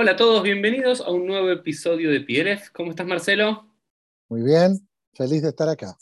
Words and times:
Hola 0.00 0.12
a 0.12 0.16
todos, 0.16 0.44
bienvenidos 0.44 1.00
a 1.00 1.10
un 1.10 1.26
nuevo 1.26 1.50
episodio 1.50 2.12
de 2.12 2.20
PLF. 2.20 2.70
¿Cómo 2.70 2.90
estás, 2.90 3.04
Marcelo? 3.04 3.66
Muy 4.28 4.44
bien, 4.44 4.78
feliz 5.12 5.42
de 5.42 5.48
estar 5.48 5.68
acá. 5.68 5.98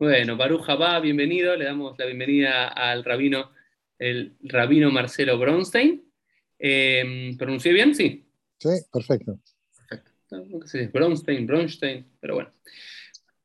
Bueno, 0.00 0.36
Baruja 0.36 0.74
va, 0.74 0.98
bienvenido. 0.98 1.54
Le 1.54 1.66
damos 1.66 1.96
la 1.96 2.06
bienvenida 2.06 2.66
al 2.66 3.04
rabino, 3.04 3.52
el 4.00 4.36
rabino 4.42 4.90
Marcelo 4.90 5.38
Bronstein. 5.38 6.12
Eh, 6.58 7.36
¿Pronuncié 7.38 7.72
bien? 7.72 7.94
Sí. 7.94 8.26
Sí, 8.58 8.70
perfecto. 8.92 9.38
Perfecto. 9.76 10.10
No, 10.32 10.66
sé, 10.66 10.88
Bronstein, 10.88 11.46
Bronstein, 11.46 12.04
pero 12.18 12.34
bueno, 12.34 12.50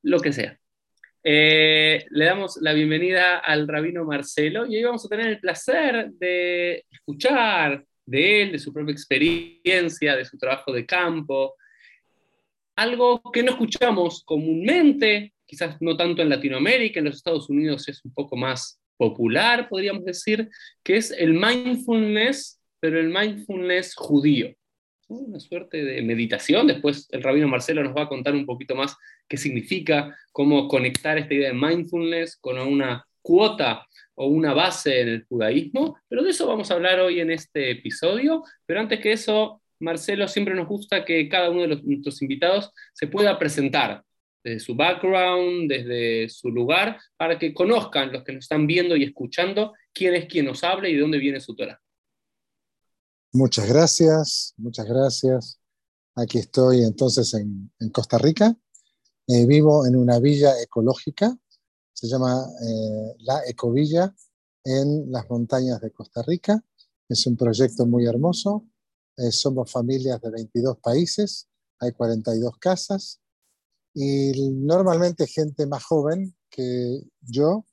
lo 0.02 0.20
que 0.20 0.34
sea. 0.34 0.60
Eh, 1.24 2.08
le 2.10 2.26
damos 2.26 2.58
la 2.60 2.74
bienvenida 2.74 3.38
al 3.38 3.68
rabino 3.68 4.04
Marcelo 4.04 4.66
y 4.66 4.78
hoy 4.78 4.84
vamos 4.84 5.06
a 5.06 5.10
tener 5.10 5.28
el 5.28 5.40
placer 5.40 6.10
de 6.14 6.88
escuchar 6.90 7.86
de 8.06 8.42
él, 8.42 8.52
de 8.52 8.60
su 8.60 8.74
propia 8.74 8.94
experiencia, 8.94 10.16
de 10.16 10.26
su 10.26 10.38
trabajo 10.38 10.72
de 10.72 10.86
campo. 10.86 11.56
Algo 12.76 13.22
que 13.32 13.44
no 13.44 13.52
escuchamos 13.52 14.24
comúnmente, 14.26 15.34
quizás 15.46 15.78
no 15.82 15.96
tanto 15.96 16.22
en 16.22 16.30
Latinoamérica, 16.30 17.00
en 17.00 17.06
los 17.06 17.18
Estados 17.18 17.50
Unidos 17.50 17.88
es 17.88 18.04
un 18.04 18.14
poco 18.14 18.36
más 18.36 18.80
popular, 18.98 19.68
podríamos 19.70 20.06
decir, 20.06 20.50
que 20.84 20.98
es 20.98 21.12
el 21.12 21.34
mindfulness, 21.34 22.60
pero 22.80 23.00
el 23.00 23.10
mindfulness 23.10 23.96
judío. 23.96 24.54
Una 25.08 25.40
suerte 25.40 25.84
de 25.84 26.02
meditación. 26.02 26.66
Después 26.68 27.08
el 27.12 27.22
rabino 27.22 27.48
Marcelo 27.48 27.84
nos 27.84 27.96
va 27.96 28.04
a 28.04 28.08
contar 28.08 28.34
un 28.34 28.46
poquito 28.46 28.76
más 28.76 28.96
qué 29.28 29.38
significa, 29.38 30.18
cómo 30.32 30.68
conectar 30.68 31.18
esta 31.18 31.34
idea 31.34 31.50
de 31.50 31.54
mindfulness 31.54 32.38
con 32.38 32.58
una 32.58 33.06
cuota 33.24 33.88
o 34.16 34.28
una 34.28 34.54
base 34.54 35.02
en 35.02 35.08
el 35.08 35.26
judaísmo, 35.26 35.98
pero 36.08 36.22
de 36.22 36.30
eso 36.30 36.46
vamos 36.46 36.70
a 36.70 36.76
hablar 36.76 37.00
hoy 37.00 37.20
en 37.20 37.32
este 37.32 37.72
episodio. 37.72 38.44
Pero 38.68 38.80
antes 38.80 39.00
que 39.00 39.14
eso, 39.14 39.62
Marcelo, 39.80 40.28
siempre 40.28 40.54
nos 40.54 40.68
gusta 40.68 41.04
que 41.04 41.28
cada 41.28 41.50
uno 41.50 41.62
de 41.62 41.70
los, 41.70 41.84
nuestros 41.84 42.22
invitados 42.22 42.72
se 42.94 43.08
pueda 43.08 43.40
presentar 43.40 44.04
desde 44.44 44.60
su 44.60 44.76
background, 44.76 45.70
desde 45.70 46.30
su 46.30 46.50
lugar, 46.50 47.00
para 47.18 47.40
que 47.40 47.54
conozcan 47.54 48.12
los 48.12 48.24
que 48.24 48.34
nos 48.34 48.44
están 48.44 48.68
viendo 48.68 48.96
y 48.96 49.04
escuchando 49.04 49.74
quién 49.94 50.14
es 50.14 50.28
quien 50.28 50.46
nos 50.46 50.64
habla 50.64 50.90
y 50.90 50.96
de 50.96 51.02
dónde 51.02 51.18
viene 51.18 51.40
su 51.40 51.56
Torah. 51.56 51.80
Muchas 53.32 53.68
gracias, 53.68 54.54
muchas 54.58 54.86
gracias. 54.86 55.60
Aquí 56.16 56.38
estoy 56.38 56.84
entonces 56.84 57.34
en, 57.34 57.72
Costa 57.92 58.20
Rica. 58.20 58.56
Eh, 59.28 59.48
vivo 59.48 59.88
en 59.88 59.96
una 59.96 60.20
villa 60.20 60.52
ecológica 60.62 61.36
se 61.94 62.08
llama 62.08 62.46
eh, 62.62 63.16
La 63.20 63.42
Ecovilla 63.46 64.14
en 64.64 65.12
las 65.12 65.30
montañas 65.30 65.80
de 65.82 65.92
Costa 65.92 66.22
Rica. 66.24 66.64
Es 67.08 67.26
un 67.28 67.38
proyecto 67.38 67.86
muy 67.86 68.06
hermoso. 68.06 68.66
Eh, 69.18 69.32
somos 69.32 69.72
familias 69.72 70.20
de 70.22 70.32
22 70.32 70.80
países, 70.80 71.48
hay 71.80 71.92
42 71.92 72.58
casas 72.58 73.22
y 73.94 74.52
normalmente 74.52 75.28
gente 75.28 75.68
más 75.68 75.84
joven 75.84 76.36
que 76.50 77.04
yo, 77.22 77.66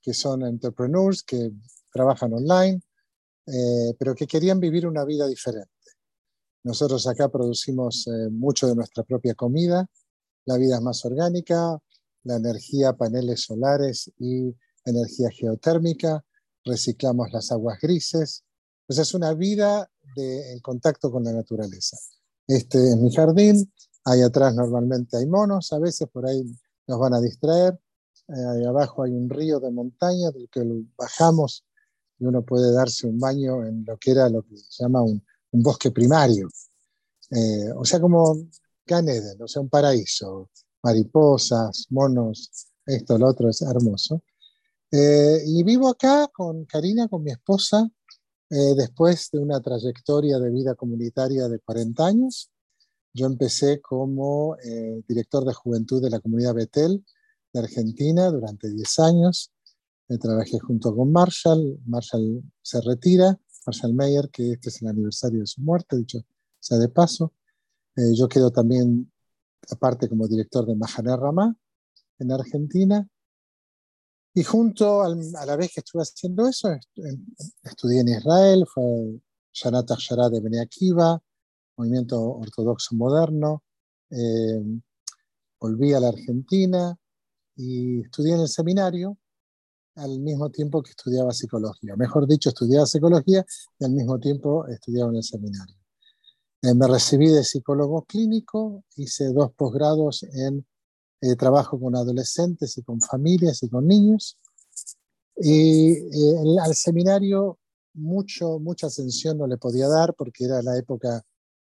que 0.00 0.14
son 0.14 0.42
entrepreneurs, 0.46 1.22
que 1.22 1.52
trabajan 1.92 2.32
online, 2.32 2.80
eh, 3.46 3.94
pero 3.98 4.14
que 4.14 4.26
querían 4.26 4.58
vivir 4.58 4.86
una 4.86 5.04
vida 5.04 5.26
diferente. 5.26 5.70
Nosotros 6.64 7.06
acá 7.06 7.28
producimos 7.28 8.08
mucho 8.30 8.66
de 8.66 8.74
nuestra 8.74 9.04
propia 9.04 9.34
comida, 9.34 9.86
la 10.46 10.56
vida 10.56 10.76
es 10.76 10.82
más 10.82 11.04
orgánica, 11.04 11.78
la 12.26 12.36
energía, 12.36 12.92
paneles 12.92 13.42
solares 13.42 14.10
y 14.18 14.54
energía 14.84 15.30
geotérmica, 15.30 16.24
reciclamos 16.64 17.32
las 17.32 17.52
aguas 17.52 17.78
grises. 17.80 18.44
Pues 18.86 18.98
es 18.98 19.14
una 19.14 19.32
vida 19.34 19.88
de, 20.16 20.52
en 20.52 20.60
contacto 20.60 21.10
con 21.10 21.24
la 21.24 21.32
naturaleza. 21.32 21.96
Este 22.46 22.78
es 22.78 22.96
mi 22.96 23.12
jardín, 23.12 23.72
ahí 24.04 24.22
atrás 24.22 24.54
normalmente 24.54 25.16
hay 25.16 25.26
monos, 25.26 25.72
a 25.72 25.78
veces 25.78 26.08
por 26.08 26.26
ahí 26.26 26.44
nos 26.86 26.98
van 26.98 27.14
a 27.14 27.20
distraer. 27.20 27.78
Eh, 28.28 28.44
ahí 28.50 28.64
abajo 28.64 29.04
hay 29.04 29.12
un 29.12 29.30
río 29.30 29.60
de 29.60 29.70
montaña 29.70 30.30
del 30.32 30.48
que 30.50 30.64
bajamos 30.96 31.64
y 32.18 32.24
uno 32.24 32.44
puede 32.44 32.72
darse 32.72 33.06
un 33.06 33.18
baño 33.18 33.64
en 33.64 33.84
lo 33.86 33.96
que 33.98 34.10
era 34.10 34.28
lo 34.28 34.42
que 34.42 34.56
se 34.56 34.82
llama 34.82 35.02
un, 35.02 35.22
bosque 35.52 35.90
primario. 35.90 36.48
Eh, 37.30 37.70
o 37.74 37.84
sea, 37.84 37.98
como 37.98 38.46
Gan 38.86 39.06
o 39.40 39.48
sea, 39.48 39.62
un 39.62 39.70
paraíso 39.70 40.50
mariposas, 40.86 41.86
monos, 41.90 42.68
esto, 42.86 43.18
lo 43.18 43.26
otro, 43.26 43.50
es 43.50 43.60
hermoso. 43.60 44.22
Eh, 44.92 45.42
y 45.44 45.64
vivo 45.64 45.88
acá 45.88 46.28
con 46.32 46.64
Karina, 46.64 47.08
con 47.08 47.24
mi 47.24 47.32
esposa, 47.32 47.90
eh, 48.50 48.74
después 48.76 49.30
de 49.32 49.40
una 49.40 49.60
trayectoria 49.60 50.38
de 50.38 50.48
vida 50.50 50.76
comunitaria 50.76 51.48
de 51.48 51.58
40 51.58 52.06
años. 52.06 52.52
Yo 53.12 53.26
empecé 53.26 53.80
como 53.80 54.56
eh, 54.62 55.02
director 55.08 55.44
de 55.44 55.54
juventud 55.54 56.00
de 56.00 56.10
la 56.10 56.20
comunidad 56.20 56.54
Betel 56.54 57.04
de 57.52 57.60
Argentina 57.60 58.30
durante 58.30 58.70
10 58.70 58.98
años. 59.00 59.52
trabajé 60.20 60.60
junto 60.60 60.94
con 60.94 61.10
Marshall. 61.10 61.80
Marshall 61.84 62.44
se 62.62 62.80
retira, 62.80 63.36
Marshall 63.66 63.92
Mayer, 63.92 64.30
que 64.30 64.52
este 64.52 64.68
es 64.68 64.80
el 64.82 64.88
aniversario 64.88 65.40
de 65.40 65.46
su 65.48 65.62
muerte, 65.62 65.96
dicho 65.96 66.20
sea 66.60 66.78
de 66.78 66.88
paso. 66.88 67.32
yo 68.14 68.28
quedo 68.28 68.50
también 68.50 69.10
aparte 69.70 70.08
como 70.08 70.28
director 70.28 70.66
de 70.66 70.74
Mahaner 70.74 71.18
Ramá 71.18 71.54
en 72.18 72.32
Argentina. 72.32 73.06
Y 74.34 74.44
junto 74.44 75.02
a 75.02 75.08
la 75.46 75.56
vez 75.56 75.72
que 75.74 75.80
estuve 75.80 76.02
haciendo 76.02 76.46
eso, 76.46 76.68
estudié 77.62 78.00
en 78.00 78.08
Israel, 78.08 78.66
fue 78.66 79.18
Shanat 79.52 79.90
Akshara 79.90 80.28
de 80.28 80.40
Bnei 80.40 80.60
Akiva, 80.60 81.18
movimiento 81.78 82.22
ortodoxo 82.22 82.94
moderno. 82.96 83.62
Eh, 84.10 84.62
volví 85.58 85.94
a 85.94 86.00
la 86.00 86.08
Argentina 86.08 86.94
y 87.56 88.02
estudié 88.02 88.34
en 88.34 88.40
el 88.40 88.48
seminario 88.48 89.16
al 89.96 90.20
mismo 90.20 90.50
tiempo 90.50 90.82
que 90.82 90.90
estudiaba 90.90 91.32
psicología. 91.32 91.96
Mejor 91.96 92.26
dicho, 92.26 92.50
estudiaba 92.50 92.86
psicología 92.86 93.44
y 93.78 93.84
al 93.84 93.92
mismo 93.92 94.18
tiempo 94.20 94.66
estudiaba 94.66 95.10
en 95.10 95.16
el 95.16 95.24
seminario. 95.24 95.75
Eh, 96.66 96.74
me 96.74 96.88
recibí 96.88 97.28
de 97.28 97.44
psicólogo 97.44 98.04
clínico, 98.06 98.82
hice 98.96 99.32
dos 99.32 99.52
posgrados 99.52 100.24
en 100.24 100.66
eh, 101.20 101.36
trabajo 101.36 101.78
con 101.78 101.94
adolescentes 101.94 102.76
y 102.78 102.82
con 102.82 103.00
familias 103.00 103.62
y 103.62 103.68
con 103.68 103.86
niños. 103.86 104.36
Y 105.36 105.92
eh, 105.92 106.58
al 106.60 106.74
seminario 106.74 107.58
mucho, 107.94 108.58
mucha 108.58 108.88
ascensión 108.88 109.38
no 109.38 109.46
le 109.46 109.58
podía 109.58 109.86
dar 109.86 110.14
porque 110.14 110.44
era 110.44 110.60
la 110.62 110.76
época 110.76 111.22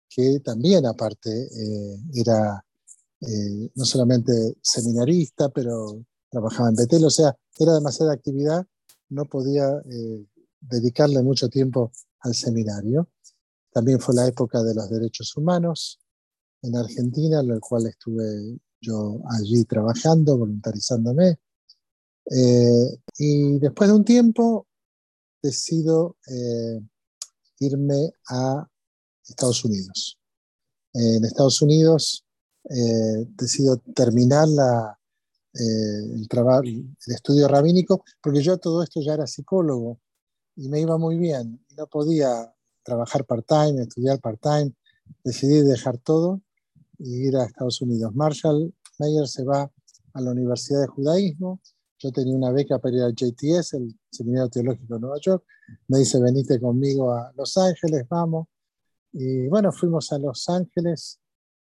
que 0.09 0.39
también 0.39 0.85
aparte 0.85 1.49
era 2.13 2.63
no 3.75 3.85
solamente 3.85 4.31
seminarista, 4.61 5.49
pero 5.49 6.05
trabajaba 6.29 6.69
en 6.69 6.75
Betel, 6.75 7.03
o 7.03 7.09
sea, 7.09 7.35
era 7.59 7.73
demasiada 7.73 8.13
actividad, 8.13 8.65
no 9.09 9.25
podía 9.25 9.67
dedicarle 10.61 11.21
mucho 11.23 11.49
tiempo 11.49 11.91
al 12.21 12.35
seminario. 12.35 13.09
También 13.71 13.99
fue 13.99 14.15
la 14.15 14.27
época 14.27 14.63
de 14.63 14.73
los 14.73 14.89
derechos 14.89 15.35
humanos 15.37 15.99
en 16.61 16.75
Argentina, 16.75 17.39
en 17.39 17.49
la 17.49 17.59
cual 17.59 17.87
estuve 17.87 18.59
yo 18.81 19.21
allí 19.29 19.65
trabajando, 19.65 20.37
voluntarizándome. 20.37 21.39
Eh, 22.29 22.99
y 23.17 23.59
después 23.59 23.89
de 23.89 23.95
un 23.95 24.05
tiempo 24.05 24.67
decido 25.41 26.17
eh, 26.27 26.79
irme 27.59 28.11
a 28.29 28.67
Estados 29.25 29.63
Unidos. 29.63 30.17
en 30.93 31.23
Estados 31.23 31.61
Unidos 31.61 32.25
eh, 32.69 33.25
decido 33.35 33.77
terminar 33.95 34.47
la, 34.47 34.99
el, 35.53 36.27
el 36.31 37.13
estudio 37.13 37.47
rabínico, 37.47 38.03
porque 38.21 38.41
yo 38.41 38.57
todo 38.57 38.83
esto 38.83 39.01
ya 39.01 39.13
era 39.13 39.27
psicólogo 39.27 39.99
y 40.55 40.69
me 40.69 40.81
iba 40.81 40.97
muy 40.97 41.17
bien. 41.17 41.63
No 41.77 41.87
podía 41.87 42.53
trabajar 42.87 43.25
part-time, 43.25 43.81
estudiar 43.81 44.19
part-time, 44.21 44.71
decidí 45.23 45.61
dejar 45.61 45.97
todo 45.97 46.41
y 46.97 47.27
ir 47.27 47.35
a 47.35 47.43
Estados 47.43 47.81
Unidos. 47.81 48.15
Marshall 48.15 48.73
Mayer 48.97 49.27
se 49.27 49.43
va 49.43 49.69
a 50.13 50.21
la 50.21 50.31
Universidad 50.31 50.81
de 50.81 50.87
Judaísmo. 50.87 51.59
Yo 51.99 52.11
tenía 52.11 52.33
una 52.33 52.51
beca 52.51 52.79
para 52.79 52.95
ir 52.95 53.01
al 53.03 53.13
JTS, 53.13 53.73
el 53.73 53.99
Seminario 54.09 54.49
Teológico 54.49 54.93
de 54.93 54.99
Nueva 55.01 55.17
York. 55.19 55.43
Me 55.89 55.99
dice, 55.99 56.21
venite 56.21 56.59
conmigo 56.61 57.11
a 57.13 57.33
Los 57.35 57.57
Ángeles, 57.57 58.07
vamos. 58.07 58.47
Y 59.11 59.47
bueno, 59.47 59.71
fuimos 59.73 60.11
a 60.13 60.17
Los 60.17 60.47
Ángeles 60.47 61.19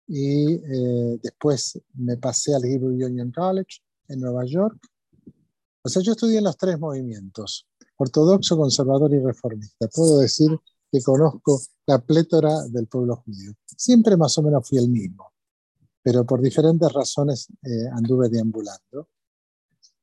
y 0.07 0.53
eh, 0.55 1.19
después 1.21 1.79
me 1.93 2.17
pasé 2.17 2.55
al 2.55 2.65
Hebrew 2.65 2.89
Union 3.05 3.31
College 3.31 3.81
en 4.07 4.19
Nueva 4.19 4.45
York. 4.45 4.79
O 5.83 5.89
sea, 5.89 6.01
yo 6.01 6.13
estudié 6.13 6.39
en 6.39 6.45
los 6.45 6.57
tres 6.57 6.79
movimientos, 6.79 7.67
ortodoxo, 7.97 8.57
conservador 8.57 9.13
y 9.13 9.19
reformista. 9.19 9.87
Puedo 9.89 10.19
decir 10.19 10.49
que 10.93 11.01
conozco 11.01 11.59
la 11.87 11.97
plétora 11.97 12.67
del 12.67 12.85
pueblo 12.85 13.15
judío. 13.15 13.53
Siempre 13.65 14.15
más 14.15 14.37
o 14.37 14.43
menos 14.43 14.69
fui 14.69 14.77
el 14.77 14.89
mismo, 14.89 15.33
pero 16.03 16.23
por 16.23 16.39
diferentes 16.39 16.93
razones 16.93 17.47
eh, 17.63 17.87
anduve 17.91 18.29
deambulando. 18.29 19.09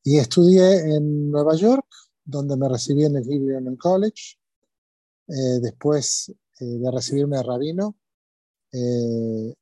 Y 0.03 0.19
estudié 0.19 0.97
en 0.97 1.31
Nueva 1.31 1.55
York, 1.55 1.87
donde 2.25 2.57
me 2.57 2.69
recibí 2.69 3.05
en 3.05 3.15
el 3.15 3.23
Hebrew 3.23 3.77
College. 3.77 4.37
Eh, 5.29 5.61
después 5.63 6.35
de 6.59 6.91
recibirme 6.91 7.37
de 7.37 7.43
rabino, 7.45 7.97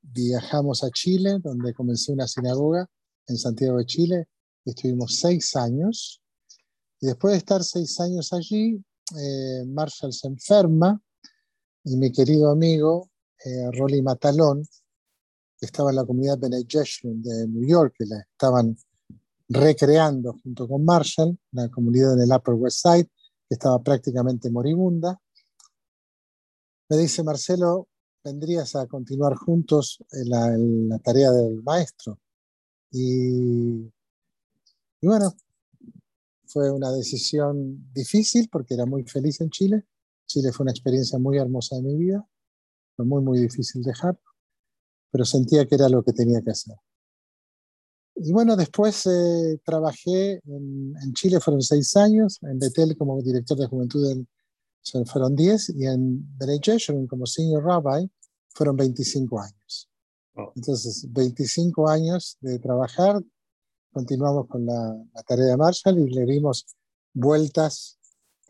viajamos 0.01 0.83
a 0.83 0.91
Chile, 0.91 1.39
donde 1.41 1.75
comencé 1.75 2.11
una 2.11 2.27
sinagoga 2.27 2.91
en 3.27 3.37
Santiago 3.37 3.79
de 3.79 3.87
Chile. 3.87 4.29
Estuvimos 4.65 5.17
seis 5.21 5.55
años. 5.55 6.23
Y 7.01 7.07
después 7.07 7.33
de 7.33 7.39
estar 7.39 7.63
seis 7.63 8.01
años 8.01 8.33
allí, 8.33 8.83
Marshall 9.67 10.13
se 10.13 10.27
enferma 10.27 11.01
y 11.85 11.97
mi 11.97 12.13
querido 12.13 12.51
amigo 12.51 13.11
eh, 13.45 13.71
Rolly 13.73 14.03
Matalón, 14.03 14.63
que 15.59 15.67
estaba 15.67 15.91
en 15.91 15.97
la 15.97 16.05
comunidad 16.05 16.39
Bene 16.39 16.59
de 16.59 17.49
New 17.49 17.67
York, 17.67 17.95
que 17.99 18.07
la 18.07 18.21
estaban 18.21 18.77
recreando 19.49 20.35
junto 20.43 20.69
con 20.69 20.85
Marshall, 20.85 21.39
la 21.53 21.69
comunidad 21.69 22.15
en 22.15 22.21
el 22.21 22.33
Upper 22.33 22.55
West 22.55 22.81
Side, 22.83 23.05
que 23.49 23.55
estaba 23.55 23.83
prácticamente 23.83 24.51
moribunda. 24.51 25.21
Me 26.89 26.97
dice, 26.97 27.23
Marcelo, 27.23 27.89
vendrías 28.23 28.77
a 28.77 28.87
continuar 28.87 29.37
juntos 29.37 30.03
en 30.13 30.89
la, 30.89 30.99
tarea 30.99 31.31
del 31.31 31.63
maestro. 31.63 32.19
Y, 32.91 33.91
y 35.01 35.07
bueno, 35.07 35.35
fue 36.47 36.71
una 36.71 36.91
decisión 36.91 37.93
difícil 37.93 38.49
porque 38.51 38.75
era 38.75 38.87
muy 38.87 39.05
feliz 39.05 39.41
en 39.41 39.51
Chile. 39.51 39.85
Chile 40.29 40.53
fue 40.53 40.65
una 40.65 40.73
experiencia 40.73 41.19
muy 41.19 41.39
hermosa 41.39 41.75
de 41.77 41.83
mi 41.83 41.97
vida 41.97 42.25
fue 42.99 43.07
muy, 43.07 43.23
muy 43.23 43.39
difícil 43.39 43.81
dejar, 43.85 44.19
pero 45.13 45.25
sentía 45.25 45.65
que 45.67 45.77
era 45.77 45.89
lo 45.89 46.03
que 46.03 46.13
tenía 46.13 46.43
que 46.43 46.51
hacer. 46.51 46.75
Y 48.17 48.33
bueno, 48.33 48.57
después 48.57 49.07
eh, 49.07 49.61
trabajé 49.65 50.41
en, 50.45 51.13
Chile, 51.15 51.39
fueron 51.39 51.63
seis 51.63 51.95
años, 51.97 52.41
en 52.43 52.59
Betel 52.59 52.97
como 52.97 53.23
director 53.23 53.57
de 53.57 53.69
juventud 53.69 54.11
en, 54.11 54.29
fueron 55.07 55.37
diez, 55.37 55.69
y 55.69 55.87
en 55.87 56.37
Bene 56.37 56.61
como 57.09 57.25
senior 57.25 57.63
rabbi 57.63 58.11
fueron 58.49 58.75
25 58.77 59.41
años. 59.41 59.89
Entonces, 60.57 61.07
25 61.13 61.89
años 61.89 62.37
de 62.41 62.59
trabajar, 62.59 63.23
continuamos 63.93 64.49
con 64.49 64.67
la, 64.67 65.01
la, 65.15 65.23
tarea 65.23 65.47
de 65.47 65.57
Marshall 65.57 65.99
y 66.01 66.11
le 66.11 66.25
dimos 66.27 66.67
vueltas 67.15 68.01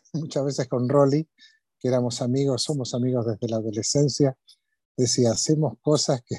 muchas 0.14 0.44
veces 0.44 0.68
con 0.68 0.88
Rolly 0.88 1.28
que 1.78 1.88
éramos 1.88 2.20
amigos, 2.22 2.62
somos 2.62 2.94
amigos 2.94 3.26
desde 3.26 3.48
la 3.48 3.56
adolescencia, 3.56 4.36
decía, 4.96 5.32
hacemos 5.32 5.78
cosas 5.80 6.22
que, 6.26 6.38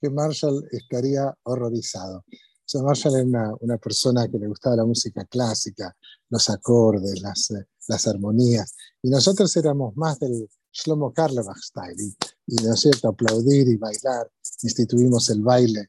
que 0.00 0.10
Marshall 0.10 0.66
estaría 0.70 1.36
horrorizado. 1.42 2.18
O 2.18 2.72
sea, 2.72 2.82
Marshall 2.82 3.14
era 3.16 3.24
una, 3.24 3.54
una, 3.60 3.78
persona 3.78 4.28
que 4.28 4.38
le 4.38 4.46
gustaba 4.46 4.76
la 4.76 4.84
música 4.84 5.24
clásica, 5.24 5.96
los 6.28 6.48
acordes, 6.50 7.20
las, 7.20 7.50
eh, 7.50 7.66
las 7.88 8.06
armonías, 8.06 8.76
y 9.02 9.10
nosotros 9.10 9.54
éramos 9.56 9.96
más 9.96 10.20
del 10.20 10.48
Shlomo 10.72 11.12
Karlebach 11.12 11.58
style, 11.58 12.00
y, 12.00 12.16
y, 12.46 12.64
¿no 12.64 12.74
es 12.74 12.80
cierto?, 12.80 13.08
aplaudir 13.08 13.66
y 13.66 13.76
bailar, 13.76 14.30
instituimos 14.62 15.28
el 15.30 15.42
baile 15.42 15.88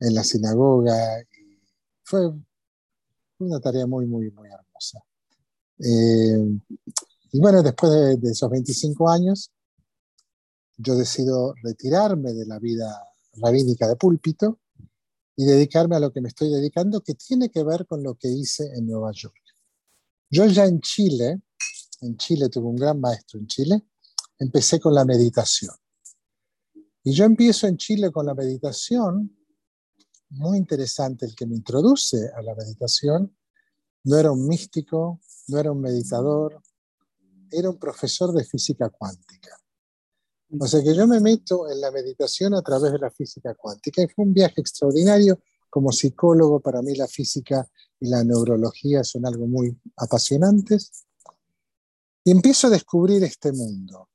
en 0.00 0.14
la 0.14 0.24
sinagoga, 0.24 1.20
y 1.20 1.60
fue 2.02 2.32
una 3.38 3.60
tarea 3.60 3.86
muy, 3.86 4.06
muy, 4.06 4.30
muy 4.32 4.48
hermosa. 4.48 5.00
Eh, 5.78 6.58
y 7.36 7.38
bueno, 7.38 7.62
después 7.62 7.92
de, 8.18 8.30
esos 8.30 8.48
25 8.48 9.10
años, 9.10 9.52
yo 10.78 10.96
decido 10.96 11.52
retirarme 11.62 12.32
de 12.32 12.46
la 12.46 12.58
vida 12.58 13.10
rabínica 13.34 13.86
de 13.86 13.96
púlpito 13.96 14.60
y 15.36 15.44
dedicarme 15.44 15.96
a 15.96 16.00
lo 16.00 16.10
que 16.10 16.22
me 16.22 16.28
estoy 16.28 16.50
dedicando, 16.50 17.02
que 17.02 17.12
tiene 17.12 17.50
que 17.50 17.62
ver 17.62 17.86
con 17.86 18.02
lo 18.02 18.14
que 18.14 18.28
hice 18.28 18.72
en 18.74 18.86
Nueva 18.86 19.12
York. 19.12 19.36
Yo 20.30 20.46
ya 20.46 20.64
en 20.64 20.80
Chile, 20.80 21.42
en 22.00 22.16
Chile 22.16 22.48
tuve 22.48 22.68
un 22.68 22.76
gran 22.76 22.98
maestro 22.98 23.38
en 23.38 23.46
Chile, 23.48 23.82
empecé 24.38 24.80
con 24.80 24.94
la 24.94 25.04
meditación. 25.04 25.74
Y 27.04 27.12
yo 27.12 27.26
empiezo 27.26 27.66
en 27.66 27.76
Chile 27.76 28.10
con 28.12 28.24
la 28.24 28.34
meditación, 28.34 29.36
muy 30.30 30.56
interesante 30.56 31.26
el 31.26 31.34
que 31.34 31.44
me 31.44 31.56
introduce 31.56 32.30
a 32.34 32.40
la 32.40 32.54
meditación, 32.54 33.36
no 34.04 34.16
era 34.16 34.32
un 34.32 34.48
místico, 34.48 35.20
no 35.48 35.58
era 35.58 35.70
un 35.70 35.82
meditador, 35.82 36.62
era 37.50 37.70
un 37.70 37.78
profesor 37.78 38.32
de 38.32 38.44
física 38.44 38.88
cuántica. 38.90 39.58
O 40.58 40.66
sea 40.66 40.82
que 40.82 40.94
yo 40.94 41.06
me 41.06 41.20
meto 41.20 41.68
en 41.70 41.80
la 41.80 41.90
meditación 41.90 42.54
a 42.54 42.62
través 42.62 42.92
de 42.92 42.98
la 42.98 43.10
física 43.10 43.54
cuántica 43.54 44.02
y 44.02 44.08
fue 44.08 44.24
un 44.24 44.32
viaje 44.32 44.60
extraordinario. 44.60 45.40
Como 45.68 45.92
psicólogo, 45.92 46.60
para 46.60 46.80
mí 46.80 46.94
la 46.94 47.08
física 47.08 47.68
y 48.00 48.08
la 48.08 48.22
neurología 48.22 49.02
son 49.02 49.26
algo 49.26 49.46
muy 49.46 49.76
apasionantes. 49.96 51.04
Y 52.24 52.30
empiezo 52.30 52.68
a 52.68 52.70
descubrir 52.70 53.22
este 53.24 53.52
mundo. 53.52 54.08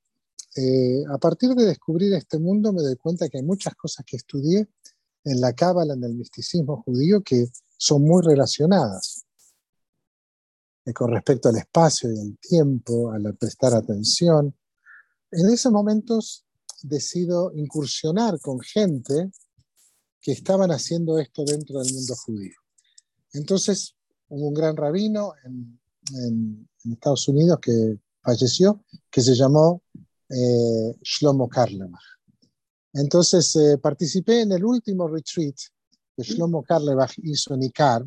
Eh, 0.56 1.04
a 1.10 1.18
partir 1.18 1.52
de 1.52 1.66
descubrir 1.66 2.14
este 2.14 2.40
mundo 2.40 2.74
me 2.74 2.82
doy 2.82 2.96
cuenta 2.98 3.30
que 3.30 3.38
hay 3.38 3.44
muchas 3.44 3.74
cosas 3.76 4.06
que 4.06 4.18
estudié 4.18 4.68
en 5.24 5.40
la 5.40 5.54
cábala, 5.54 5.94
en 5.94 6.04
el 6.04 6.16
misticismo 6.16 6.82
judío, 6.82 7.22
que 7.22 7.48
son 7.78 8.04
muy 8.04 8.22
relacionadas 8.24 9.26
con 10.94 11.12
respecto 11.12 11.50
al 11.50 11.58
espacio 11.58 12.12
y 12.12 12.20
al 12.20 12.38
tiempo, 12.40 13.12
al 13.12 13.36
prestar 13.36 13.74
atención. 13.74 14.56
En 15.32 15.50
esos 15.50 15.72
momentos 15.72 16.46
decido 16.84 17.52
incursionar 17.54 18.40
con 18.40 18.60
gente 18.60 19.32
que 20.22 20.32
estaban 20.32 20.72
haciendo 20.72 21.18
esto 21.20 21.44
dentro 21.44 21.80
del 21.80 21.94
mundo 21.94 22.16
judío. 22.16 22.56
Entonces, 23.34 23.96
hubo 24.30 24.50
un 24.50 24.54
gran 24.54 24.76
rabino 24.76 25.34
en, 25.44 25.80
Estados 26.92 27.28
Unidos 27.28 27.60
que 27.62 28.00
falleció, 28.24 28.84
que 29.10 29.22
se 29.22 29.36
llamó 29.36 29.84
eh, 30.30 30.98
Shlomo 31.04 31.48
Karlebach. 31.48 32.02
Entonces, 32.94 33.56
eh, 33.56 33.78
participé 33.78 34.42
en 34.42 34.52
el 34.52 34.66
último 34.66 35.08
retreat 35.08 35.56
que 36.16 36.24
Shlomo 36.24 36.64
Karlebach 36.64 37.14
hizo 37.20 37.54
en 37.54 37.64
Icar, 37.64 38.04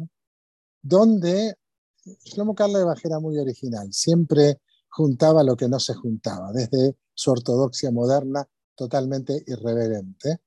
donde 0.83 1.57
Shlomo 2.05 2.55
Karlebach 2.55 3.05
era 3.05 3.19
muy 3.19 3.39
original, 3.39 3.93
siempre 3.93 4.61
juntaba 4.89 5.43
lo 5.43 5.57
que 5.57 5.69
no 5.69 5.81
se 5.81 5.95
juntaba, 5.95 6.53
desde 6.53 6.97
su 7.15 7.31
ortodoxia 7.31 7.91
moderna 7.91 8.47
totalmente 8.75 9.43
irreverente. 9.47 10.41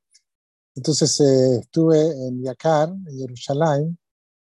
Entonces 0.75 1.19
eh, 1.21 1.59
estuve 1.61 1.99
en 2.27 2.43
Yakar, 2.43 2.89
en 2.89 3.17
Jerusalén, 3.17 3.97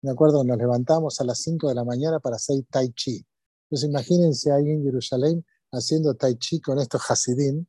me 0.02 0.10
acuerdo 0.10 0.44
nos 0.44 0.58
levantamos 0.58 1.20
a 1.20 1.24
las 1.24 1.38
5 1.40 1.68
de 1.68 1.74
la 1.74 1.84
mañana 1.84 2.20
para 2.20 2.36
hacer 2.36 2.64
tai 2.70 2.92
chi. 2.92 3.24
Entonces 3.64 3.88
imagínense 3.88 4.52
ahí 4.52 4.70
en 4.70 4.82
Jerusalén 4.82 5.44
haciendo 5.72 6.14
tai 6.14 6.36
chi 6.36 6.60
con 6.60 6.78
estos 6.78 7.02
hasidim, 7.08 7.64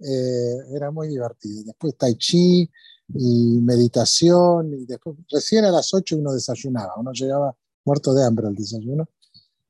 eh, 0.00 0.56
era 0.74 0.90
muy 0.90 1.08
divertido. 1.08 1.62
Después 1.64 1.96
tai 1.96 2.16
chi 2.16 2.68
y 3.08 3.60
meditación, 3.60 4.72
y 4.74 4.86
después 4.86 5.16
recién 5.30 5.64
a 5.66 5.70
las 5.70 5.92
8 5.92 6.16
uno 6.16 6.32
desayunaba, 6.32 6.94
uno 6.96 7.12
llegaba 7.12 7.54
muerto 7.84 8.14
de 8.14 8.24
hambre 8.24 8.46
al 8.46 8.54
desayuno. 8.54 9.08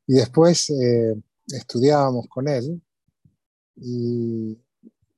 Y 0.07 0.15
después 0.15 0.71
eh, 0.71 1.15
estudiábamos 1.49 2.27
con 2.29 2.49
él 2.49 2.81
y 3.77 4.57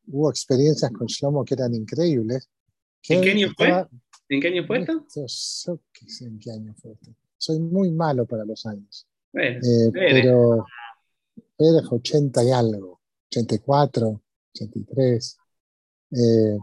hubo 0.08 0.30
experiencias 0.30 0.90
con 0.92 1.06
Shlomo 1.06 1.44
que 1.44 1.54
eran 1.54 1.74
increíbles. 1.74 2.48
¿En 3.08 3.20
qué 3.20 3.30
año 3.32 3.48
fue? 3.56 3.86
¿En 4.28 4.40
qué 4.40 4.48
año 4.48 4.66
fue 4.66 4.80
esto? 4.80 5.06
¿En 6.20 6.38
qué 6.38 6.50
año 6.50 6.74
fue 6.80 6.92
esto? 6.92 7.10
Soy 7.36 7.60
muy 7.60 7.90
malo 7.90 8.26
para 8.26 8.44
los 8.44 8.64
años. 8.66 9.06
Eh, 9.32 9.90
pero 9.92 10.64
era 11.58 11.88
80 11.88 12.44
y 12.44 12.50
algo, 12.50 13.00
84, 13.28 14.22
83. 14.54 15.36
Eh, 16.12 16.58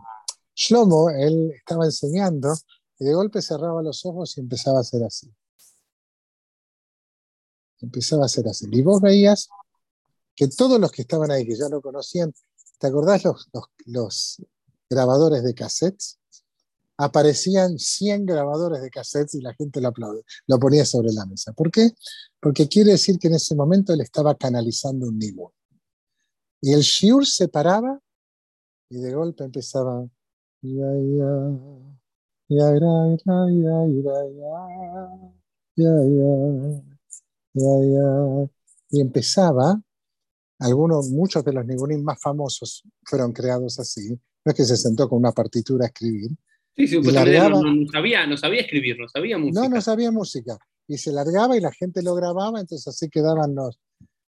Shlomo, 0.55 1.09
él 1.09 1.51
estaba 1.55 1.85
enseñando 1.85 2.53
y 2.99 3.05
de 3.05 3.13
golpe 3.13 3.41
cerraba 3.41 3.83
los 3.83 4.05
ojos 4.05 4.37
y 4.37 4.41
empezaba 4.41 4.79
a 4.79 4.81
hacer 4.81 5.03
así 5.03 5.31
empezaba 7.83 8.25
a 8.25 8.29
ser 8.29 8.47
así. 8.47 8.65
Y 8.71 8.81
vos 8.81 9.01
veías 9.01 9.49
que 10.35 10.47
todos 10.47 10.79
los 10.79 10.91
que 10.91 11.03
estaban 11.03 11.29
ahí, 11.31 11.45
que 11.45 11.55
ya 11.55 11.69
lo 11.69 11.81
conocían, 11.81 12.33
¿te 12.79 12.87
acordás 12.87 13.23
los, 13.23 13.49
los, 13.85 14.41
grabadores 14.89 15.43
de 15.43 15.53
cassettes? 15.53 16.19
Aparecían 16.97 17.77
100 17.79 18.25
grabadores 18.25 18.81
de 18.81 18.89
cassettes 18.89 19.35
y 19.35 19.41
la 19.41 19.53
gente 19.53 19.81
lo 19.81 19.89
aplaude, 19.89 20.23
lo 20.47 20.59
ponía 20.59 20.85
sobre 20.85 21.11
la 21.11 21.25
mesa. 21.25 21.51
¿Por 21.53 21.71
qué? 21.71 21.91
Porque 22.39 22.67
quiere 22.67 22.91
decir 22.91 23.17
que 23.19 23.27
en 23.27 23.35
ese 23.35 23.55
momento 23.55 23.93
él 23.93 24.01
estaba 24.01 24.35
canalizando 24.35 25.07
un 25.07 25.17
nivel. 25.17 25.47
Y 26.61 26.73
el 26.73 26.81
shiur 26.81 27.25
se 27.25 27.47
paraba 27.47 27.99
y 28.89 28.97
de 28.97 29.13
golpe 29.13 29.43
empezaba. 29.43 30.07
Ya, 30.61 30.87
ya, 31.17 31.59
ya, 32.47 32.77
y 37.53 39.01
empezaba, 39.01 39.81
algunos, 40.59 41.09
muchos 41.09 41.43
de 41.43 41.53
los 41.53 41.65
nigunim 41.65 42.01
más 42.03 42.21
famosos 42.21 42.83
fueron 43.03 43.33
creados 43.33 43.79
así, 43.79 44.09
no 44.09 44.51
es 44.51 44.55
que 44.55 44.65
se 44.65 44.77
sentó 44.77 45.07
con 45.07 45.19
una 45.19 45.31
partitura 45.31 45.85
a 45.85 45.87
escribir. 45.87 46.31
Sí, 46.75 46.87
sí, 46.87 46.99
pues 46.99 47.13
largaba, 47.13 47.61
no, 47.61 47.87
sabía, 47.91 48.25
no 48.25 48.35
sabía 48.35 48.61
escribir, 48.61 48.97
no 48.99 49.07
sabía 49.07 49.37
música. 49.37 49.61
No, 49.61 49.69
no 49.69 49.81
sabía 49.81 50.11
música. 50.11 50.57
Y 50.87 50.97
se 50.97 51.11
largaba 51.11 51.55
y 51.55 51.61
la 51.61 51.71
gente 51.71 52.01
lo 52.01 52.15
grababa, 52.15 52.59
entonces 52.59 52.87
así 52.87 53.09
quedaban 53.09 53.55
los, 53.55 53.79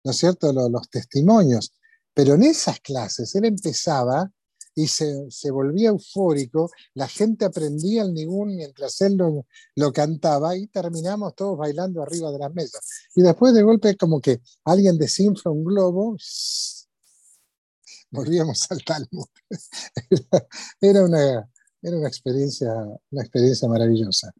¿no 0.04 0.10
es 0.10 0.16
cierto?, 0.16 0.52
los, 0.52 0.70
los 0.70 0.88
testimonios. 0.90 1.72
Pero 2.12 2.34
en 2.34 2.42
esas 2.42 2.80
clases 2.80 3.34
él 3.34 3.46
empezaba 3.46 4.30
y 4.74 4.88
se, 4.88 5.50
volvía 5.50 5.90
eufórico, 5.90 6.70
la 6.94 7.06
gente 7.06 7.44
aprendía 7.44 8.02
el 8.02 8.12
nigún 8.12 8.56
mientras 8.56 9.00
él 9.02 9.16
lo, 9.16 9.92
cantaba 9.92 10.56
y 10.56 10.66
terminamos 10.66 11.34
todos 11.36 11.56
bailando 11.56 12.02
arriba 12.02 12.32
de 12.32 12.38
las 12.38 12.52
mesas. 12.52 12.80
Y 13.14 13.22
después 13.22 13.54
de 13.54 13.62
golpe 13.62 13.96
como 13.96 14.20
que 14.20 14.40
alguien 14.64 14.98
desinfla 14.98 15.52
un 15.52 15.64
globo, 15.64 16.16
volvíamos 18.10 18.66
al 18.70 18.82
Talmud. 18.84 19.26
Era, 20.80 21.04
una, 21.04 21.48
era 21.82 21.96
una, 21.96 22.08
experiencia, 22.08 22.72
una 23.10 23.22
experiencia 23.22 23.68
maravillosa. 23.68 24.32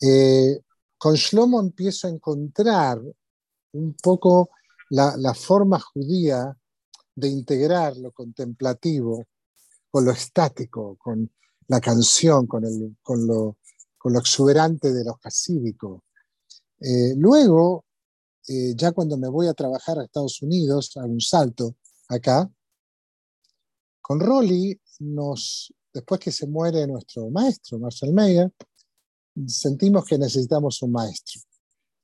Eh, 0.00 0.60
con 0.98 1.14
Shlomo 1.14 1.60
empiezo 1.60 2.06
a 2.06 2.10
encontrar 2.10 3.00
un 3.72 3.94
poco 3.94 4.50
la, 4.90 5.16
la 5.16 5.34
forma 5.34 5.80
judía 5.80 6.56
de 7.14 7.28
integrar 7.28 7.96
lo 7.96 8.12
contemplativo 8.12 9.24
con 9.96 10.04
lo 10.04 10.10
estático, 10.10 10.98
con 10.98 11.32
la 11.68 11.80
canción, 11.80 12.46
con, 12.46 12.66
el, 12.66 12.98
con, 13.02 13.26
lo, 13.26 13.56
con 13.96 14.12
lo, 14.12 14.18
exuberante 14.18 14.92
de 14.92 15.02
lo 15.02 15.18
hasídico. 15.22 16.04
Eh, 16.78 17.14
luego, 17.16 17.86
eh, 18.46 18.74
ya 18.76 18.92
cuando 18.92 19.16
me 19.16 19.26
voy 19.26 19.46
a 19.46 19.54
trabajar 19.54 19.98
a 19.98 20.04
Estados 20.04 20.42
Unidos, 20.42 20.94
a 20.98 21.04
un 21.06 21.18
salto 21.18 21.76
acá, 22.08 22.46
con 24.02 24.20
Rolly, 24.20 24.78
nos, 24.98 25.72
después 25.94 26.20
que 26.20 26.30
se 26.30 26.46
muere 26.46 26.86
nuestro 26.86 27.30
maestro, 27.30 27.78
Marcel 27.78 28.12
Meyer, 28.12 28.52
sentimos 29.46 30.04
que 30.04 30.18
necesitamos 30.18 30.82
un 30.82 30.92
maestro. 30.92 31.40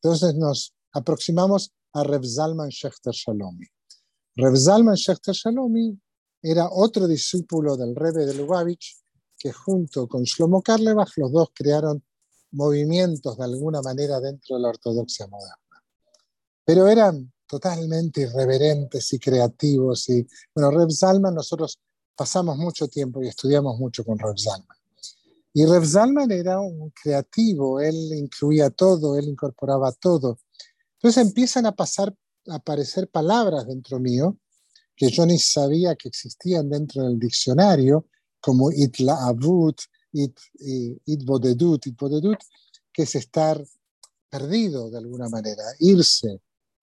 Entonces 0.00 0.34
nos 0.34 0.74
aproximamos 0.92 1.74
a 1.92 2.04
Rev 2.04 2.24
Zalman 2.24 2.70
Shechter 2.70 3.12
Shalomi. 3.12 3.66
Rev 4.36 4.56
Zalman 4.56 4.94
Shechter 4.94 5.34
Shalomi 5.34 6.00
era 6.42 6.68
otro 6.70 7.06
discípulo 7.06 7.76
del 7.76 7.94
Rebbe 7.94 8.26
de 8.26 8.34
Lubavitch, 8.34 8.98
que 9.38 9.52
junto 9.52 10.08
con 10.08 10.24
Shlomo 10.24 10.62
Karlebach, 10.62 11.12
los 11.16 11.32
dos 11.32 11.50
crearon 11.54 12.02
movimientos 12.52 13.36
de 13.38 13.44
alguna 13.44 13.80
manera 13.80 14.20
dentro 14.20 14.56
de 14.56 14.62
la 14.62 14.68
ortodoxia 14.68 15.26
moderna. 15.26 15.56
Pero 16.64 16.86
eran 16.88 17.32
totalmente 17.46 18.22
irreverentes 18.22 19.12
y 19.12 19.18
creativos. 19.18 20.08
Y, 20.08 20.26
bueno, 20.54 20.70
Reb 20.70 20.90
Zalman, 20.90 21.34
nosotros 21.34 21.78
pasamos 22.16 22.56
mucho 22.56 22.88
tiempo 22.88 23.22
y 23.22 23.28
estudiamos 23.28 23.78
mucho 23.78 24.04
con 24.04 24.18
Reb 24.18 24.38
Zalman. 24.38 24.76
Y 25.54 25.66
Reb 25.66 25.84
Zalman 25.84 26.30
era 26.30 26.60
un 26.60 26.90
creativo, 26.90 27.80
él 27.80 27.94
incluía 28.14 28.70
todo, 28.70 29.18
él 29.18 29.28
incorporaba 29.28 29.92
todo. 29.92 30.38
Entonces 30.94 31.26
empiezan 31.26 31.66
a 31.66 31.72
pasar, 31.72 32.14
a 32.48 32.54
aparecer 32.54 33.08
palabras 33.08 33.66
dentro 33.66 33.98
mío 33.98 34.38
que 35.02 35.10
yo 35.10 35.26
ni 35.26 35.36
sabía 35.36 35.96
que 35.96 36.06
existían 36.06 36.70
dentro 36.70 37.02
del 37.02 37.18
diccionario, 37.18 38.06
como 38.40 38.70
itlaavut, 38.70 39.76
it, 40.12 40.38
itbodedut, 41.06 41.88
itbodedut, 41.88 42.38
que 42.92 43.02
es 43.02 43.16
estar 43.16 43.60
perdido 44.30 44.92
de 44.92 44.98
alguna 44.98 45.28
manera, 45.28 45.64
irse 45.80 46.40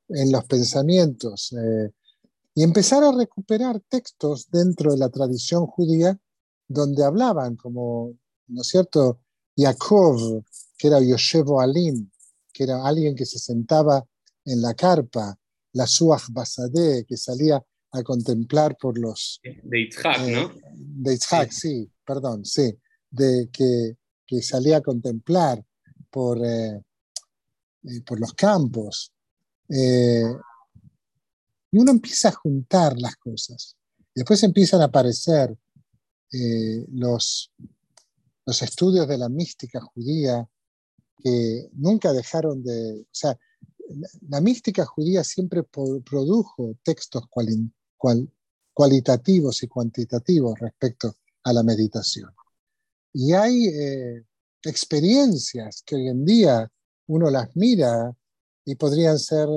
en 0.10 0.34
los 0.34 0.44
pensamientos 0.44 1.54
eh, 1.54 1.94
y 2.56 2.64
empezar 2.64 3.06
a 3.06 3.14
recuperar 3.14 3.80
textos 3.88 4.50
dentro 4.52 4.92
de 4.92 4.98
la 4.98 5.08
tradición 5.08 5.66
judía 5.66 6.20
donde 6.68 7.06
hablaban, 7.06 7.56
como, 7.56 8.18
¿no 8.48 8.62
es 8.64 8.68
cierto?, 8.68 9.22
Yaakov, 9.56 10.44
que 10.78 10.88
era 10.90 11.00
Yoshevo 11.00 11.62
Alim, 11.62 12.12
que 12.52 12.66
era 12.66 12.86
alguien 12.86 13.16
que 13.16 13.26
se 13.26 13.40
sentaba 13.40 14.06
en 14.44 14.62
la 14.62 14.74
carpa, 14.74 15.40
la 15.72 15.88
Suach 15.88 16.24
Basadeh, 16.32 17.06
que 17.06 17.16
salía 17.16 17.64
a 17.92 18.04
contemplar 18.04 18.78
por 18.78 19.00
los... 19.00 19.40
De 19.44 19.82
Itzhak, 19.82 20.20
¿no? 20.20 20.52
Eh, 20.52 20.62
de 20.76 21.14
Itzhak, 21.14 21.52
sí. 21.52 21.90
perdón, 22.06 22.46
sí. 22.46 22.78
De 23.10 23.50
que, 23.52 23.98
que 24.26 24.42
salía 24.42 24.78
a 24.78 24.82
contemplar 24.82 25.64
por, 26.10 26.44
eh, 26.46 26.82
eh, 27.84 28.02
por 28.06 28.20
los 28.20 28.34
campos. 28.34 29.12
y 29.70 31.78
uno 31.78 31.92
empieza 31.92 32.30
a 32.30 32.34
juntar 32.34 33.00
las 33.00 33.16
cosas. 33.16 33.76
Después 34.14 34.44
empiezan 34.44 34.82
a 34.82 34.86
aparecer 34.86 35.56
los, 36.32 37.52
los 38.46 38.62
estudios 38.62 39.08
de 39.08 39.18
la 39.18 39.30
mística 39.30 39.80
judía 39.80 40.48
que 41.24 41.70
nunca 41.74 42.14
dejaron 42.14 42.64
de... 42.64 43.02
O 43.02 43.08
sea, 43.12 43.38
la, 44.28 44.42
mística 44.42 44.86
judía 44.86 45.24
siempre 45.24 45.64
produjo 45.64 46.76
textos 46.84 47.24
cualitativos 48.74 49.62
y 49.64 49.68
cuantitativos 49.68 50.58
respecto 50.60 51.16
a 51.44 51.54
la 51.54 51.64
meditación. 51.64 52.32
Y 53.14 53.34
hay 53.34 53.68
eh, 53.68 54.24
experiencias 54.64 55.84
que 55.86 55.96
hoy 55.96 56.08
en 56.08 56.26
día 56.26 56.72
uno 57.08 57.30
las 57.30 57.56
mira 57.56 58.16
y 58.66 58.76
podrían 58.76 59.20
ser 59.20 59.48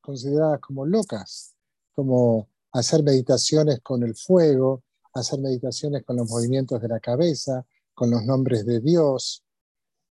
consideradas 0.00 0.60
como 0.60 0.86
locas, 0.86 1.54
como 1.92 2.48
hacer 2.72 3.02
meditaciones 3.02 3.80
con 3.80 4.02
el 4.02 4.16
fuego, 4.16 4.82
hacer 5.14 5.40
meditaciones 5.40 6.04
con 6.04 6.16
los 6.16 6.28
movimientos 6.28 6.80
de 6.80 6.88
la 6.88 7.00
cabeza, 7.00 7.64
con 7.94 8.10
los 8.10 8.24
nombres 8.24 8.64
de 8.64 8.80
Dios. 8.80 9.44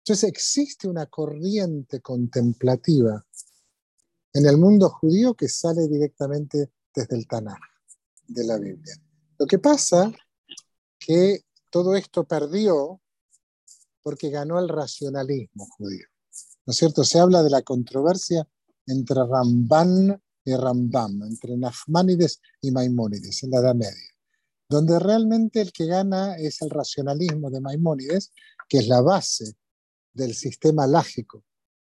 Entonces 0.05 0.29
existe 0.29 0.89
una 0.89 1.07
corriente 1.07 2.01
contemplativa 2.01 3.25
en 4.33 4.47
el 4.47 4.59
mundo 4.59 4.91
judío 4.91 5.35
que 5.35 5.49
sale 5.49 5.89
directamente 5.89 6.71
desde 6.95 7.17
el 7.17 7.27
Tanaj 7.27 7.59
de 8.31 8.45
la 8.45 8.59
Biblia. 8.59 8.95
Lo 9.39 9.47
que 9.47 9.59
pasa 9.59 10.13
que 10.99 11.43
todo 11.71 11.97
esto 11.97 12.25
perdió 12.25 13.01
porque 14.03 14.31
ganó 14.31 14.59
el 14.59 14.69
racionalismo 14.69 15.67
judío. 15.77 16.07
¿No 16.67 16.71
es 16.71 16.77
cierto? 16.77 17.05
Se 17.05 17.19
habla 17.19 17.43
de 17.43 17.51
la 17.51 17.63
controversia 17.63 18.47
entre 18.87 19.25
Ramban 19.27 20.21
y 20.45 20.55
Rambam, 20.55 21.23
entre 21.23 21.57
Nachmanides 21.57 22.41
y 22.61 22.71
Maimónides 22.71 23.43
en 23.43 23.51
la 23.51 23.61
Edad 23.61 23.75
Media, 23.75 24.11
donde 24.69 24.99
realmente 24.99 25.61
el 25.61 25.73
que 25.73 25.87
gana 25.87 26.37
es 26.37 26.63
el 26.63 26.71
racionalismo 26.71 27.51
de 27.51 27.61
Maimónides, 27.61 28.33
que 28.69 28.79
es 28.79 28.89
la 28.89 29.01
base 29.01 29.55
del 30.13 30.35
sistema 30.35 30.87
lágico 30.87 31.45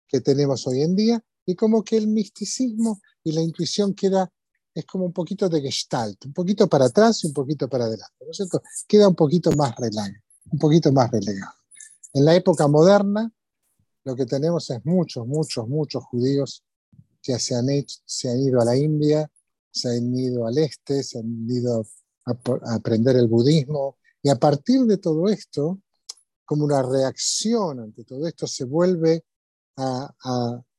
que 0.07 0.21
tenemos 0.21 0.67
hoy 0.67 0.81
en 0.81 0.95
día, 0.95 1.23
y 1.45 1.55
como 1.55 1.83
que 1.83 1.97
el 1.97 2.07
misticismo 2.07 3.01
y 3.23 3.31
la 3.31 3.41
intuición 3.41 3.93
queda 3.93 4.31
es 4.73 4.85
como 4.85 5.05
un 5.05 5.13
poquito 5.13 5.47
de 5.49 5.61
gestalt, 5.61 6.25
un 6.25 6.33
poquito 6.33 6.67
para 6.67 6.85
atrás 6.85 7.23
y 7.23 7.27
un 7.27 7.33
poquito 7.33 7.69
para 7.69 7.85
adelante, 7.85 8.15
¿no 8.21 8.31
es 8.31 8.37
cierto? 8.37 8.61
Queda 8.87 9.07
un 9.07 9.15
poquito 9.15 9.51
más 9.51 9.75
relegado, 9.75 10.13
un 10.51 10.59
poquito 10.59 10.91
más 10.91 11.11
relegado. 11.11 11.53
En 12.13 12.25
la 12.25 12.35
época 12.35 12.67
moderna, 12.67 13.31
lo 14.03 14.15
que 14.15 14.25
tenemos 14.25 14.69
es 14.69 14.83
muchos, 14.85 15.27
muchos, 15.27 15.67
muchos 15.67 16.03
judíos 16.05 16.63
que 17.21 17.39
se 17.39 17.55
han, 17.55 17.67
se 18.05 18.29
han 18.29 18.39
ido 18.39 18.61
a 18.61 18.65
la 18.65 18.75
India, 18.75 19.29
se 19.71 19.89
han 19.89 20.13
ido 20.15 20.45
al 20.45 20.57
este, 20.57 21.03
se 21.03 21.19
han 21.19 21.49
ido 21.49 21.85
a, 22.25 22.75
aprender 22.75 23.15
el 23.15 23.27
budismo, 23.27 23.97
y 24.21 24.29
a 24.29 24.35
partir 24.35 24.85
de 24.85 24.97
todo 24.97 25.27
esto, 25.27 25.81
como 26.45 26.65
una 26.65 26.81
reacción 26.81 27.79
ante 27.79 28.03
todo 28.03 28.27
esto, 28.27 28.47
se 28.47 28.65
vuelve 28.65 29.25
a, 29.77 30.13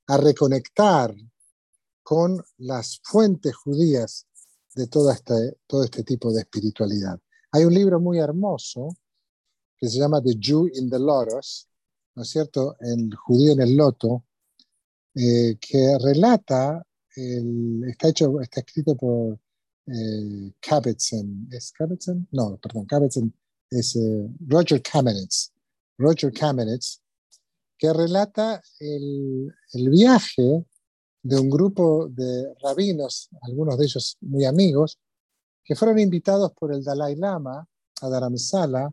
a 0.06 0.16
reconectar 0.18 1.14
con 2.04 2.44
las 2.58 3.00
fuentes 3.02 3.56
judías 3.56 4.26
de 4.74 4.86
todo 4.86 5.10
este, 5.10 5.58
todo 5.66 5.82
este 5.82 6.04
tipo 6.04 6.32
de 6.32 6.42
espiritualidad. 6.42 7.18
Hay 7.50 7.64
un 7.64 7.74
libro 7.74 7.98
muy 7.98 8.18
hermoso 8.18 8.96
que 9.76 9.88
se 9.88 9.98
llama 9.98 10.22
The 10.22 10.36
Jew 10.38 10.68
in 10.74 10.90
the 10.90 10.98
Lotus, 10.98 11.66
¿no 12.14 12.22
es 12.22 12.28
cierto? 12.28 12.76
El 12.80 13.12
judío 13.14 13.52
en 13.52 13.60
el 13.62 13.76
loto, 13.76 14.24
eh, 15.14 15.56
que 15.60 15.96
relata, 15.98 16.84
está, 17.86 18.08
hecho, 18.08 18.40
está 18.40 18.60
escrito 18.60 18.96
por 18.96 19.38
eh, 19.86 20.52
¿Es 21.50 21.72
Kabat-Zinn? 21.72 22.28
No, 22.32 22.56
perdón, 22.58 22.86
Kabat-Zinn 22.86 23.32
es 23.70 23.96
eh, 23.96 24.28
Roger 24.46 24.82
Kamenetz. 24.82 25.52
Roger 25.98 26.32
Kamenetz, 26.32 27.00
que 27.78 27.92
relata 27.92 28.60
el, 28.80 29.54
el 29.72 29.90
viaje 29.90 30.64
de 31.24 31.40
un 31.40 31.48
grupo 31.48 32.06
de 32.08 32.54
rabinos, 32.62 33.30
algunos 33.40 33.78
de 33.78 33.86
ellos 33.86 34.18
muy 34.20 34.44
amigos, 34.44 34.98
que 35.64 35.74
fueron 35.74 35.98
invitados 35.98 36.52
por 36.52 36.70
el 36.70 36.84
Dalai 36.84 37.16
Lama 37.16 37.66
a 38.02 38.08
Dharamsala 38.08 38.92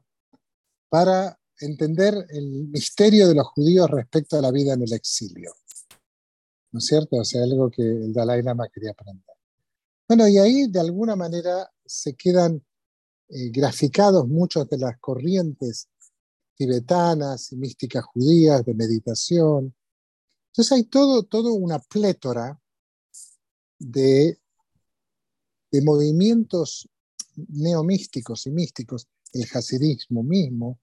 para 0.88 1.38
entender 1.60 2.26
el 2.30 2.70
misterio 2.70 3.28
de 3.28 3.36
los 3.36 3.48
judíos 3.48 3.92
respecto 3.92 4.38
a 4.38 4.42
la 4.42 4.50
vida 4.50 4.74
en 4.74 4.82
el 4.82 4.94
exilio. 4.94 5.54
¿No 6.72 6.80
es 6.80 6.86
cierto? 6.86 7.18
O 7.18 7.26
sea, 7.26 7.44
algo 7.44 7.70
que 7.70 7.82
el 7.82 8.14
Dalai 8.14 8.42
Lama 8.42 8.70
quería 8.70 8.92
aprender. 8.92 9.36
Bueno, 10.08 10.26
y 10.30 10.38
ahí 10.38 10.68
de 10.68 10.80
alguna 10.80 11.18
manera 11.18 11.70
se 11.86 12.16
quedan 12.16 12.64
eh, 13.28 13.50
graficados 13.50 14.26
muchas 14.26 14.70
de 14.70 14.78
las 14.78 14.98
corrientes 15.00 15.90
tibetanas 16.56 17.52
y 17.52 17.58
místicas 17.58 18.06
judías 18.06 18.64
de 18.64 18.74
meditación, 18.74 19.76
entonces 20.52 20.72
hay 20.72 20.84
todo, 20.84 21.54
una 21.54 21.80
plétora 21.80 22.62
de 23.80 24.42
de 25.72 25.82
movimientos 25.82 26.90
neomísticos 27.48 28.46
y 28.46 28.52
místicos, 28.52 29.08
el 29.34 29.48
hasidismo 29.54 30.22
mismo, 30.22 30.80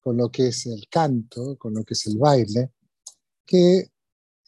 con 0.00 0.16
lo 0.16 0.30
que 0.30 0.48
es 0.48 0.66
el 0.66 0.88
canto, 0.88 1.56
con 1.58 1.74
lo 1.74 1.84
que 1.84 1.94
es 1.94 2.06
el 2.06 2.16
baile, 2.16 2.72
que 3.44 3.90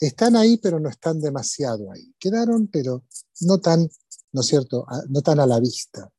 están 0.00 0.36
ahí 0.36 0.56
pero 0.56 0.80
no 0.80 0.88
están 0.88 1.20
demasiado 1.20 1.92
ahí. 1.92 2.14
Quedaron 2.18 2.68
pero 2.68 3.04
no 3.42 3.58
tan, 3.58 3.88
¿no 4.32 4.40
es 4.40 4.46
cierto?, 4.46 4.86
no 5.10 5.20
tan 5.20 5.40
a 5.40 5.46
la 5.46 5.60
vista. 5.60 6.10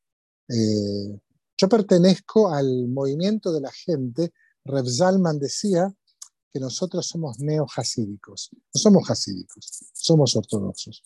Eh, 0.48 1.18
yo 1.56 1.68
pertenezco 1.68 2.50
al 2.50 2.88
movimiento 2.88 3.52
de 3.52 3.60
la 3.60 3.72
gente, 3.72 4.32
Reb 4.64 4.86
Zalman 4.88 5.38
decía 5.38 5.92
que 6.52 6.60
nosotros 6.60 7.06
somos 7.06 7.38
neo-hasídicos, 7.38 8.50
no 8.52 8.78
somos 8.78 9.10
hasídicos, 9.10 9.90
somos 9.92 10.36
ortodoxos, 10.36 11.04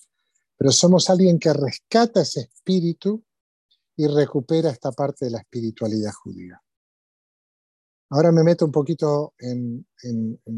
pero 0.56 0.70
somos 0.72 1.10
alguien 1.10 1.38
que 1.38 1.52
rescata 1.52 2.22
ese 2.22 2.40
espíritu 2.40 3.22
y 3.96 4.06
recupera 4.06 4.70
esta 4.70 4.92
parte 4.92 5.26
de 5.26 5.32
la 5.32 5.38
espiritualidad 5.38 6.12
judía. 6.12 6.60
Ahora 8.10 8.32
me 8.32 8.44
meto 8.44 8.64
un 8.64 8.72
poquito 8.72 9.34
en, 9.38 9.86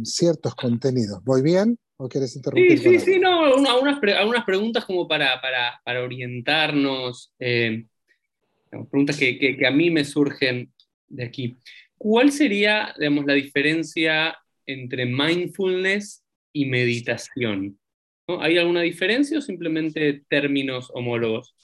ciertos 0.05 0.55
contenidos. 0.55 1.23
¿Voy 1.25 1.43
bien 1.43 1.79
o 1.97 2.09
quieres 2.09 2.37
interrumpir? 2.37 2.79
Sí, 2.79 2.99
sí, 2.99 3.01
sí, 3.01 3.19
no, 3.19 3.45
algunas, 3.45 4.45
preguntas 4.45 4.85
como 4.85 5.09
para, 5.09 5.41
para, 5.41 6.03
orientarnos, 6.03 7.33
eh, 7.39 7.87
preguntas 8.69 9.17
que, 9.17 9.39
que, 9.39 9.67
a 9.67 9.71
mí 9.71 9.91
me 9.91 10.05
surgen 10.05 10.73
de 11.09 11.25
aquí. 11.25 11.57
¿Cuál 11.97 12.31
sería, 12.31 12.95
digamos, 12.99 13.25
la 13.25 13.35
diferencia 13.35 14.37
entre 14.67 15.07
mindfulness 15.07 16.23
y 16.53 16.67
meditación? 16.67 17.79
¿Hay 18.27 18.59
alguna 18.59 18.81
diferencia 18.81 19.39
o 19.39 19.43
simplemente 19.43 20.25
términos 20.29 20.91
homólogos? 20.93 21.55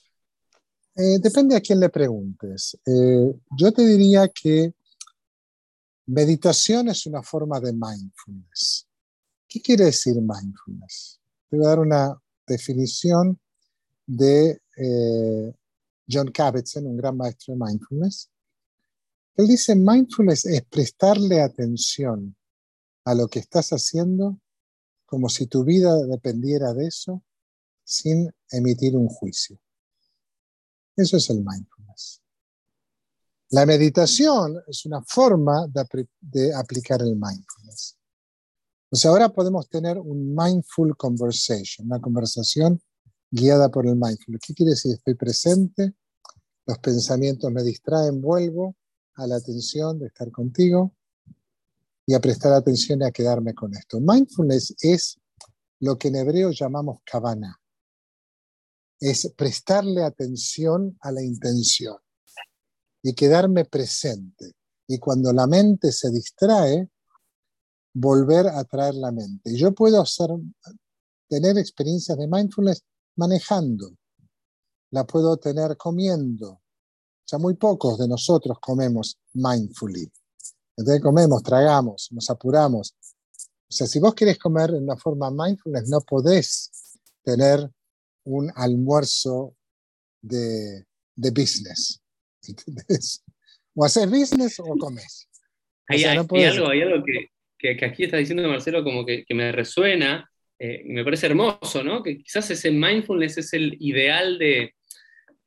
Eh, 0.95 1.19
depende 1.21 1.57
a 1.57 1.61
quién 1.61 1.81
le 1.81 1.89
preguntes. 1.89 2.79
Eh, 2.87 3.35
yo 3.59 3.73
te 3.73 3.85
diría 3.87 4.29
que 4.29 4.73
meditación 6.07 6.89
es 6.89 7.07
una 7.07 7.23
forma 7.23 7.59
de 7.61 7.73
mindfulness. 7.73 8.87
¿Qué 9.49 9.61
quiere 9.61 9.87
decir 9.87 10.15
mindfulness? 10.15 11.21
Te 11.49 11.57
voy 11.57 11.67
a 11.67 11.69
dar 11.71 11.79
una 11.81 12.17
definición 12.47 13.39
de 14.07 14.61
eh, 14.77 15.53
John 16.09 16.29
Kabat-Zinn, 16.29 16.87
un 16.87 16.97
gran 16.97 17.17
maestro 17.17 17.55
de 17.55 17.65
mindfulness. 17.65 18.31
Él 19.37 19.49
dice, 19.49 19.75
mindfulness 19.75 20.45
es 20.45 20.63
prestarle 20.65 21.41
atención 21.41 22.37
a 23.05 23.15
lo 23.15 23.29
que 23.29 23.39
estás 23.39 23.71
haciendo 23.71 24.39
como 25.07 25.29
si 25.29 25.47
tu 25.47 25.65
vida 25.65 25.95
dependiera 26.07 26.73
de 26.73 26.87
eso 26.87 27.23
sin 27.85 28.31
emitir 28.51 28.97
un 28.97 29.09
juicio. 29.09 29.59
Eso 30.97 31.17
es 31.17 31.29
el 31.31 31.39
mindfulness. 31.39 32.23
La 33.51 33.67
meditación 33.67 34.63
es 34.67 34.87
una 34.87 35.03
forma 35.03 35.67
de, 36.21 36.55
aplicar 36.55 37.03
el 37.03 37.15
mindfulness. 37.15 37.99
O 38.91 39.09
ahora 39.09 39.29
podemos 39.31 39.69
tener 39.69 39.99
un 39.99 40.35
mindful 40.35 40.97
conversation, 40.97 41.87
una 41.87 42.01
conversación 42.01 42.81
guiada 43.31 43.71
por 43.71 43.87
el 43.87 43.97
mindfulness. 43.97 44.41
¿Qué 44.47 44.55
quiere 44.55 44.71
decir? 44.71 44.95
Estoy 44.95 45.15
presente, 45.15 45.95
los 46.67 46.79
pensamientos 46.79 47.51
me 47.51 47.63
distraen, 47.63 48.21
vuelvo 48.21 48.77
a 49.17 49.27
la 49.27 49.37
atención 49.37 49.99
de 49.99 50.07
estar 50.07 50.31
contigo 50.31 50.95
y 52.07 52.15
a 52.15 52.21
prestar 52.21 52.53
atención 52.53 53.01
y 53.01 53.05
a 53.05 53.11
quedarme 53.11 53.55
con 53.55 53.75
esto. 53.75 54.01
Mindfulness 54.01 54.75
es 54.81 55.21
lo 55.81 55.97
que 55.99 56.09
en 56.09 56.17
hebreo 56.17 56.51
llamamos 56.51 56.99
kavana 57.05 57.59
es 59.03 59.33
prestarle 59.37 60.05
atención 60.05 60.97
a 61.01 61.11
la 61.11 61.25
intención 61.25 61.97
y 63.03 63.15
quedarme 63.15 63.65
presente. 63.65 64.53
Y 64.87 64.99
cuando 64.99 65.33
la 65.33 65.49
mente 65.49 65.91
se 65.91 66.09
distrae, 66.11 66.88
volver 67.95 68.47
a 68.47 68.62
traer 68.62 68.95
la 68.95 69.11
mente. 69.11 69.57
yo 69.57 69.75
puedo 69.75 70.05
tener 71.29 71.59
experiencias 71.59 72.17
de 72.17 72.29
mindfulness 72.29 72.85
manejando, 73.17 73.91
la 74.93 75.05
puedo 75.05 75.37
tener 75.37 75.77
comiendo. 75.77 76.62
Sea, 77.25 77.41
muy 77.41 77.55
pocos 77.55 77.99
de 77.99 78.07
nosotros 78.07 78.59
comemos 78.61 79.19
mindfully. 79.33 80.12
Entonces 80.83 81.03
comemos, 81.03 81.42
tragamos, 81.42 82.09
nos 82.12 82.29
apuramos. 82.31 82.95
O 83.68 83.75
sea, 83.75 83.87
si 83.87 83.99
vos 83.99 84.14
querés 84.14 84.38
comer 84.38 84.71
en 84.71 84.83
una 84.85 84.97
forma 84.97 85.31
mindfulness, 85.31 85.88
no 85.88 86.01
podés 86.01 86.71
tener 87.23 87.71
un 88.25 88.53
almuerzo 88.55 89.55
de, 90.21 90.85
de 91.16 91.31
business. 91.31 92.03
O 93.75 93.85
haces 93.85 94.11
business 94.11 94.61
o 94.61 94.77
comes. 94.77 95.29
Hay, 95.88 96.05
algo, 96.05 96.37
hay 96.37 96.83
algo 96.83 97.05
que, 97.05 97.77
que, 97.77 97.85
aquí 97.85 98.05
está 98.05 98.18
diciendo 98.18 98.47
Marcelo 98.49 98.85
como 98.85 99.07
que, 99.07 99.25
que 99.25 99.35
me 99.35 99.51
resuena 99.51 100.29
eh, 100.59 100.83
y 100.85 100.92
me 100.92 101.05
parece 101.05 101.27
hermoso, 101.27 101.83
¿no? 101.83 102.03
Que 102.03 102.18
quizás 102.18 102.51
ese 102.51 102.71
mindfulness 102.71 103.38
es 103.38 103.53
el 103.53 103.77
ideal 103.81 104.38
de 104.38 104.75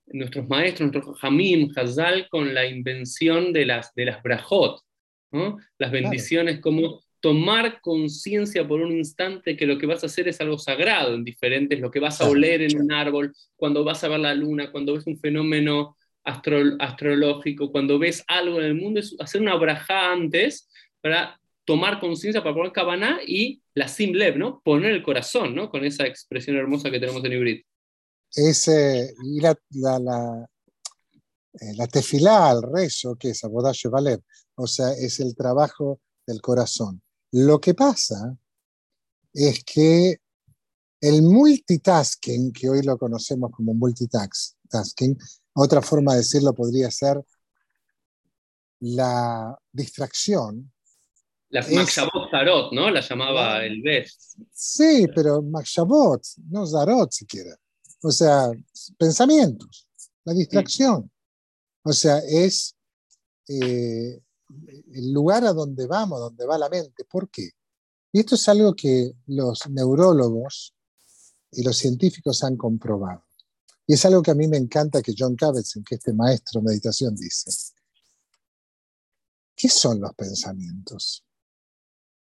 nuestros 0.07 0.47
maestros, 0.47 0.91
nuestros 0.91 1.23
Hamim, 1.23 1.71
Hazal, 1.75 2.27
con 2.29 2.53
la 2.53 2.65
invención 2.65 3.53
de 3.53 3.65
las, 3.65 3.93
de 3.95 4.05
las 4.05 4.21
brajot, 4.21 4.81
¿no? 5.35 5.57
Las 5.77 5.91
bendiciones 5.91 6.59
como 6.59 7.03
tomar 7.19 7.81
conciencia 7.81 8.67
por 8.67 8.81
un 8.81 8.91
instante 8.91 9.57
que 9.57 9.65
lo 9.65 9.77
que 9.77 9.87
vas 9.87 10.03
a 10.03 10.05
hacer 10.05 10.27
es 10.27 10.39
algo 10.41 10.57
sagrado 10.57 11.15
en 11.15 11.23
diferentes, 11.23 11.79
lo 11.79 11.89
que 11.89 11.99
vas 11.99 12.21
a 12.21 12.29
oler 12.29 12.61
en 12.61 12.79
un 12.79 12.91
árbol, 12.91 13.33
cuando 13.55 13.83
vas 13.83 14.03
a 14.03 14.07
ver 14.07 14.19
la 14.19 14.33
luna, 14.33 14.71
cuando 14.71 14.93
ves 14.93 15.07
un 15.07 15.17
fenómeno 15.17 15.97
astrológico, 16.23 17.71
cuando 17.71 17.99
ves 17.99 18.23
algo 18.27 18.59
en 18.59 18.65
el 18.65 18.75
mundo, 18.75 18.99
es 18.99 19.15
hacer 19.19 19.41
una 19.41 19.55
braja 19.55 20.11
antes 20.11 20.69
para 21.01 21.39
tomar 21.65 21.99
conciencia, 21.99 22.43
para 22.43 22.55
poner 22.55 22.71
cabana 22.71 23.19
y 23.25 23.61
la 23.73 23.87
simlev, 23.87 24.37
¿no? 24.37 24.61
Poner 24.63 24.91
el 24.91 25.03
corazón, 25.03 25.55
¿no? 25.55 25.69
Con 25.69 25.83
esa 25.83 26.05
expresión 26.05 26.57
hermosa 26.57 26.91
que 26.91 26.99
tenemos 26.99 27.23
en 27.25 27.33
Ibrit. 27.33 27.65
Es, 28.35 28.67
y 28.67 29.41
la, 29.41 29.57
la, 29.71 29.99
la, 29.99 30.47
eh, 31.59 31.73
la 31.75 31.87
tefilá, 31.87 32.51
el 32.51 32.61
rezo, 32.71 33.15
que 33.15 33.29
es 33.29 33.43
Abodash 33.43 33.85
Valev, 33.87 34.19
o 34.55 34.67
sea, 34.67 34.91
es 34.91 35.19
el 35.19 35.35
trabajo 35.35 35.99
del 36.25 36.41
corazón. 36.41 37.01
Lo 37.31 37.59
que 37.59 37.73
pasa 37.73 38.37
es 39.33 39.63
que 39.63 40.17
el 41.01 41.21
multitasking, 41.21 42.51
que 42.51 42.69
hoy 42.69 42.81
lo 42.81 42.97
conocemos 42.97 43.51
como 43.51 43.73
multitasking, 43.73 45.17
otra 45.53 45.81
forma 45.81 46.13
de 46.13 46.19
decirlo 46.19 46.53
podría 46.53 46.89
ser 46.89 47.21
la 48.79 49.57
distracción. 49.71 50.71
La 51.49 51.61
Makshabot 51.61 52.29
Zarot, 52.31 52.73
¿no? 52.73 52.89
La 52.89 53.01
llamaba 53.01 53.63
el 53.65 53.81
Best. 53.81 54.37
Sí, 54.51 55.07
pero 55.13 55.41
Makshabot, 55.41 56.21
no 56.49 56.65
Zarot 56.65 57.11
siquiera. 57.11 57.55
O 58.01 58.11
sea, 58.11 58.51
pensamientos, 58.97 59.87
la 60.23 60.33
distracción. 60.33 61.11
O 61.83 61.93
sea, 61.93 62.17
es 62.19 62.75
eh, 63.47 64.19
el 64.49 65.11
lugar 65.11 65.45
a 65.45 65.53
donde 65.53 65.87
vamos, 65.87 66.19
donde 66.19 66.45
va 66.45 66.57
la 66.57 66.69
mente. 66.69 67.05
¿Por 67.05 67.29
qué? 67.29 67.51
Y 68.11 68.19
esto 68.19 68.35
es 68.35 68.47
algo 68.47 68.73
que 68.73 69.13
los 69.27 69.67
neurólogos 69.69 70.73
y 71.51 71.63
los 71.63 71.77
científicos 71.77 72.43
han 72.43 72.57
comprobado. 72.57 73.25
Y 73.87 73.93
es 73.93 74.05
algo 74.05 74.21
que 74.21 74.31
a 74.31 74.35
mí 74.35 74.47
me 74.47 74.57
encanta 74.57 75.01
que 75.01 75.13
John 75.17 75.35
Kabat-Zinn, 75.35 75.83
que 75.83 75.95
este 75.95 76.13
maestro 76.13 76.61
de 76.61 76.67
meditación, 76.67 77.15
dice. 77.15 77.51
¿Qué 79.55 79.69
son 79.69 80.01
los 80.01 80.13
pensamientos? 80.15 81.23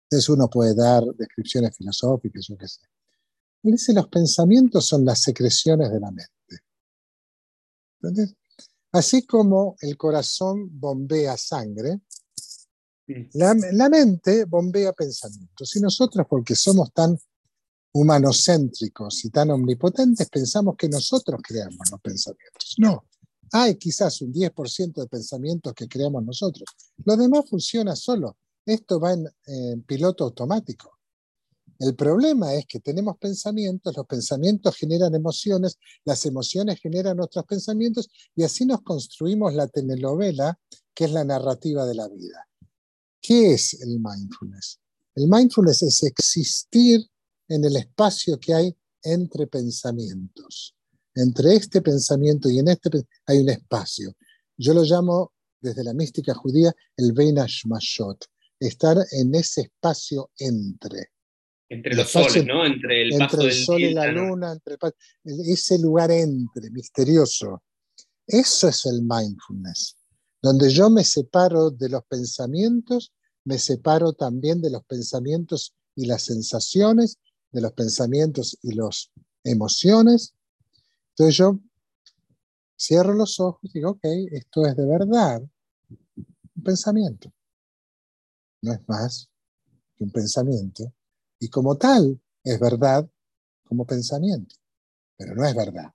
Entonces 0.03 0.29
uno 0.29 0.49
puede 0.49 0.73
dar 0.73 1.03
descripciones 1.15 1.75
filosóficas, 1.75 2.47
yo 2.47 2.58
qué 2.58 2.67
sé. 2.67 2.82
Él 3.63 3.73
dice, 3.73 3.93
los 3.93 4.08
pensamientos 4.08 4.86
son 4.86 5.05
las 5.05 5.21
secreciones 5.21 5.91
de 5.91 5.99
la 5.99 6.12
mente. 6.12 6.34
Así 8.91 9.25
como 9.25 9.75
el 9.82 9.97
corazón 9.97 10.79
bombea 10.79 11.38
sangre, 11.38 12.01
la, 13.34 13.89
mente 13.89 14.45
bombea 14.45 14.93
pensamientos. 14.93 15.76
Y 15.76 15.80
nosotros, 15.80 16.26
porque 16.30 16.56
somos 16.56 16.91
tan 16.93 17.17
humanocéntricos 17.91 19.26
y 19.26 19.30
tan 19.30 19.52
omnipotentes, 19.52 20.30
pensamos 20.30 20.76
que 20.78 20.89
nosotros 20.89 21.41
creamos 21.43 21.89
los 21.91 22.02
pensamientos. 22.02 22.76
No, 22.78 23.06
hay 23.52 23.76
quizás 23.76 24.22
un 24.22 24.34
10% 24.34 25.02
de 25.02 25.08
pensamientos 25.08 25.74
que 25.74 25.88
creamos 25.88 26.24
nosotros. 26.24 26.65
Lo 27.04 27.17
demás 27.17 27.50
funciona 27.50 27.95
solo. 27.95 28.38
Esto 28.65 29.00
va 29.00 29.13
en 29.13 29.84
piloto 29.84 30.26
automático. 30.26 31.00
El 31.80 31.95
problema 31.95 32.54
es 32.56 32.65
que 32.65 32.82
tenemos 32.82 33.17
pensamientos, 33.17 33.95
los 33.95 34.06
pensamientos 34.06 34.76
generan 34.76 35.15
emociones, 35.15 35.80
las 36.04 36.26
emociones 36.26 36.80
generan 36.82 37.22
otros 37.22 37.45
pensamientos 37.45 38.10
y 38.36 38.43
así 38.43 38.65
nos 38.65 38.82
construimos 38.82 39.54
la 39.54 39.67
telenovela 39.67 40.60
que 40.93 41.06
es 41.06 41.12
la 41.12 41.24
narrativa 41.24 41.86
de 41.86 41.95
la 41.95 42.10
vida. 42.10 42.49
¿Qué 43.21 43.53
es 43.53 43.82
el 43.82 43.99
mindfulness? 43.99 44.79
El 45.15 45.27
mindfulness 45.27 45.84
es 45.84 46.03
existir 46.03 47.01
en 47.47 47.65
el 47.65 47.75
espacio 47.75 48.39
que 48.39 48.53
hay 48.53 48.75
entre 49.03 49.47
pensamientos, 49.47 50.75
Entre 51.15 51.55
este 51.55 51.82
pensamiento 51.82 52.49
y 52.49 52.60
en 52.60 52.67
este 52.67 52.89
hay 53.25 53.39
un 53.39 53.49
espacio. 53.49 54.13
Yo 54.58 54.73
lo 54.73 54.84
llamo 54.84 55.34
desde 55.60 55.84
la 55.84 55.93
mística 55.93 56.34
judía 56.34 56.73
el 56.95 57.13
Beinash 57.13 57.65
Mashot, 57.65 58.25
estar 58.60 58.97
en 59.12 59.36
ese 59.36 59.62
espacio 59.62 60.32
entre. 60.38 61.12
Entre 61.69 61.95
los 61.95 62.10
soles, 62.10 62.45
¿no? 62.45 62.65
Entre 62.65 63.03
el, 63.03 63.13
entre 63.13 63.43
el 63.43 63.53
sol 63.53 63.82
y 63.82 63.93
la 63.93 64.12
luna, 64.12 64.53
entre 64.53 64.77
ese 65.23 65.77
lugar 65.79 66.12
entre, 66.12 66.69
misterioso. 66.71 67.63
Eso 68.25 68.67
es 68.67 68.86
el 68.86 69.01
mindfulness, 69.01 69.97
donde 70.41 70.69
yo 70.69 70.89
me 70.89 71.04
separo 71.04 71.69
de 71.69 71.89
los 71.89 72.04
pensamientos, 72.06 73.13
me 73.43 73.58
separo 73.58 74.13
también 74.13 74.62
de 74.62 74.69
los 74.69 74.84
pensamientos 74.86 75.75
y 75.95 76.06
las 76.06 76.23
sensaciones, 76.23 77.17
de 77.52 77.62
los 77.62 77.73
pensamientos 77.73 78.58
y 78.62 78.73
las 78.73 79.12
emociones. 79.43 80.34
Entonces 81.12 81.36
yo 81.36 81.60
cierro 82.80 83.13
los 83.13 83.39
ojos 83.39 83.62
y 83.63 83.80
digo, 83.80 83.91
ok, 83.91 84.06
esto 84.32 84.65
es 84.65 84.75
de 84.75 84.86
verdad 84.86 85.41
un 86.56 86.63
pensamiento. 86.63 87.34
No 88.62 88.73
es 88.73 88.88
más 88.88 89.30
que 89.95 90.04
un 90.04 90.12
pensamiento 90.12 90.93
y 91.39 91.49
como 91.49 91.78
tal, 91.78 92.21
es 92.43 92.60
verdad 92.60 93.10
como 93.63 93.86
pensamiento, 93.86 94.56
pero 95.17 95.36
no 95.36 95.45
es 95.45 95.56
verdad. 95.56 95.93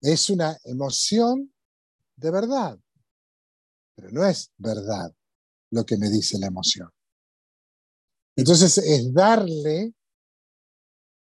Es 0.00 0.30
una 0.30 0.58
emoción 0.64 1.52
de 2.20 2.30
verdad, 2.30 2.78
pero 3.94 4.10
no 4.10 4.24
es 4.24 4.52
verdad 4.58 5.12
lo 5.70 5.84
que 5.84 5.96
me 5.96 6.08
dice 6.08 6.38
la 6.38 6.48
emoción. 6.48 6.90
Entonces 8.36 8.78
es 8.78 9.12
darle, 9.12 9.94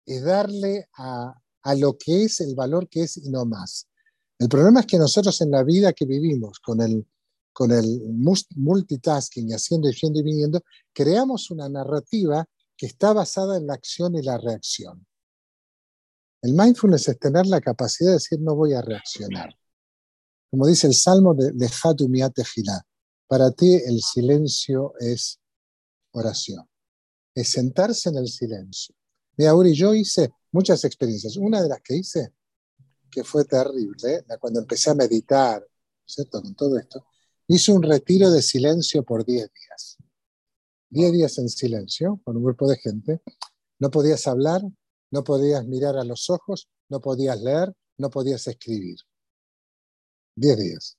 es 0.06 0.24
darle 0.24 0.88
a, 0.98 1.34
a 1.63 1.76
lo 1.76 1.98
que 1.98 2.24
es 2.24 2.41
el 2.41 2.56
valor 2.56 2.88
que 2.88 3.04
es 3.04 3.17
y 3.17 3.30
no 3.30 3.46
más. 3.46 3.88
El 4.39 4.50
problema 4.50 4.82
es 4.82 4.86
que 4.86 4.98
nosotros 4.98 5.39
en 5.41 5.52
la 5.52 5.63
vida 5.63 5.93
que 5.93 6.06
vivimos 6.06 6.60
con 6.60 6.82
el 6.82 7.08
con 7.54 7.72
el 7.72 8.02
multitasking, 8.56 9.54
haciendo 9.54 9.89
yendo 9.91 10.19
y 10.19 10.24
viniendo, 10.24 10.63
creamos 10.91 11.52
una 11.52 11.69
narrativa 11.69 12.46
que 12.76 12.88
está 12.88 13.13
basada 13.13 13.58
en 13.58 13.67
la 13.67 13.76
acción 13.76 14.15
y 14.15 14.24
la 14.24 14.39
reacción. 14.39 15.06
El 16.41 16.54
mindfulness 16.54 17.08
es 17.10 17.19
tener 17.19 17.46
la 17.46 17.62
capacidad 17.62 18.10
de 18.10 18.15
decir 18.15 18.39
no 18.41 18.56
voy 18.56 18.74
a 18.74 18.82
reaccionar. 18.82 19.56
Como 20.54 20.68
dice 20.68 20.86
el 20.86 20.94
Salmo 20.94 21.34
de 21.34 21.52
Lejatu 21.52 22.08
para 23.28 23.50
ti 23.54 23.74
el 23.74 24.00
silencio 24.04 24.94
es 25.00 25.39
oración. 26.12 26.70
Es 27.34 27.50
sentarse 27.50 28.10
en 28.10 28.18
el 28.18 28.28
silencio. 28.28 28.94
Mira, 29.36 29.56
Uri, 29.56 29.74
yo 29.74 29.96
hice 29.96 30.32
muchas 30.52 30.84
experiencias. 30.84 31.38
Una 31.38 31.60
de 31.60 31.70
las 31.70 31.82
que 31.82 31.96
hice, 31.96 32.36
que 33.10 33.24
fue 33.24 33.46
terrible, 33.46 34.26
cuando 34.39 34.60
empecé 34.60 34.92
a 34.92 34.94
meditar, 34.94 35.68
¿cierto? 36.06 36.39
Con 36.44 36.54
todo 36.54 36.78
esto, 36.78 37.04
hizo 37.48 37.74
un 37.74 37.82
retiro 37.82 38.30
de 38.30 38.44
silencio 38.44 39.02
por 39.02 39.26
10 39.26 39.50
días. 39.52 39.98
10 40.92 41.13
días 41.13 41.36
en 41.39 41.50
silencio 41.50 42.22
con 42.24 42.38
un 42.38 42.44
grupo 42.44 42.70
de 42.70 42.78
gente. 42.78 43.24
No 43.80 43.89
podías 43.89 44.28
hablar, 44.28 44.62
no 45.10 45.24
podías 45.24 45.66
mirar 45.66 45.98
a 45.98 46.04
los 46.04 46.30
ojos, 46.30 46.70
no 46.89 47.02
podías 47.02 47.42
leer, 47.42 47.74
no 47.98 48.12
podías 48.12 48.46
escribir. 48.46 48.98
10 50.36 50.58
días. 50.58 50.98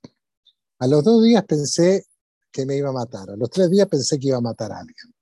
A 0.79 0.87
los 0.87 1.05
dos 1.05 1.23
días 1.23 1.45
pensé 1.45 2.07
que 2.51 2.67
me 2.67 2.77
iba 2.77 2.91
a 2.91 2.93
matar. 2.93 3.31
A 3.31 3.37
los 3.37 3.51
tres 3.51 3.71
días 3.71 3.89
pensé 3.89 4.19
que 4.19 4.29
iba 4.29 4.39
a 4.39 4.43
matar 4.43 4.73
a 4.73 4.79
alguien. 4.79 5.15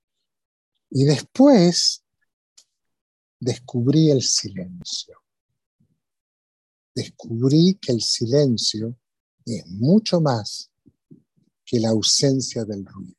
Y 0.91 1.05
después 1.05 2.05
descubrí 3.41 4.11
el 4.11 4.23
silencio. 4.23 5.19
Descubrí 6.95 7.79
que 7.81 7.93
el 7.93 8.03
silencio 8.03 8.99
es 9.47 9.67
mucho 9.67 10.21
más 10.21 10.71
que 11.65 11.81
la 11.81 11.89
ausencia 11.89 12.65
del 12.65 12.85
ruido. 12.85 13.17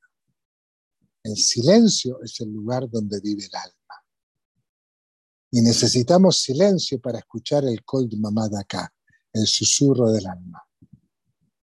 El 1.24 1.38
silencio 1.38 2.22
es 2.22 2.40
el 2.42 2.52
lugar 2.52 2.90
donde 2.90 3.20
vive 3.20 3.46
el 3.46 3.56
alma. 3.56 4.06
Y 5.50 5.62
necesitamos 5.62 6.42
silencio 6.42 7.00
para 7.00 7.20
escuchar 7.20 7.64
el 7.66 7.84
col 7.84 8.10
de 8.10 8.18
mamá 8.18 8.48
de 8.50 8.60
acá, 8.60 8.94
el 9.32 9.48
susurro 9.48 10.12
del 10.12 10.28
alma. 10.28 10.62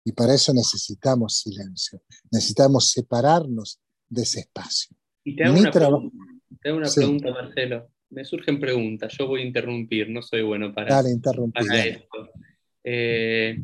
Y 0.08 0.12
para 0.12 0.36
eso 0.36 0.54
necesitamos 0.54 1.40
silencio. 1.40 2.00
Necesitamos 2.32 2.92
separarnos 2.92 3.82
de 4.08 4.22
ese 4.22 4.42
espacio. 4.42 4.96
Y 5.24 5.36
te 5.36 5.44
hago, 5.44 5.58
una, 5.58 5.72
pregunta, 5.72 6.16
te 6.62 6.70
hago 6.70 6.78
una 6.78 6.90
pregunta, 6.94 7.32
Marcelo. 7.32 7.90
Me 8.12 8.24
surgen 8.24 8.60
preguntas. 8.60 9.16
Yo 9.18 9.28
voy 9.28 9.42
a 9.42 9.46
interrumpir. 9.46 10.10
No 10.12 10.22
soy 10.22 10.44
bueno 10.44 10.72
para, 10.76 10.94
Dale, 10.96 11.10
interrumpir, 11.10 11.66
para 11.66 11.86
esto. 11.86 12.30
Eh, 12.84 13.64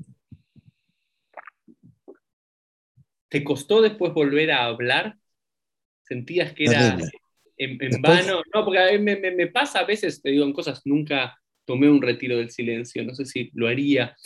¿Te 3.30 3.44
costó 3.44 3.82
después 3.84 4.12
volver 4.12 4.52
a 4.52 4.66
hablar? 4.66 5.18
¿Sentías 6.02 6.54
que 6.54 6.64
era 6.64 6.98
en, 7.56 8.02
vano? 8.02 8.42
No, 8.54 8.66
porque 8.66 8.80
a 8.80 9.00
me, 9.00 9.16
me, 9.16 9.48
pasa 9.48 9.80
a 9.80 9.86
veces, 9.86 10.24
te 10.24 10.32
digo, 10.32 10.44
en 10.44 10.54
cosas, 10.54 10.82
nunca 10.86 11.40
tomé 11.64 11.88
un 11.88 12.02
retiro 12.02 12.38
del 12.38 12.50
silencio, 12.50 13.06
no 13.06 13.14
sé 13.14 13.26
si 13.26 13.52
lo 13.54 13.68
haría 13.68 14.18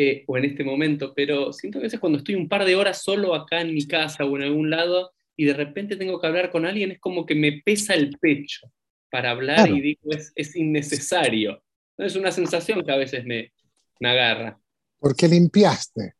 eh, 0.00 0.22
o 0.28 0.38
en 0.38 0.44
este 0.44 0.62
momento, 0.62 1.12
pero 1.12 1.52
siento 1.52 1.80
que 1.80 1.82
a 1.82 1.88
veces 1.88 1.98
cuando 1.98 2.18
estoy 2.18 2.36
un 2.36 2.48
par 2.48 2.64
de 2.64 2.76
horas 2.76 3.02
solo 3.02 3.34
acá 3.34 3.60
en 3.60 3.74
mi 3.74 3.84
casa 3.84 4.24
o 4.24 4.36
en 4.36 4.44
algún 4.44 4.70
lado 4.70 5.10
y 5.36 5.44
de 5.44 5.54
repente 5.54 5.96
tengo 5.96 6.20
que 6.20 6.26
hablar 6.28 6.52
con 6.52 6.64
alguien, 6.64 6.92
es 6.92 7.00
como 7.00 7.26
que 7.26 7.34
me 7.34 7.62
pesa 7.64 7.94
el 7.94 8.16
pecho 8.20 8.70
para 9.10 9.32
hablar 9.32 9.68
y 9.68 9.80
digo, 9.80 10.12
es, 10.12 10.30
es 10.36 10.54
innecesario. 10.54 11.64
Es 11.96 12.14
una 12.14 12.30
sensación 12.30 12.84
que 12.84 12.92
a 12.92 12.96
veces 12.96 13.24
me, 13.24 13.52
me 13.98 14.10
agarra. 14.10 14.60
Porque 15.00 15.26
limpiaste. 15.26 16.14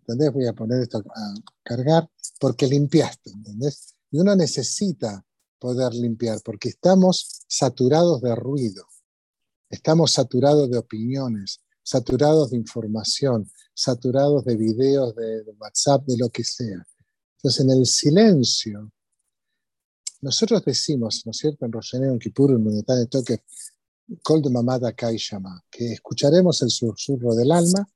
¿entendés? 0.00 0.30
Voy 0.30 0.46
a 0.46 0.52
poner 0.52 0.82
esto 0.82 0.98
a 0.98 1.34
cargar 1.62 2.06
porque 2.38 2.66
limpiaste, 2.66 3.30
¿entendés? 3.30 3.94
Y 4.10 4.18
uno 4.18 4.36
necesita 4.36 5.24
poder 5.58 5.94
limpiar 5.94 6.38
porque 6.44 6.68
estamos 6.68 7.46
saturados 7.48 8.20
de 8.20 8.34
ruido, 8.34 8.84
estamos 9.70 10.12
saturados 10.12 10.70
de 10.70 10.76
opiniones, 10.76 11.62
saturados 11.82 12.50
de 12.50 12.56
información, 12.56 13.50
saturados 13.74 14.44
de 14.44 14.56
videos, 14.56 15.14
de, 15.14 15.42
WhatsApp, 15.58 16.04
de 16.06 16.16
lo 16.16 16.28
que 16.30 16.44
sea. 16.44 16.86
Entonces, 17.36 17.60
en 17.64 17.70
el 17.70 17.86
silencio, 17.86 18.92
nosotros 20.20 20.64
decimos, 20.64 21.22
¿no 21.24 21.30
es 21.30 21.38
cierto?, 21.38 21.66
en 21.66 21.72
Rogené, 21.72 22.06
en 22.06 22.18
Kipur, 22.18 22.52
en 22.52 22.64
de 22.64 23.06
Toque, 23.06 23.42
Kol 24.22 24.42
de 24.42 24.50
Mamada 24.50 24.92
que 24.92 25.92
escucharemos 25.92 26.60
el 26.62 26.70
susurro 26.70 27.34
del 27.34 27.50
alma 27.50 27.88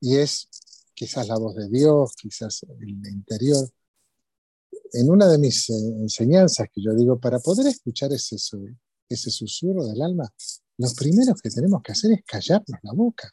y 0.00 0.16
es 0.16 0.48
quizás 0.94 1.26
la 1.28 1.36
voz 1.36 1.56
de 1.56 1.68
Dios, 1.68 2.14
quizás 2.20 2.62
el 2.62 2.88
interior. 2.88 3.68
En 4.92 5.10
una 5.10 5.26
de 5.26 5.38
mis 5.38 5.70
eh, 5.70 5.74
enseñanzas 6.00 6.68
que 6.72 6.82
yo 6.82 6.94
digo, 6.94 7.18
para 7.18 7.38
poder 7.38 7.66
escuchar 7.66 8.12
ese, 8.12 8.36
ese 9.08 9.30
susurro 9.30 9.86
del 9.86 10.02
alma, 10.02 10.32
lo 10.78 10.92
primero 10.94 11.34
que 11.34 11.50
tenemos 11.50 11.82
que 11.82 11.92
hacer 11.92 12.12
es 12.12 12.24
callarnos 12.24 12.80
la 12.82 12.92
boca. 12.92 13.30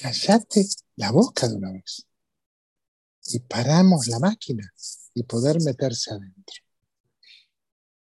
Callate 0.00 0.66
la 0.96 1.10
boca 1.10 1.48
de 1.48 1.56
una 1.56 1.72
vez. 1.72 2.06
Y 3.28 3.40
paramos 3.40 4.06
la 4.08 4.18
máquina 4.18 4.70
y 5.14 5.22
poder 5.22 5.60
meterse 5.62 6.10
adentro. 6.10 6.62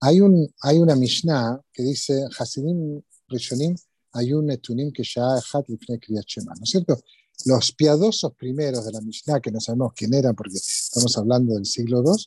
Hay, 0.01 0.21
un, 0.21 0.53
hay 0.61 0.79
una 0.79 0.97
Mishnah 0.97 1.61
que 1.73 1.83
dice, 1.83 2.27
Hasidim 2.39 3.01
Rishonim, 3.29 3.75
hay 4.13 4.33
un 4.33 4.51
etunim 4.51 4.93
que 4.93 5.03
ya 5.03 5.23
¿no 5.23 6.63
es 6.63 6.71
cierto? 6.71 7.01
los 7.47 7.73
piadosos 7.73 8.35
primeros 8.35 8.85
de 8.85 8.93
la 8.93 9.01
Mishnah, 9.01 9.41
que 9.41 9.51
no 9.51 9.61
sabemos 9.61 9.93
quién 9.95 10.15
eran 10.15 10.35
porque 10.35 10.57
estamos 10.57 11.17
hablando 11.19 11.55
del 11.55 11.67
siglo 11.67 12.03
II, 12.05 12.25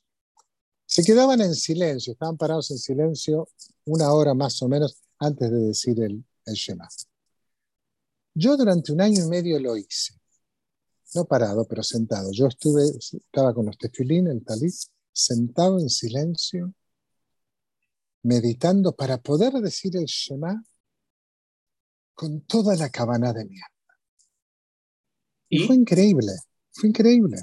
se 0.86 1.04
quedaban 1.04 1.42
en 1.42 1.54
silencio, 1.56 2.14
estaban 2.14 2.38
parados 2.38 2.72
en 2.72 2.78
silencio 2.78 3.48
una 3.86 4.12
hora 4.14 4.34
más 4.34 4.62
o 4.62 4.68
menos 4.68 4.98
antes 5.20 5.52
de 5.52 5.60
decir 5.60 6.02
el, 6.02 6.24
el 6.46 6.54
Shema. 6.54 6.88
Yo 8.34 8.56
durante 8.56 8.92
un 8.92 9.02
año 9.02 9.26
y 9.26 9.28
medio 9.28 9.60
lo 9.60 9.76
hice, 9.76 10.14
no 11.16 11.26
parado, 11.26 11.68
pero 11.68 11.84
sentado. 11.84 12.32
Yo 12.32 12.48
estuve, 12.48 12.84
estaba 12.98 13.54
con 13.54 13.66
los 13.66 13.78
tefilín, 13.78 14.28
el 14.28 14.44
talit, 14.44 14.74
sentado 15.12 15.80
en 15.80 15.90
silencio, 15.90 16.74
meditando 18.24 18.96
para 18.96 19.18
poder 19.18 19.54
decir 19.54 19.96
el 19.96 20.06
Shema 20.06 20.64
con 22.14 22.42
toda 22.42 22.76
la 22.76 22.90
cabana 22.90 23.34
de 23.34 23.46
mierda. 23.46 23.68
Y, 25.50 25.60
fue 25.60 25.76
increíble, 25.76 26.34
fue 26.72 26.90
increíble. 26.90 27.38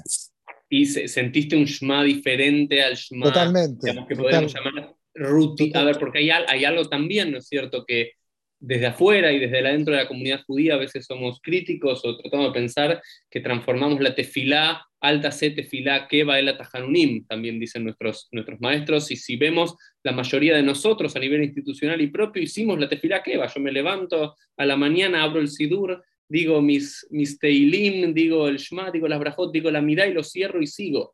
¿Y 0.69 0.85
sentiste 0.85 1.55
un 1.55 1.65
Shema 1.65 2.03
diferente 2.03 2.83
al 2.83 2.95
Shema? 2.95 3.25
Totalmente. 3.25 3.89
Digamos 3.89 4.07
que 4.07 4.15
podemos 4.15 4.53
llamar 4.53 4.95
ruti. 5.15 5.71
A 5.73 5.83
ver, 5.83 5.97
porque 5.97 6.19
hay, 6.19 6.29
hay, 6.29 6.65
algo 6.65 6.85
también, 6.85 7.31
¿no 7.31 7.39
es 7.39 7.47
cierto? 7.47 7.85
Que 7.85 8.11
desde 8.59 8.87
afuera 8.87 9.31
y 9.31 9.39
desde 9.39 9.59
adentro 9.59 9.93
de 9.93 10.01
la 10.01 10.07
comunidad 10.07 10.43
judía 10.45 10.75
a 10.75 10.77
veces 10.77 11.05
somos 11.05 11.39
críticos 11.41 12.03
o 12.03 12.17
tratamos 12.17 12.47
de 12.47 12.59
pensar 12.59 13.01
que 13.29 13.41
transformamos 13.41 13.99
la 14.01 14.15
tefilá, 14.15 14.85
alta 15.01 15.31
se 15.31 15.51
tefilá, 15.51 16.07
keva 16.07 16.39
el 16.39 16.49
atajanunim, 16.49 17.25
también 17.27 17.59
dicen 17.59 17.83
nuestros, 17.83 18.27
nuestros 18.31 18.59
maestros, 18.61 19.11
y 19.11 19.17
si 19.17 19.35
vemos 19.35 19.75
la 20.03 20.13
mayoría 20.13 20.55
de 20.55 20.63
nosotros 20.63 21.15
a 21.15 21.19
nivel 21.19 21.43
institucional 21.43 22.01
y 22.01 22.07
propio, 22.07 22.41
hicimos 22.41 22.79
la 22.79 22.89
tefilá 22.89 23.21
keva, 23.21 23.47
yo 23.53 23.61
me 23.61 23.71
levanto 23.71 24.35
a 24.57 24.65
la 24.65 24.75
mañana, 24.75 25.23
abro 25.23 25.41
el 25.41 25.49
sidur, 25.49 26.03
digo 26.27 26.61
mis, 26.61 27.05
mis 27.11 27.37
teilim, 27.37 28.13
digo 28.13 28.47
el 28.47 28.57
shma, 28.57 28.89
digo 28.89 29.07
las 29.07 29.19
brajot, 29.19 29.51
digo 29.51 29.69
la 29.69 29.81
mirá 29.81 30.07
y 30.07 30.13
lo 30.13 30.23
cierro 30.23 30.61
y 30.61 30.67
sigo 30.67 31.13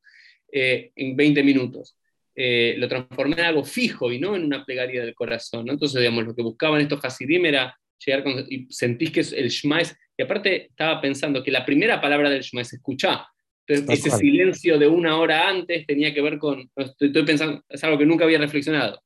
eh, 0.51 0.91
en 0.95 1.15
20 1.15 1.43
minutos. 1.43 1.97
Eh, 2.33 2.75
lo 2.77 2.87
transformé 2.87 3.35
en 3.35 3.45
algo 3.45 3.65
fijo 3.65 4.11
y 4.11 4.19
no 4.19 4.35
en 4.35 4.45
una 4.45 4.65
plegaria 4.65 5.03
del 5.03 5.13
corazón. 5.13 5.69
Entonces, 5.69 5.99
digamos, 5.99 6.25
lo 6.25 6.35
que 6.35 6.41
buscaban 6.41 6.79
estos 6.79 7.03
Hasidim 7.03 7.45
era 7.45 7.77
llegar 8.05 8.23
con, 8.23 8.45
y 8.49 8.67
sentís 8.71 9.11
que 9.11 9.19
el 9.19 9.49
Shema 9.49 9.81
es, 9.81 9.95
y 10.17 10.23
aparte 10.23 10.67
estaba 10.67 11.01
pensando 11.01 11.43
que 11.43 11.51
la 11.51 11.65
primera 11.65 11.99
palabra 11.99 12.29
del 12.29 12.41
Shema 12.41 12.61
es 12.61 12.73
escuchar. 12.73 13.19
Entonces, 13.67 14.05
ese 14.05 14.17
silencio 14.17 14.79
de 14.79 14.87
una 14.87 15.17
hora 15.17 15.47
antes 15.47 15.85
tenía 15.85 16.13
que 16.13 16.21
ver 16.21 16.39
con, 16.39 16.69
estoy, 16.75 17.25
pensando, 17.25 17.63
es 17.69 17.83
algo 17.83 17.97
que 17.97 18.05
nunca 18.05 18.25
había 18.25 18.39
reflexionado, 18.39 19.01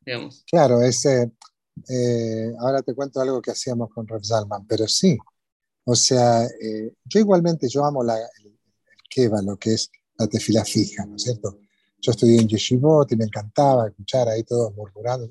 digamos. 0.00 0.44
Claro, 0.50 0.80
ese, 0.82 1.30
eh, 1.88 2.52
ahora 2.58 2.82
te 2.82 2.94
cuento 2.94 3.20
algo 3.20 3.40
que 3.42 3.50
hacíamos 3.50 3.90
con 3.90 4.08
Rev 4.08 4.24
Zalman, 4.24 4.66
pero 4.66 4.88
sí, 4.88 5.16
o 5.84 5.94
sea, 5.94 6.44
eh, 6.44 6.92
yo 7.04 7.20
igualmente, 7.20 7.68
yo 7.68 7.84
amo 7.84 8.02
la, 8.02 8.16
el, 8.16 8.46
el 8.46 8.98
keva, 9.08 9.40
lo 9.42 9.56
que 9.56 9.74
es 9.74 9.90
la 10.16 10.26
tefila 10.26 10.64
fija, 10.64 11.06
¿no 11.06 11.16
es 11.16 11.22
cierto? 11.22 11.60
Yo 12.00 12.12
estudié 12.12 12.40
en 12.40 12.48
Yeshivot 12.48 13.10
y 13.10 13.16
me 13.16 13.24
encantaba 13.24 13.88
escuchar 13.88 14.28
ahí 14.28 14.44
todos 14.44 14.72
murmurando. 14.74 15.28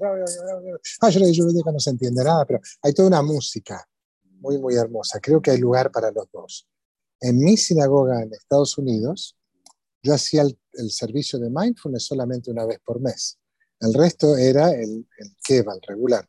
Ah, 1.02 1.10
yo 1.10 1.20
digo 1.26 1.64
que 1.64 1.72
no 1.72 1.80
se 1.80 1.92
entiende 1.92 2.24
nada, 2.24 2.46
pero 2.46 2.60
hay 2.82 2.94
toda 2.94 3.08
una 3.08 3.22
música 3.22 3.88
muy, 4.40 4.58
muy 4.58 4.76
hermosa. 4.76 5.20
Creo 5.22 5.42
que 5.42 5.52
hay 5.52 5.60
lugar 5.60 5.92
para 5.92 6.12
los 6.12 6.26
dos. 6.32 6.68
En 7.22 7.40
mi 7.40 7.56
sinagoga 7.56 8.22
en 8.22 8.34
Estados 8.34 8.78
Unidos, 8.78 9.38
yo 10.04 10.14
hacía 10.14 10.44
el, 10.44 10.92
servicio 10.92 11.40
de 11.40 11.50
mindfulness 11.50 12.06
solamente 12.06 12.52
una 12.52 12.66
vez 12.66 12.80
por 12.86 13.00
mes. 13.00 13.40
El 13.80 13.94
resto 13.94 14.36
era 14.38 14.72
el, 14.72 15.08
el 15.18 15.36
el 15.50 15.82
regular. 15.88 16.28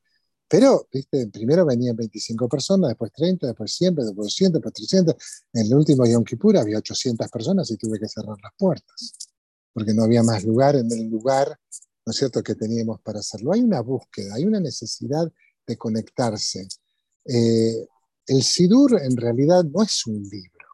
Pero, 0.50 0.88
viste, 0.90 1.26
primero 1.28 1.66
venían 1.66 1.94
25 1.94 2.48
personas, 2.48 2.88
después 2.88 3.12
30, 3.12 3.48
después 3.48 3.74
100, 3.74 3.94
después 3.96 4.16
200, 4.16 4.52
después 4.54 4.72
300. 4.72 5.14
En 5.52 5.66
el 5.66 5.74
último 5.74 6.06
Yom 6.06 6.24
Kippur 6.24 6.56
había 6.56 6.78
800 6.78 7.28
personas 7.28 7.70
y 7.70 7.76
tuve 7.76 7.98
que 7.98 8.08
cerrar 8.08 8.36
las 8.42 8.52
puertas 8.56 9.27
porque 9.72 9.94
no 9.94 10.04
había 10.04 10.22
más 10.22 10.44
lugar 10.44 10.76
en 10.76 10.90
el 10.90 11.08
lugar, 11.08 11.58
¿no 12.04 12.10
es 12.10 12.16
cierto?, 12.16 12.42
que 12.42 12.54
teníamos 12.54 13.00
para 13.00 13.20
hacerlo. 13.20 13.52
Hay 13.52 13.60
una 13.60 13.80
búsqueda, 13.80 14.34
hay 14.34 14.44
una 14.44 14.60
necesidad 14.60 15.30
de 15.66 15.76
conectarse. 15.76 16.66
Eh, 17.24 17.86
el 18.26 18.42
Sidur 18.42 19.00
en 19.02 19.16
realidad 19.16 19.64
no 19.64 19.82
es 19.82 20.06
un 20.06 20.22
libro. 20.22 20.66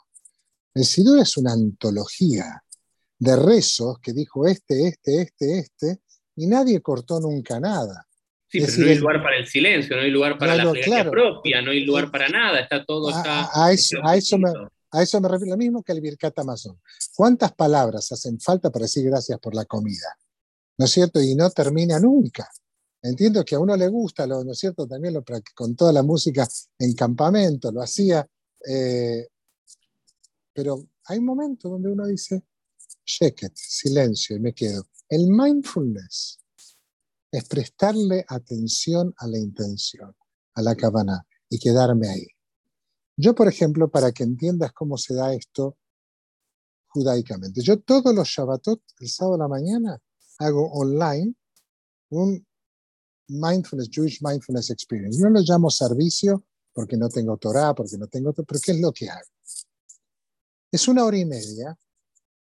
El 0.74 0.84
Sidur 0.84 1.20
es 1.20 1.36
una 1.36 1.52
antología 1.52 2.62
de 3.18 3.36
rezos 3.36 3.98
que 4.00 4.12
dijo 4.12 4.46
este, 4.46 4.88
este, 4.88 5.22
este, 5.22 5.58
este, 5.58 5.98
y 6.36 6.46
nadie 6.46 6.80
cortó 6.80 7.20
nunca 7.20 7.60
nada. 7.60 8.06
Sí, 8.48 8.60
pero 8.60 8.72
no 8.78 8.86
hay 8.86 8.98
lugar 8.98 9.22
para 9.22 9.36
el 9.38 9.46
silencio, 9.46 9.96
no 9.96 10.02
hay 10.02 10.10
lugar 10.10 10.38
para 10.38 10.54
la 10.54 10.72
claro, 10.72 11.10
propia, 11.10 11.60
no 11.60 11.72
hay 11.72 11.84
lugar 11.84 12.10
para 12.10 12.28
nada, 12.28 12.60
está 12.60 12.84
todo 12.84 13.08
a, 13.08 13.50
a, 13.52 13.72
eso, 13.72 13.98
a, 14.04 14.16
eso 14.16 14.38
me, 14.38 14.48
a 14.94 15.02
eso 15.02 15.20
me 15.20 15.28
refiero 15.28 15.50
lo 15.50 15.56
mismo 15.56 15.82
que 15.82 15.90
el 15.90 16.00
Birkat 16.00 16.38
Amazon. 16.38 16.80
¿Cuántas 17.16 17.52
palabras 17.52 18.12
hacen 18.12 18.38
falta 18.38 18.70
para 18.70 18.84
decir 18.84 19.04
gracias 19.04 19.40
por 19.40 19.52
la 19.52 19.64
comida? 19.64 20.16
¿No 20.78 20.84
es 20.84 20.92
cierto? 20.92 21.20
Y 21.20 21.34
no 21.34 21.50
termina 21.50 21.98
nunca. 21.98 22.48
Entiendo 23.02 23.44
que 23.44 23.56
a 23.56 23.58
uno 23.58 23.76
le 23.76 23.88
gusta, 23.88 24.24
¿no 24.26 24.50
es 24.52 24.58
cierto? 24.58 24.86
También 24.86 25.14
lo, 25.14 25.24
con 25.54 25.74
toda 25.74 25.92
la 25.92 26.04
música 26.04 26.46
en 26.78 26.94
campamento, 26.94 27.72
lo 27.72 27.82
hacía. 27.82 28.24
Eh, 28.66 29.26
pero 30.52 30.86
hay 31.06 31.20
momentos 31.20 31.72
donde 31.72 31.90
uno 31.90 32.06
dice, 32.06 32.44
shake 33.04 33.50
silencio, 33.52 34.36
y 34.36 34.40
me 34.40 34.54
quedo. 34.54 34.86
El 35.08 35.26
mindfulness 35.26 36.38
es 37.32 37.44
prestarle 37.46 38.24
atención 38.28 39.12
a 39.18 39.26
la 39.26 39.38
intención, 39.38 40.14
a 40.54 40.62
la 40.62 40.76
cabana, 40.76 41.26
y 41.50 41.58
quedarme 41.58 42.08
ahí. 42.08 42.26
Yo, 43.16 43.34
por 43.34 43.48
ejemplo, 43.48 43.88
para 43.88 44.12
que 44.12 44.24
entiendas 44.24 44.72
cómo 44.72 44.96
se 44.96 45.14
da 45.14 45.32
esto 45.32 45.76
judaicamente, 46.88 47.60
yo 47.62 47.80
todos 47.80 48.14
los 48.14 48.28
Shabbatot, 48.28 48.80
el 49.00 49.08
sábado 49.08 49.34
a 49.34 49.38
la 49.38 49.48
mañana, 49.48 49.98
hago 50.38 50.70
online 50.72 51.34
un 52.10 52.46
Mindfulness, 53.28 53.88
Jewish 53.90 54.20
Mindfulness 54.20 54.70
Experience. 54.70 55.20
No 55.20 55.30
lo 55.30 55.40
llamo 55.40 55.70
servicio 55.70 56.44
porque 56.72 56.96
no 56.96 57.08
tengo 57.08 57.36
Torah, 57.36 57.74
porque 57.74 57.96
no 57.96 58.06
tengo, 58.06 58.32
pero 58.32 58.60
¿qué 58.62 58.72
es 58.72 58.80
lo 58.80 58.92
que 58.92 59.08
hago? 59.08 59.28
Es 60.70 60.88
una 60.88 61.04
hora 61.04 61.16
y 61.16 61.24
media, 61.24 61.78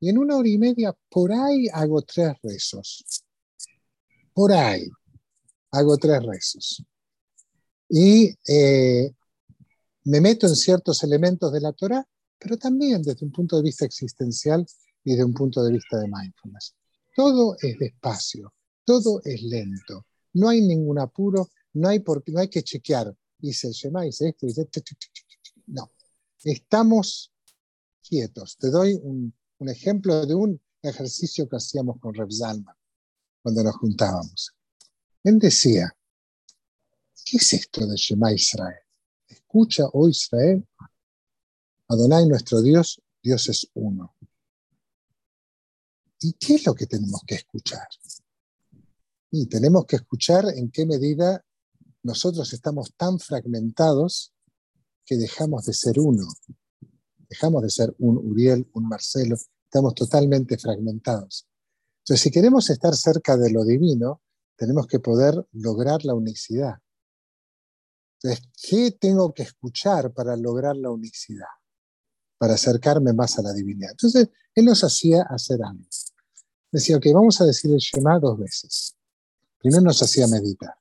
y 0.01 0.11
en 0.11 0.19
una 0.19 0.37
hora 0.37 0.49
y 0.49 0.59
media 0.59 0.95
por 1.09 1.33
ahí 1.33 1.69
hago 1.73 2.03
tres 2.03 2.35
rezos. 2.43 3.05
Por 4.35 4.53
ahí 4.53 4.89
hago 5.71 5.97
tres 5.97 6.23
rezos. 6.23 6.85
Y 7.89 8.35
eh, 8.49 9.13
me 10.07 10.21
meto 10.21 10.47
en 10.47 10.55
ciertos 10.55 11.03
elementos 11.03 11.53
de 11.53 11.61
la 11.61 11.73
Torah, 11.73 12.07
pero 12.39 12.57
también 12.57 13.03
desde 13.03 13.25
un 13.25 13.33
punto 13.33 13.57
de 13.57 13.63
vista 13.63 13.85
existencial 13.85 14.65
y 15.03 15.11
desde 15.11 15.25
un 15.25 15.35
punto 15.35 15.65
de 15.65 15.73
vista 15.73 15.99
de 15.99 16.07
mindfulness. 16.07 16.75
Todo 17.15 17.57
es 17.61 17.77
despacio, 17.79 18.55
todo 18.85 19.21
es 19.25 19.43
lento, 19.43 20.07
no 20.35 20.49
hay 20.49 20.61
ningún 20.61 21.01
apuro, 21.01 21.51
no 21.73 21.89
hay, 21.89 22.01
por, 22.01 22.23
no 22.29 22.39
hay 22.39 22.49
que 22.49 22.63
chequear, 22.63 23.13
hice 23.41 23.69
el 23.69 23.73
Shema, 23.73 24.07
hice 24.07 24.29
esto, 24.29 24.47
hice 24.47 24.63
esto, 24.63 24.81
no, 25.67 25.91
estamos 26.45 27.33
quietos. 28.07 28.57
Te 28.59 28.71
doy 28.71 28.95
un, 29.03 29.35
ejemplo 29.69 30.25
de 30.25 30.35
un 30.35 30.61
ejercicio 30.83 31.49
que 31.49 31.57
hacíamos 31.57 31.99
con 31.99 32.15
Reb 32.15 32.31
Zalman 32.31 32.77
cuando 33.43 33.65
nos 33.65 33.77
juntábamos. 33.77 34.53
Él 35.25 35.41
decía, 35.41 35.93
¿qué 37.25 37.39
es 37.39 37.53
esto 37.55 37.87
de 37.87 37.97
Shema 37.97 38.33
Israel? 38.33 38.86
Escucha, 39.57 39.87
oh 39.95 40.07
Israel, 40.07 40.69
Adonai 41.89 42.29
nuestro 42.29 42.61
Dios, 42.61 43.01
Dios 43.23 43.49
es 43.49 43.67
uno. 43.73 44.15
¿Y 46.21 46.35
qué 46.35 46.57
es 46.57 46.67
lo 46.67 46.75
que 46.75 46.85
tenemos 46.85 47.23
que 47.27 47.37
escuchar? 47.37 47.89
Y 49.31 49.47
tenemos 49.47 49.87
que 49.87 49.97
escuchar 49.97 50.45
en 50.55 50.71
qué 50.71 50.85
medida 50.85 51.43
nosotros 52.03 52.53
estamos 52.53 52.93
tan 52.99 53.19
fragmentados 53.19 54.35
que 55.07 55.17
dejamos 55.17 55.65
de 55.65 55.73
ser 55.73 56.01
uno. 56.01 56.27
Dejamos 57.27 57.63
de 57.63 57.71
ser 57.71 57.97
un 57.99 58.19
Uriel, 58.19 58.69
un 58.75 58.87
Marcelo, 58.87 59.37
estamos 59.65 59.95
totalmente 59.95 60.59
fragmentados. 60.59 61.47
Entonces, 62.01 62.21
si 62.21 62.31
queremos 62.31 62.69
estar 62.69 62.95
cerca 62.95 63.39
de 63.39 63.51
lo 63.51 63.65
divino, 63.65 64.21
tenemos 64.55 64.87
que 64.87 64.99
poder 64.99 65.49
lograr 65.53 66.05
la 66.05 66.13
unicidad. 66.13 66.75
Entonces, 68.23 68.49
¿qué 68.69 68.91
tengo 68.93 69.33
que 69.33 69.43
escuchar 69.43 70.13
para 70.13 70.37
lograr 70.37 70.77
la 70.77 70.91
unicidad? 70.91 71.47
Para 72.39 72.55
acercarme 72.55 73.13
más 73.13 73.39
a 73.39 73.43
la 73.43 73.53
divinidad. 73.53 73.91
Entonces, 73.91 74.29
él 74.55 74.65
nos 74.65 74.83
hacía 74.83 75.23
hacer 75.23 75.63
algo. 75.63 75.85
Decía, 76.73 76.97
ok, 76.97 77.07
vamos 77.13 77.41
a 77.41 77.45
decir 77.45 77.71
el 77.71 77.79
Shema 77.79 78.19
dos 78.19 78.39
veces. 78.39 78.97
Primero 79.59 79.83
nos 79.83 80.03
hacía 80.03 80.27
meditar. 80.27 80.75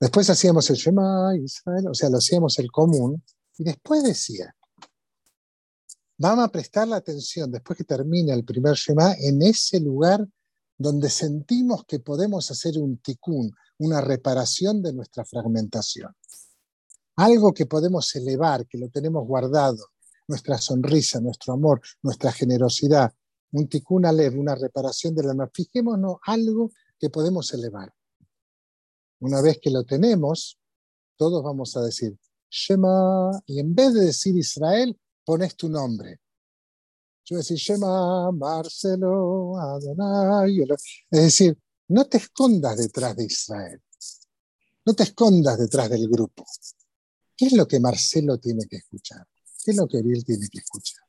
Después 0.00 0.28
hacíamos 0.30 0.68
el 0.70 0.76
Shema 0.76 1.36
Israel, 1.36 1.88
o 1.88 1.94
sea, 1.94 2.10
lo 2.10 2.18
hacíamos 2.18 2.58
el 2.58 2.70
común. 2.70 3.22
Y 3.56 3.64
después 3.64 4.02
decía, 4.02 4.54
vamos 6.18 6.44
a 6.44 6.48
prestar 6.48 6.88
la 6.88 6.96
atención, 6.96 7.50
después 7.50 7.76
que 7.76 7.84
termine 7.84 8.32
el 8.32 8.44
primer 8.44 8.74
Shema, 8.74 9.14
en 9.14 9.42
ese 9.42 9.80
lugar 9.80 10.26
donde 10.76 11.10
sentimos 11.10 11.84
que 11.84 12.00
podemos 12.00 12.50
hacer 12.50 12.78
un 12.78 12.98
tikkun, 12.98 13.54
una 13.78 14.00
reparación 14.00 14.82
de 14.82 14.92
nuestra 14.92 15.24
fragmentación. 15.24 16.14
Algo 17.16 17.52
que 17.52 17.66
podemos 17.66 18.14
elevar, 18.16 18.66
que 18.66 18.78
lo 18.78 18.88
tenemos 18.88 19.26
guardado, 19.26 19.90
nuestra 20.26 20.58
sonrisa, 20.58 21.20
nuestro 21.20 21.52
amor, 21.52 21.80
nuestra 22.02 22.32
generosidad, 22.32 23.12
un 23.52 23.68
tikkun 23.68 24.06
alev, 24.06 24.38
una 24.38 24.54
reparación 24.54 25.14
del 25.14 25.30
alma. 25.30 25.48
Fijémonos 25.52 26.18
algo 26.26 26.72
que 26.98 27.10
podemos 27.10 27.52
elevar. 27.52 27.92
Una 29.20 29.40
vez 29.40 29.58
que 29.62 29.70
lo 29.70 29.84
tenemos, 29.84 30.58
todos 31.16 31.42
vamos 31.42 31.76
a 31.76 31.82
decir 31.82 32.18
Shema, 32.50 33.42
y 33.46 33.60
en 33.60 33.74
vez 33.74 33.94
de 33.94 34.06
decir 34.06 34.36
Israel, 34.36 34.98
pones 35.24 35.56
tu 35.56 35.68
nombre. 35.68 36.20
Yo 37.26 37.36
voy 37.36 37.38
a 37.38 37.40
decir 37.40 37.56
Shema, 37.56 38.30
Marcelo, 38.32 39.56
Adonai. 39.58 40.60
Es 41.10 41.22
decir, 41.22 41.56
no 41.88 42.04
te 42.04 42.18
escondas 42.18 42.76
detrás 42.76 43.16
de 43.16 43.24
Israel. 43.24 43.80
No 44.84 44.92
te 44.92 45.04
escondas 45.04 45.58
detrás 45.58 45.88
del 45.88 46.06
grupo. 46.06 46.44
¿Qué 47.34 47.46
es 47.46 47.52
lo 47.54 47.66
que 47.66 47.80
Marcelo 47.80 48.38
tiene 48.38 48.66
que 48.68 48.76
escuchar? 48.76 49.26
¿Qué 49.64 49.70
es 49.70 49.76
lo 49.78 49.88
que 49.88 49.98
Ariel 49.98 50.22
tiene 50.22 50.46
que 50.52 50.58
escuchar? 50.58 51.02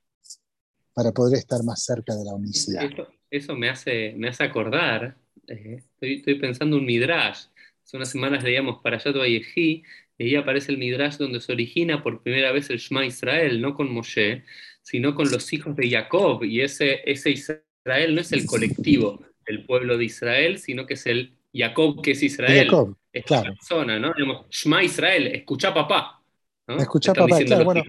Para 0.94 1.12
poder 1.12 1.40
estar 1.40 1.62
más 1.64 1.84
cerca 1.84 2.16
de 2.16 2.24
la 2.24 2.34
unicidad. 2.34 2.90
Eso, 3.30 3.54
me, 3.56 3.70
hace, 3.70 4.14
me 4.16 4.30
hace 4.30 4.46
acordar, 4.46 5.18
eh, 5.48 5.84
estoy, 5.84 6.16
estoy, 6.16 6.40
pensando 6.40 6.78
un 6.78 6.86
Midrash. 6.86 7.48
Hace 7.84 7.98
unas 7.98 8.10
semanas 8.10 8.42
leíamos 8.42 8.82
para 8.82 8.96
allá 8.96 9.12
Yejí 9.12 9.84
y 10.18 10.24
ahí 10.24 10.36
aparece 10.36 10.72
el 10.72 10.78
Midrash 10.78 11.18
donde 11.18 11.42
se 11.42 11.52
origina 11.52 12.02
por 12.02 12.24
primera 12.24 12.54
vez 12.54 12.70
el 12.70 12.78
Shema 12.78 13.06
Israel, 13.06 13.60
no 13.60 13.76
con 13.76 13.92
Moshe, 13.92 14.46
sino 14.86 15.16
con 15.16 15.32
los 15.32 15.52
hijos 15.52 15.76
de 15.76 15.90
Jacob, 15.90 16.44
y 16.44 16.62
ese, 16.62 17.02
ese 17.10 17.32
Israel 17.32 18.14
no 18.14 18.22
es 18.22 18.32
el 18.32 18.46
colectivo 18.46 19.20
del 19.48 19.66
pueblo 19.66 19.98
de 19.98 20.06
Israel, 20.06 20.60
sino 20.60 20.86
que 20.86 20.94
es 20.94 21.06
el 21.08 21.36
Jacob 21.52 22.02
que 22.04 22.12
es 22.12 22.22
Israel. 22.22 22.68
Jacob, 22.68 22.96
es 23.12 23.26
claro. 23.26 23.50
la 23.50 23.56
persona, 23.56 24.00
¿no? 24.00 24.14
Digamos, 24.16 24.46
Shema 24.50 24.84
Israel, 24.84 25.28
escucha 25.28 25.74
papá. 25.74 26.22
¿no? 26.68 26.78
Escucha 26.78 27.14
papá, 27.14 27.40
claro, 27.44 27.66
bueno, 27.66 27.82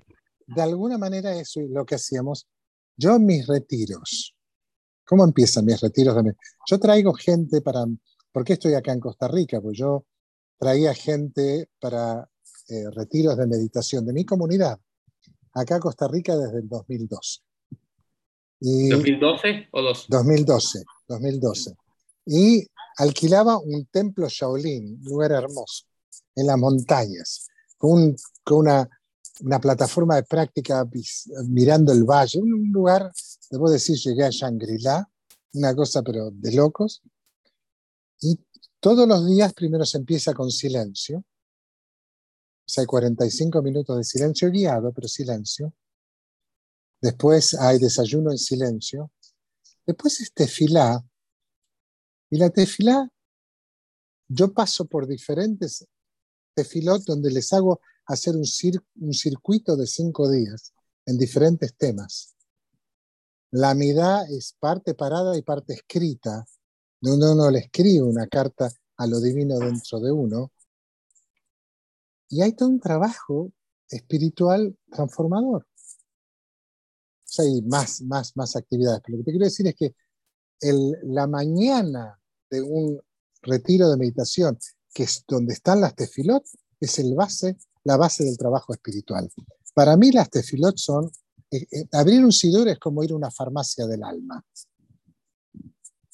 de 0.47 0.63
alguna 0.63 0.97
manera 0.97 1.39
eso 1.39 1.61
es 1.61 1.69
lo 1.69 1.85
que 1.85 1.97
hacíamos. 1.97 2.47
Yo 2.97 3.17
en 3.17 3.27
mis 3.27 3.47
retiros, 3.47 4.35
¿cómo 5.05 5.25
empiezan 5.25 5.67
mis 5.67 5.81
retiros? 5.81 6.15
med- 6.17 6.37
Yo 6.67 6.79
traigo 6.79 7.13
gente 7.13 7.61
para, 7.61 7.85
¿por 8.33 8.43
qué 8.43 8.55
estoy 8.55 8.73
acá 8.75 8.93
en 8.93 9.01
Costa 9.01 9.29
Rica? 9.29 9.61
Pues 9.61 9.77
yo 9.77 10.07
traía 10.59 10.95
gente 10.95 11.69
para 11.79 12.27
eh, 12.69 12.85
retiros 12.95 13.37
de 13.37 13.47
meditación 13.47 14.07
de 14.07 14.13
mi 14.15 14.25
comunidad, 14.25 14.79
acá 15.57 15.77
en 15.77 15.81
Costa 15.81 16.07
Rica 16.09 16.37
desde 16.37 16.59
el 16.59 16.69
2012. 16.69 17.41
Y, 18.61 18.91
¿2012 18.91 19.69
o 19.73 19.83
2? 19.83 20.07
2012, 20.09 20.85
2012. 21.09 21.77
Y 22.27 22.67
alquilaba 22.99 23.59
un 23.59 23.87
templo 23.87 24.27
Shaolin, 24.29 24.99
un 25.01 25.05
lugar 25.05 25.33
hermoso, 25.33 25.85
en 26.35 26.47
las 26.47 26.59
montañas, 26.59 27.47
con, 27.77 27.93
un- 27.93 28.17
con 28.45 28.59
una, 28.59 28.89
una 29.41 29.61
plataforma 29.61 30.17
de 30.17 30.23
práctica 30.25 30.87
mirando 31.47 31.93
el 31.93 32.05
valle, 32.05 32.41
un, 32.41 32.71
lugar, 32.73 33.11
debo 33.51 33.71
decir, 33.71 33.97
llegué 33.97 34.25
a 34.25 34.31
Shangri-La, 34.31 35.09
una 35.55 35.75
cosa 35.75 36.03
pero 36.03 36.31
de 36.31 36.53
locos. 36.53 37.03
Y 38.21 38.39
todos 38.81 39.07
los 39.07 39.27
días 39.27 39.53
primero 39.55 39.85
se 39.85 39.99
empieza 39.99 40.33
con 40.35 40.51
silencio, 40.51 41.25
sea, 42.69 42.83
hay 42.83 42.87
45 42.87 43.63
minutos 43.63 43.97
de 43.97 44.05
silencio 44.05 44.51
guiado, 44.51 44.93
pero 44.93 45.09
silencio. 45.09 45.73
Después 47.01 47.55
hay 47.55 47.79
desayuno 47.79 48.31
en 48.31 48.39
silencio. 48.39 49.11
Después 49.87 50.21
es 50.21 50.33
tefilá. 50.33 51.05
Y 52.31 52.39
la 52.39 52.51
tefilá, 52.51 53.09
yo 54.29 54.53
paso 54.53 54.87
por 54.87 55.07
diferentes 55.07 55.87
tefilot 56.55 57.05
donde 57.05 57.31
les 57.31 57.53
hago 57.53 57.81
hacer 58.07 58.35
un, 58.35 58.45
cir- 58.45 58.83
un 58.97 59.13
circuito 59.13 59.77
de 59.77 59.87
cinco 59.87 60.31
días 60.31 60.73
en 61.05 61.19
diferentes 61.19 61.77
temas. 61.77 62.35
La 63.53 63.75
midá 63.75 64.25
es 64.29 64.57
parte 64.59 64.95
parada 64.95 65.37
y 65.37 65.43
parte 65.43 65.75
escrita, 65.75 66.45
donde 67.01 67.31
uno 67.31 67.51
le 67.51 67.61
escribe 67.61 68.03
una 68.03 68.27
carta 68.27 68.73
a 68.97 69.07
lo 69.07 69.21
divino 69.21 69.59
dentro 69.59 70.01
de 70.01 70.11
uno. 70.11 70.53
Y 72.29 72.43
hay 72.43 72.53
todo 72.53 72.69
un 72.69 72.81
trabajo 72.81 73.53
espiritual 73.89 74.77
transformador. 74.91 75.63
O 75.63 77.29
sea, 77.29 77.45
hay 77.45 77.63
más, 77.63 78.03
más, 78.03 78.37
más 78.37 78.57
actividades. 78.57 79.01
Pero 79.05 79.19
lo 79.19 79.23
que 79.23 79.27
te 79.27 79.33
quiero 79.33 79.45
decir 79.45 79.67
es 79.67 79.75
que 79.75 79.95
el- 80.61 80.97
la 81.03 81.27
mañana 81.27 82.19
de 82.51 82.63
un 82.63 83.01
retiro 83.43 83.91
de 83.91 83.97
meditación, 83.97 84.59
que 84.93 85.05
es 85.05 85.25
donde 85.29 85.55
están 85.55 85.81
las 85.81 85.95
tefilot, 85.95 86.45
es 86.81 86.99
el 86.99 87.15
base, 87.15 87.57
la 87.85 87.97
base 87.97 88.25
del 88.25 88.37
trabajo 88.39 88.73
espiritual. 88.73 89.31
Para 89.75 89.97
mí 89.97 90.11
las 90.11 90.31
tefilot 90.31 90.77
son, 90.77 91.11
eh, 91.51 91.67
eh, 91.71 91.89
abrir 91.93 92.25
un 92.25 92.33
sidur 92.33 92.69
es 92.69 92.79
como 92.79 93.05
ir 93.05 93.13
a 93.13 93.17
una 93.17 93.31
farmacia 93.31 93.87
del 93.87 94.03
alma. 94.03 94.45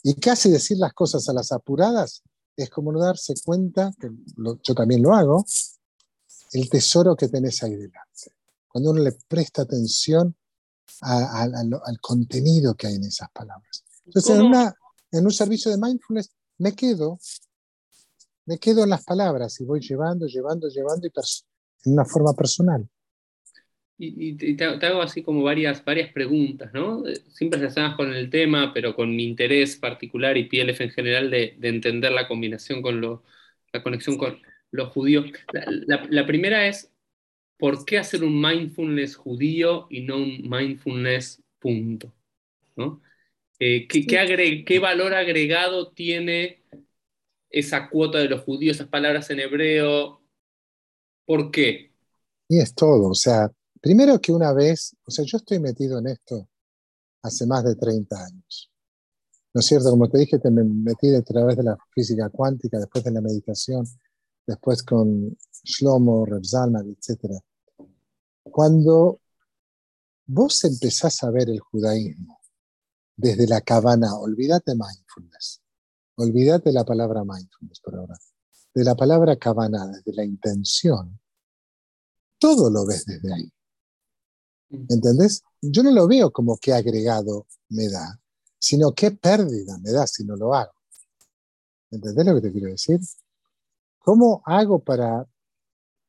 Y 0.03 0.15
casi 0.15 0.51
decir 0.51 0.79
las 0.79 0.93
cosas 0.93 1.29
a 1.29 1.33
las 1.33 1.53
apuradas 1.53 2.23
es 2.57 2.69
como 2.71 2.93
no 2.93 3.01
darse 3.01 3.35
cuenta, 3.45 3.93
que 4.01 4.11
yo 4.63 4.75
también 4.75 5.03
lo 5.03 5.15
hago, 5.15 5.45
el 6.53 6.69
tesoro 6.69 7.17
que 7.17 7.29
tenés 7.29 7.63
ahí 7.63 7.75
delante. 7.75 8.33
Cuando 8.69 8.91
uno 8.91 9.03
le 9.03 9.13
presta 9.29 9.63
atención 9.63 10.35
a- 11.01 11.43
a- 11.43 11.61
a 11.61 11.65
lo- 11.65 11.85
al 11.85 11.99
contenido 12.01 12.75
que 12.75 12.87
hay 12.87 12.95
en 12.97 13.05
esas 13.05 13.31
palabras. 13.33 13.85
Entonces, 14.07 14.37
en, 14.37 14.43
una- 14.43 14.75
en 15.13 15.25
un 15.25 15.33
servicio 15.33 15.71
de 15.71 15.79
mindfulness 15.79 16.31
me 16.59 16.73
quedo, 16.75 17.19
me 18.47 18.59
quedo 18.59 18.85
en 18.85 18.91
las 18.91 19.05
palabras 19.05 19.61
y 19.61 19.65
voy 19.65 19.81
llevando, 19.81 20.27
llevando, 20.27 20.69
llevando 20.69 21.07
y 21.07 21.11
en 21.85 21.93
una 21.93 22.05
forma 22.05 22.33
personal. 22.35 22.89
Y, 23.99 24.31
y 24.31 24.37
te, 24.37 24.55
te 24.55 24.65
hago- 24.65 24.79
te 24.79 24.87
hago 24.87 25.03
así 25.03 25.23
como 25.23 25.43
varias, 25.43 25.85
varias 25.85 26.13
preguntas, 26.13 26.71
¿no? 26.73 27.07
Eh, 27.07 27.23
Siempre 27.31 27.59
relacionadas 27.61 27.97
con 27.97 28.13
el 28.13 28.31
tema, 28.31 28.73
pero 28.75 28.97
con 28.97 29.15
mi 29.15 29.25
interés 29.25 29.77
particular 29.77 30.37
y 30.37 30.49
PLF 30.49 30.83
en 30.85 30.91
general 30.91 31.31
de, 31.31 31.57
de 31.59 31.69
entender 31.69 32.11
la 32.13 32.27
combinación 32.27 32.83
con 32.83 33.01
lo, 33.01 33.23
la 33.73 33.83
conexión 33.83 34.17
con 34.19 34.39
los 34.73 34.91
judíos. 34.91 35.27
La, 35.55 35.65
la- 35.69 36.09
la 36.11 36.27
primera 36.27 36.69
es, 36.69 36.93
¿por 37.59 37.85
qué 37.87 37.99
hacer 37.99 38.25
un 38.25 38.41
mindfulness 38.41 39.17
judío 39.17 39.87
y 39.91 40.03
no 40.03 40.19
un 40.19 40.49
mindfulness 40.51 41.43
punto? 41.61 42.13
¿no? 42.77 43.03
Eh, 43.61 43.89
¿qué, 43.89 44.07
qué 44.07 44.19
agre- 44.21 44.65
qué 44.67 44.79
valor 44.81 45.15
agregado 45.15 45.93
tiene 45.93 46.63
esa 47.51 47.91
cuota 47.91 48.19
de 48.19 48.29
los 48.29 48.43
judíos, 48.43 48.77
esas 48.77 48.89
palabras 48.89 49.31
en 49.31 49.41
hebreo? 49.41 50.23
¿Por 51.27 51.51
qué? 51.51 51.93
Y 52.49 52.59
es 52.61 52.75
todo. 52.75 53.11
O 53.11 53.15
sea, 53.15 53.51
primero 53.81 54.21
que 54.21 54.33
una 54.33 54.53
vez, 54.53 54.97
o 55.07 55.11
sea, 55.11 55.25
yo 55.27 55.39
estoy 55.39 55.59
metido 55.59 55.99
en 55.99 56.09
esto 56.09 56.49
hace 57.23 57.47
más 57.47 57.65
de 57.65 57.77
30 57.77 58.25
años. 58.25 58.71
¿No 59.55 59.61
es 59.61 59.67
cierto? 59.67 59.91
Como 59.91 60.09
te 60.11 60.19
dije, 60.19 60.39
te 60.39 60.51
me 60.51 60.65
metí 60.65 61.15
a 61.15 61.23
través 61.23 61.57
de 61.57 61.65
la 61.65 61.77
física 61.95 62.29
cuántica, 62.31 62.79
después 62.79 63.05
de 63.05 63.13
la 63.13 63.21
meditación, 63.21 63.87
después 64.47 64.83
con 64.83 65.37
Shlomo, 65.65 66.25
Reb 66.27 66.45
Zalman, 66.45 66.91
etc. 66.91 67.41
Cuando 68.43 69.21
vos 70.27 70.65
empezás 70.65 71.23
a 71.23 71.31
ver 71.31 71.49
el 71.51 71.61
judaísmo 71.61 72.41
desde 73.17 73.47
la 73.47 73.61
cabana, 73.61 74.17
olvídate 74.17 74.73
mindfulness, 74.75 75.63
olvídate 76.17 76.73
la 76.73 76.85
palabra 76.85 77.23
mindfulness 77.25 77.81
por 77.81 77.97
ahora, 77.97 78.19
de 78.75 78.85
la 78.85 78.95
palabra 78.95 79.37
cabana, 79.37 79.87
desde 79.87 80.13
la 80.15 80.25
intención, 80.25 81.21
todo 82.39 82.71
lo 82.71 82.85
ves 82.87 83.05
desde 83.05 83.33
ahí. 83.33 83.53
¿Entendés? 84.71 85.43
Yo 85.61 85.83
no 85.83 85.91
lo 85.91 86.09
veo 86.09 86.33
como 86.33 86.57
qué 86.57 86.73
agregado 86.73 87.47
me 87.69 87.89
da, 87.89 88.19
sino 88.59 88.93
qué 88.95 89.11
pérdida 89.11 89.79
me 89.79 89.93
da 89.93 90.07
si 90.07 90.25
no 90.25 90.35
lo 90.35 90.55
hago. 90.55 90.73
¿Entendés 91.91 92.27
lo 92.27 92.35
que 92.37 92.41
te 92.41 92.53
quiero 92.53 92.69
decir? 92.69 92.99
¿Cómo 94.03 94.43
hago 94.47 94.81
para 94.81 95.29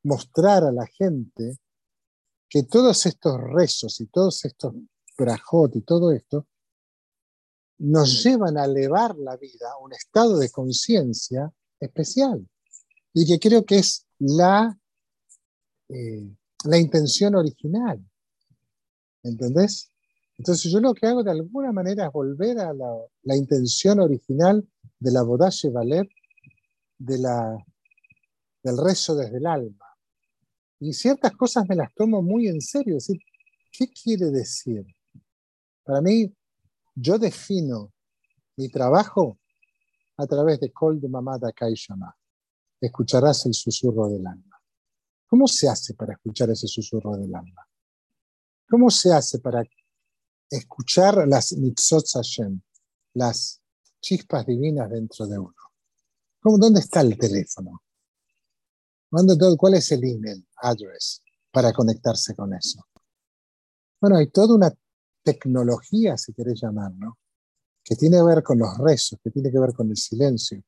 mostrar 0.03 0.63
a 0.63 0.71
la 0.71 0.87
gente 0.87 1.57
que 2.49 2.63
todos 2.63 3.05
estos 3.05 3.39
rezos 3.39 4.01
y 4.01 4.07
todos 4.07 4.43
estos 4.45 4.73
brajot 5.15 5.75
y 5.75 5.81
todo 5.81 6.11
esto 6.11 6.47
nos 7.77 8.23
llevan 8.23 8.57
a 8.57 8.65
elevar 8.65 9.15
la 9.17 9.37
vida 9.37 9.71
a 9.71 9.83
un 9.83 9.93
estado 9.93 10.39
de 10.39 10.49
conciencia 10.49 11.53
especial? 11.79 12.47
Y 13.13 13.27
que 13.27 13.39
creo 13.39 13.63
que 13.63 13.77
es 13.77 14.07
la, 14.17 14.75
eh, 15.89 16.35
la 16.65 16.77
intención 16.79 17.35
original. 17.35 18.03
¿Entendés? 19.21 19.91
Entonces 20.39 20.71
yo 20.71 20.79
lo 20.79 20.95
que 20.95 21.05
hago 21.05 21.23
de 21.23 21.29
alguna 21.29 21.71
manera 21.71 22.07
es 22.07 22.11
volver 22.11 22.57
a 22.57 22.73
la, 22.73 22.91
la 23.21 23.37
intención 23.37 23.99
original 23.99 24.67
de 24.97 25.11
la 25.11 25.21
Bodache 25.21 25.69
Valer, 25.69 26.09
de 26.97 27.19
la, 27.19 27.63
del 28.63 28.77
rezo 28.77 29.15
desde 29.15 29.37
el 29.37 29.45
alma. 29.45 29.85
Y 30.79 30.93
ciertas 30.93 31.33
cosas 31.33 31.67
me 31.67 31.75
las 31.75 31.93
tomo 31.93 32.21
muy 32.21 32.47
en 32.47 32.61
serio. 32.61 32.97
Es 32.97 33.07
decir, 33.07 33.21
¿qué 33.71 33.87
quiere 33.91 34.31
decir? 34.31 34.85
Para 35.83 36.01
mí, 36.01 36.33
yo 36.95 37.17
defino 37.17 37.93
mi 38.55 38.69
trabajo 38.69 39.39
a 40.17 40.27
través 40.27 40.59
de 40.59 40.71
Kol 40.71 40.99
de 41.01 41.09
Mamada 41.09 41.51
Kaishama. 41.51 42.15
Escucharás 42.79 43.45
el 43.45 43.53
susurro 43.53 44.09
del 44.09 44.25
alma. 44.25 44.61
¿Cómo 45.27 45.47
se 45.47 45.67
hace 45.67 45.93
para 45.95 46.13
escuchar 46.13 46.49
ese 46.51 46.67
susurro 46.67 47.15
del 47.17 47.33
alma? 47.33 47.67
¿Cómo 48.69 48.89
se 48.89 49.11
hace 49.13 49.39
para 49.39 49.63
escuchar 50.49 51.27
las 51.27 51.53
mitzot 51.53 52.05
Hashem, 52.13 52.61
las 53.13 53.61
chispas 53.99 54.45
divinas 54.45 54.89
dentro 54.89 55.25
de 55.25 55.39
uno? 55.39 55.55
¿Cómo, 56.39 56.57
¿Dónde 56.57 56.81
está 56.81 57.01
el 57.01 57.17
teléfono? 57.17 57.81
¿Dónde, 59.15 59.37
¿Cuál 59.57 59.75
es 59.75 59.91
el 59.91 60.03
email 60.03 60.43
address 60.57 61.21
para 61.51 61.71
conectarse 61.71 62.33
con 62.35 62.51
eso? 62.51 62.83
Bueno, 64.01 64.17
hay 64.17 64.31
toda 64.31 64.55
una 64.55 64.73
tecnología, 65.21 66.17
si 66.17 66.33
querés 66.33 66.59
llamarlo, 66.59 67.19
que 67.83 67.95
tiene 67.95 68.17
que 68.17 68.23
ver 68.23 68.41
con 68.41 68.57
los 68.57 68.75
rezos, 68.79 69.19
que 69.23 69.29
tiene 69.29 69.51
que 69.51 69.59
ver 69.59 69.71
con 69.73 69.91
el 69.91 69.97
silencio, 69.97 70.63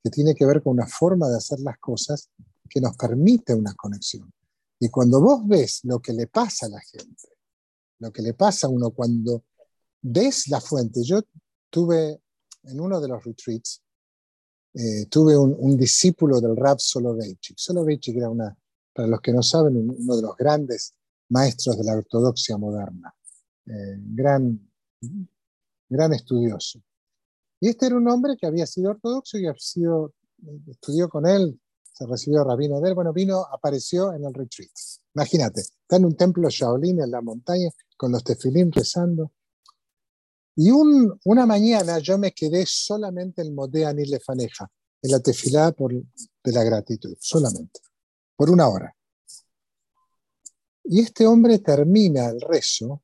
que 0.00 0.10
tiene 0.10 0.36
que 0.36 0.46
ver 0.46 0.62
con 0.62 0.74
una 0.74 0.86
forma 0.86 1.28
de 1.28 1.38
hacer 1.38 1.58
las 1.58 1.76
cosas 1.78 2.30
que 2.70 2.80
nos 2.80 2.96
permite 2.96 3.52
una 3.52 3.74
conexión. 3.74 4.32
Y 4.78 4.88
cuando 4.88 5.20
vos 5.20 5.40
ves 5.44 5.80
lo 5.82 5.98
que 5.98 6.12
le 6.12 6.28
pasa 6.28 6.66
a 6.66 6.68
la 6.68 6.80
gente, 6.80 7.30
lo 7.98 8.12
que 8.12 8.22
le 8.22 8.34
pasa 8.34 8.68
a 8.68 8.70
uno 8.70 8.92
cuando 8.92 9.42
ves 10.02 10.46
la 10.46 10.60
fuente, 10.60 11.02
yo 11.02 11.20
tuve 11.68 12.22
en 12.62 12.80
uno 12.80 13.00
de 13.00 13.08
los 13.08 13.24
retreats, 13.24 13.82
eh, 14.78 15.06
tuve 15.06 15.34
un, 15.38 15.74
discípulo 15.74 16.38
del 16.38 16.54
Rab 16.54 16.78
Soloveitchik. 16.78 17.56
Soloveitchik 17.56 18.16
era 18.16 18.28
una, 18.28 18.54
para 18.92 19.08
los 19.08 19.22
que 19.22 19.32
no 19.32 19.42
saben, 19.42 19.74
uno 19.74 20.16
de 20.16 20.20
los 20.20 20.36
grandes 20.36 20.94
maestros 21.30 21.78
de 21.78 21.84
la 21.84 21.94
ortodoxia 21.94 22.58
moderna, 22.58 23.14
eh, 23.64 23.96
gran, 23.98 24.70
gran 25.88 26.12
estudioso. 26.12 26.82
Y 27.58 27.68
este 27.68 27.86
era 27.86 27.96
un 27.96 28.06
hombre 28.06 28.36
que 28.38 28.46
había 28.46 28.66
sido 28.66 28.90
ortodoxo 28.90 29.38
y 29.38 29.46
sido, 29.56 30.12
estudió 30.66 31.08
con 31.08 31.26
él, 31.26 31.58
se 31.94 32.06
recibió 32.06 32.44
rabino 32.44 32.78
de 32.82 32.90
él. 32.90 32.94
Bueno, 32.94 33.14
vino, 33.14 33.46
apareció 33.50 34.12
en 34.12 34.26
el 34.26 34.34
retreat. 34.34 34.70
Imagínate, 35.14 35.62
está 35.62 35.96
en 35.96 36.04
un 36.04 36.16
templo 36.16 36.50
Shaolin 36.50 37.00
en 37.00 37.10
la 37.10 37.22
montaña 37.22 37.70
con 37.96 38.12
los 38.12 38.22
tefilín 38.22 38.70
rezando. 38.70 39.32
Y 40.56 40.70
un, 40.70 41.20
una 41.24 41.44
mañana 41.44 41.98
yo 41.98 42.16
me 42.16 42.32
quedé 42.32 42.64
solamente 42.66 43.42
en 43.42 43.54
Modea 43.54 43.92
Lefaneja, 43.92 44.70
en 45.02 45.10
la 45.10 45.20
tefilá 45.20 45.72
por, 45.72 45.92
de 45.92 46.52
la 46.52 46.64
gratitud, 46.64 47.14
solamente, 47.20 47.80
por 48.34 48.48
una 48.48 48.66
hora. 48.68 48.96
Y 50.84 51.00
este 51.00 51.26
hombre 51.26 51.58
termina 51.58 52.26
el 52.30 52.40
rezo 52.40 53.02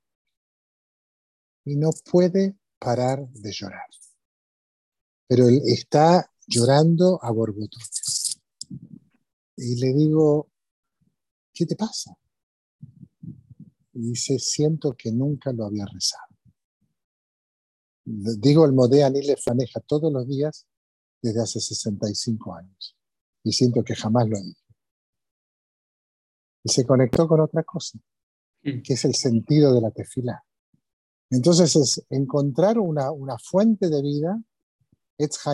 y 1.64 1.76
no 1.76 1.90
puede 2.11 2.57
parar 2.78 3.28
de 3.28 3.53
llorar. 3.53 3.88
Pero 5.26 5.48
él 5.48 5.61
está 5.66 6.30
llorando 6.46 7.22
a 7.22 7.30
borbotones. 7.30 8.40
Y 9.57 9.76
le 9.76 9.92
digo, 9.92 10.48
¿qué 11.53 11.66
te 11.66 11.76
pasa? 11.76 12.16
Y 13.92 14.00
dice, 14.11 14.38
siento 14.38 14.94
que 14.96 15.12
nunca 15.12 15.53
lo 15.53 15.66
había 15.66 15.84
rezado. 15.84 16.32
Digo 18.05 18.64
el 18.64 18.72
Modea 18.72 19.11
ni 19.11 19.22
le 19.22 19.36
faneja 19.36 19.80
todos 19.80 20.12
los 20.12 20.26
días 20.26 20.66
desde 21.20 21.40
hace 21.40 21.61
65 21.61 22.55
años. 22.55 22.96
Y 23.44 23.53
siento 23.53 23.82
que 23.84 23.94
jamás 23.94 24.28
lo 24.28 24.38
dije. 24.38 24.61
Y 26.64 26.72
se 26.72 26.84
conectó 26.84 27.26
con 27.26 27.40
otra 27.40 27.62
cosa, 27.64 27.98
mm. 28.62 28.82
que 28.82 28.94
es 28.94 29.05
el 29.05 29.14
sentido 29.14 29.74
de 29.74 29.80
la 29.80 29.90
tefila. 29.90 30.44
Entonces 31.30 31.74
es 31.76 32.05
encontrar 32.11 32.78
una, 32.78 33.11
una 33.11 33.38
fuente 33.38 33.88
de 33.88 34.03
vida, 34.03 34.40
Etz 35.18 35.44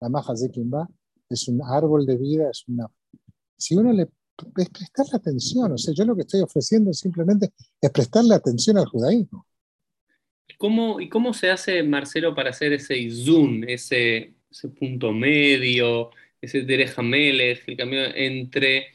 la 0.00 0.08
maja 0.08 0.36
Zekimba, 0.36 0.88
es 1.28 1.48
un 1.48 1.62
árbol 1.62 2.06
de 2.06 2.16
vida, 2.16 2.50
es 2.50 2.64
una... 2.68 2.90
Si 3.56 3.76
uno 3.76 3.92
le 3.92 4.08
es 4.56 4.70
prestarle 4.70 5.12
atención, 5.14 5.72
o 5.72 5.78
sea, 5.78 5.92
yo 5.94 6.04
lo 6.04 6.14
que 6.14 6.22
estoy 6.22 6.40
ofreciendo 6.40 6.92
simplemente 6.92 7.52
es 7.80 7.90
prestarle 7.90 8.34
atención 8.34 8.78
al 8.78 8.86
judaísmo. 8.86 9.46
¿Cómo, 10.56 11.00
¿Y 11.00 11.08
cómo 11.08 11.34
se 11.34 11.50
hace, 11.50 11.82
Marcelo, 11.82 12.34
para 12.34 12.50
hacer 12.50 12.72
ese 12.72 13.10
zoom, 13.10 13.64
ese, 13.68 14.34
punto 14.78 15.12
medio, 15.12 16.10
ese 16.40 16.62
Derejamelech, 16.62 17.68
el 17.68 17.76
camino 17.76 18.02
entre 18.14 18.92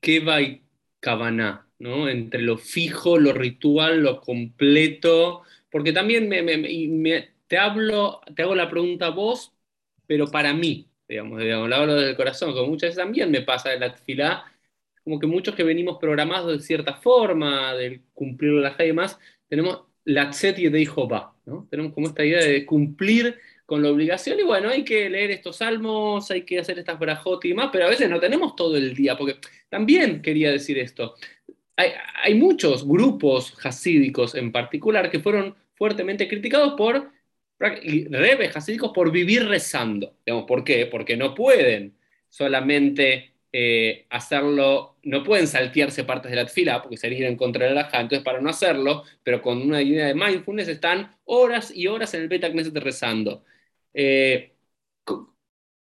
Keva 0.00 0.40
y 0.42 0.62
Kavaná? 1.00 1.66
¿no? 1.82 2.08
entre 2.08 2.42
lo 2.42 2.58
fijo, 2.58 3.18
lo 3.18 3.32
ritual, 3.32 4.02
lo 4.02 4.20
completo, 4.20 5.42
porque 5.70 5.92
también 5.92 6.30
te, 7.48 7.58
hablo, 7.58 8.20
te 8.34 8.42
hago 8.42 8.54
la 8.54 8.70
pregunta 8.70 9.06
a 9.06 9.10
vos, 9.10 9.52
pero 10.06 10.28
para 10.30 10.54
mí, 10.54 10.88
digamos, 11.08 11.40
digamos, 11.40 11.68
lo 11.68 11.76
hablo 11.76 11.94
del 11.96 12.16
corazón, 12.16 12.52
como 12.52 12.68
muchas 12.68 12.90
veces 12.90 12.98
también 13.04 13.30
me 13.32 13.42
pasa 13.42 13.74
en 13.74 13.80
la 13.80 13.92
fila, 13.94 14.44
como 15.04 15.18
que 15.18 15.26
muchos 15.26 15.54
que 15.56 15.64
venimos 15.64 15.98
programados 15.98 16.52
de 16.52 16.60
cierta 16.64 16.94
forma, 16.94 17.74
de 17.74 18.02
cumplir 18.14 18.52
la 18.52 18.74
fe 18.74 18.84
y 18.84 18.88
demás, 18.88 19.18
tenemos 19.48 19.82
la 20.04 20.30
y 20.56 20.68
de 20.68 20.86
Jehová, 20.86 21.34
¿no? 21.46 21.66
Tenemos 21.70 21.92
como 21.92 22.08
esta 22.08 22.24
idea 22.24 22.44
de 22.44 22.66
cumplir 22.66 23.38
con 23.66 23.82
la 23.82 23.90
obligación 23.90 24.38
y 24.40 24.42
bueno, 24.42 24.68
hay 24.68 24.84
que 24.84 25.08
leer 25.08 25.30
estos 25.30 25.56
salmos, 25.56 26.30
hay 26.30 26.42
que 26.42 26.58
hacer 26.58 26.78
estas 26.78 26.98
brajot 26.98 27.44
y 27.44 27.50
demás, 27.50 27.70
pero 27.72 27.86
a 27.86 27.88
veces 27.88 28.10
no 28.10 28.20
tenemos 28.20 28.54
todo 28.56 28.76
el 28.76 28.94
día, 28.94 29.16
porque 29.16 29.36
también 29.68 30.20
quería 30.20 30.50
decir 30.50 30.78
esto, 30.78 31.14
hay, 31.76 32.34
muchos 32.34 32.86
grupos 32.86 33.54
hasídicos 33.64 34.34
en 34.34 34.52
particular 34.52 35.10
que 35.10 35.20
fueron 35.20 35.56
fuertemente 35.74 36.28
criticados 36.28 36.74
por 36.74 37.10
rebes 37.58 38.56
hasídicos 38.56 38.92
por 38.92 39.10
vivir 39.10 39.46
rezando. 39.46 40.16
¿Por 40.46 40.64
qué? 40.64 40.86
Porque 40.86 41.16
no 41.16 41.34
pueden 41.34 41.96
solamente 42.28 43.31
eh, 43.52 44.06
hacerlo, 44.10 44.96
no 45.02 45.22
pueden 45.22 45.46
saltearse 45.46 46.04
partes 46.04 46.30
de 46.30 46.36
la 46.36 46.48
fila 46.48 46.80
porque 46.82 46.96
sería 46.96 47.28
en 47.28 47.36
contra 47.36 47.66
de 47.66 47.74
la 47.74 47.82
entonces 47.92 48.22
para 48.22 48.40
no 48.40 48.48
hacerlo, 48.48 49.04
pero 49.22 49.42
con 49.42 49.60
una 49.60 49.82
idea 49.82 50.06
de 50.06 50.14
mindfulness 50.14 50.68
están 50.68 51.14
horas 51.24 51.70
y 51.74 51.86
horas 51.86 52.14
en 52.14 52.22
el 52.22 52.28
Beta 52.28 52.50
Knesset 52.50 52.76
rezando. 52.78 53.44
Eh, 53.94 54.54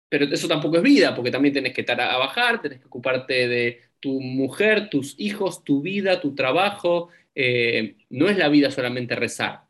pero 0.10 0.26
eso 0.26 0.48
tampoco 0.48 0.78
es 0.78 0.84
vida, 0.84 1.16
porque 1.16 1.32
también 1.32 1.54
tienes 1.54 1.74
que 1.74 1.82
estar 1.82 2.02
a, 2.02 2.18
bajar, 2.18 2.62
tienes 2.62 2.80
que 2.80 2.88
ocuparte 2.88 3.48
de 3.48 3.80
tu 4.00 4.20
mujer, 4.20 4.90
tus 4.90 5.14
hijos, 5.20 5.64
tu 5.64 5.82
vida, 5.82 6.20
tu 6.20 6.34
trabajo. 6.34 7.10
Eh, 7.36 7.96
no 8.10 8.28
es 8.28 8.38
la 8.38 8.50
vida 8.50 8.72
solamente 8.72 9.16
rezar. 9.16 9.68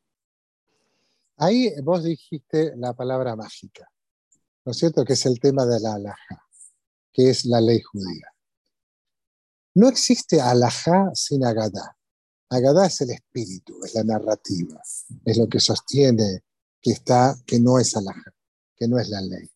Ahí 1.35 1.69
vos 1.83 2.05
dijiste 2.05 2.73
la 2.77 2.93
palabra 2.93 3.35
mágica, 3.35 3.89
¿no 4.65 4.71
es 4.71 4.77
cierto? 4.77 5.03
Que 5.03 5.13
es 5.13 5.25
el 5.25 5.39
tema 5.39 5.65
de 5.65 5.79
la 5.79 5.95
alhaja, 5.95 6.48
que 7.19 7.31
es 7.31 7.43
la 7.43 7.59
ley 7.59 7.81
judía. 7.81 8.33
No 9.75 9.89
existe 9.89 10.39
alhaja 10.39 11.11
sin 11.13 11.43
agadá. 11.43 11.97
Agadá 12.49 12.85
es 12.85 13.01
el 13.01 13.09
espíritu, 13.09 13.77
es 13.83 13.93
la 13.93 14.05
narrativa, 14.05 14.81
es 15.25 15.37
lo 15.37 15.49
que 15.49 15.59
sostiene 15.59 16.45
que, 16.81 16.91
está, 16.91 17.35
que 17.45 17.59
no 17.59 17.77
es 17.77 17.97
alhaja, 17.97 18.33
que 18.73 18.87
no 18.87 18.97
es 18.97 19.09
la 19.09 19.19
ley. 19.19 19.51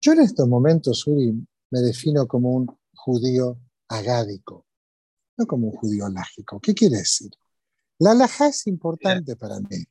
Yo 0.00 0.12
en 0.12 0.20
estos 0.20 0.46
momentos, 0.46 1.04
Uri, 1.08 1.32
me 1.70 1.80
defino 1.80 2.28
como 2.28 2.52
un 2.52 2.66
judío 2.94 3.58
agádico, 3.88 4.64
no 5.36 5.48
como 5.48 5.70
un 5.70 5.76
judío 5.76 6.08
lágico. 6.08 6.60
¿Qué 6.60 6.74
quiere 6.74 6.98
decir? 6.98 7.32
La 7.98 8.12
alajá 8.12 8.46
es 8.46 8.68
importante 8.68 9.34
para 9.34 9.58
mí. 9.58 9.84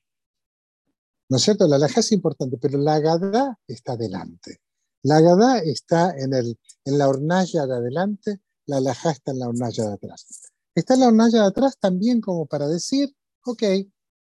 ¿No 1.27 1.35
es 1.35 1.43
cierto? 1.43 1.67
La 1.67 1.75
alajá 1.75 1.99
es 1.99 2.13
importante, 2.13 2.57
pero 2.57 2.77
la 2.77 2.95
agadá 2.95 3.59
está 3.67 3.97
delante. 3.97 4.61
La 5.03 5.17
agadá 5.17 5.59
está 5.59 6.15
en, 6.17 6.33
el, 6.33 6.57
en 6.85 6.97
la 6.97 7.07
hornalla 7.07 7.65
de 7.65 7.75
adelante, 7.75 8.41
la 8.65 8.77
alajá 8.77 9.11
está 9.11 9.31
en 9.31 9.39
la 9.39 9.49
hornalla 9.49 9.85
de 9.85 9.93
atrás. 9.93 10.51
Está 10.73 10.93
en 10.95 11.01
la 11.01 11.07
hornalla 11.07 11.41
de 11.41 11.47
atrás 11.47 11.77
también 11.79 12.21
como 12.21 12.45
para 12.45 12.67
decir, 12.67 13.13
ok, 13.45 13.63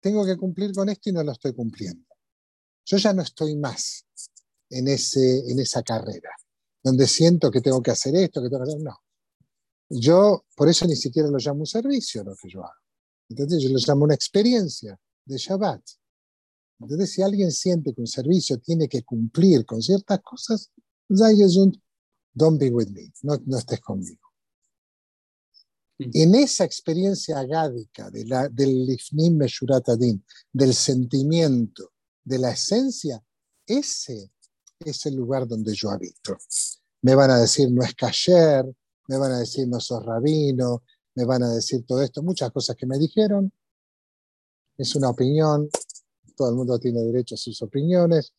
tengo 0.00 0.24
que 0.24 0.36
cumplir 0.36 0.72
con 0.72 0.88
esto 0.88 1.10
y 1.10 1.12
no 1.12 1.22
lo 1.22 1.32
estoy 1.32 1.52
cumpliendo. 1.52 2.06
Yo 2.84 2.96
ya 2.96 3.12
no 3.12 3.22
estoy 3.22 3.56
más 3.56 4.06
en, 4.70 4.88
ese, 4.88 5.50
en 5.50 5.58
esa 5.58 5.82
carrera, 5.82 6.30
donde 6.82 7.06
siento 7.06 7.50
que 7.50 7.60
tengo 7.60 7.82
que 7.82 7.90
hacer 7.90 8.14
esto, 8.16 8.40
que 8.40 8.48
tengo 8.48 8.64
que 8.64 8.70
hacer. 8.70 8.82
No. 8.82 8.96
Yo, 9.90 10.44
por 10.54 10.68
eso 10.68 10.86
ni 10.86 10.96
siquiera 10.96 11.28
lo 11.28 11.38
llamo 11.38 11.60
un 11.60 11.66
servicio 11.66 12.22
lo 12.22 12.34
que 12.34 12.48
yo 12.48 12.60
hago. 12.60 12.72
Entonces, 13.28 13.62
yo 13.62 13.68
lo 13.70 13.78
llamo 13.78 14.04
una 14.04 14.14
experiencia 14.14 14.98
de 15.24 15.36
Shabbat. 15.36 15.82
Entonces, 16.80 17.12
si 17.12 17.22
alguien 17.22 17.50
siente 17.50 17.92
que 17.92 18.00
un 18.00 18.06
servicio 18.06 18.58
tiene 18.58 18.88
que 18.88 19.02
cumplir 19.02 19.66
con 19.66 19.82
ciertas 19.82 20.20
cosas, 20.20 20.70
don't 21.08 22.58
be 22.58 22.70
with 22.70 22.88
me, 22.90 23.12
no, 23.22 23.36
no 23.46 23.58
estés 23.58 23.80
conmigo. 23.80 24.28
Mm. 25.98 26.10
En 26.14 26.34
esa 26.36 26.64
experiencia 26.64 27.38
agádica 27.38 28.10
de 28.10 28.24
la, 28.24 28.48
del 28.48 28.86
Lifnim 28.86 29.36
Meshuratadin, 29.36 30.24
del 30.52 30.74
sentimiento, 30.74 31.92
de 32.24 32.38
la 32.38 32.52
esencia, 32.52 33.22
ese 33.66 34.30
es 34.78 35.06
el 35.06 35.16
lugar 35.16 35.48
donde 35.48 35.74
yo 35.74 35.90
habito. 35.90 36.36
Me 37.02 37.14
van 37.14 37.30
a 37.30 37.38
decir, 37.38 37.70
no 37.70 37.82
es 37.82 37.94
cayer, 37.94 38.64
me 39.08 39.16
van 39.16 39.32
a 39.32 39.38
decir, 39.38 39.66
no 39.66 39.80
sos 39.80 40.04
rabino, 40.04 40.84
me 41.14 41.24
van 41.24 41.42
a 41.42 41.50
decir 41.50 41.84
todo 41.84 42.02
esto, 42.02 42.22
muchas 42.22 42.52
cosas 42.52 42.76
que 42.76 42.86
me 42.86 42.98
dijeron. 42.98 43.52
Es 44.76 44.94
una 44.94 45.10
opinión, 45.10 45.68
todo 46.38 46.50
el 46.50 46.56
mundo 46.56 46.78
tiene 46.78 47.02
derecho 47.02 47.34
a 47.34 47.38
sus 47.38 47.60
opiniones. 47.62 48.32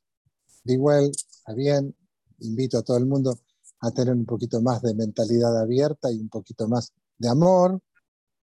De 0.64 0.74
igual, 0.74 1.12
está 1.12 1.54
bien, 1.54 1.94
invito 2.40 2.78
a 2.78 2.82
todo 2.82 2.98
el 2.98 3.06
mundo 3.06 3.38
a 3.82 3.92
tener 3.92 4.14
un 4.14 4.26
poquito 4.26 4.62
más 4.62 4.82
de 4.82 4.96
mentalidad 4.96 5.60
abierta 5.60 6.12
y 6.12 6.20
un 6.20 6.30
poquito 6.30 6.68
más 6.68 6.94
de 7.18 7.30
amor, 7.30 7.80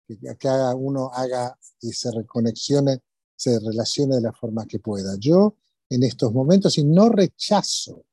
que, 0.07 0.19
que 0.39 0.49
uno 0.77 1.11
haga 1.13 1.59
y 1.81 1.93
se 1.93 2.11
reconexione, 2.13 3.01
se 3.35 3.59
relacione 3.59 4.17
de 4.17 4.23
la 4.23 4.33
forma 4.33 4.67
que 4.67 4.79
pueda. 4.79 5.17
Yo 5.19 5.57
en 5.89 6.05
estos 6.05 6.33
momentos 6.33 6.79
y 6.79 6.85
no 6.85 7.09
rechazo 7.09 8.05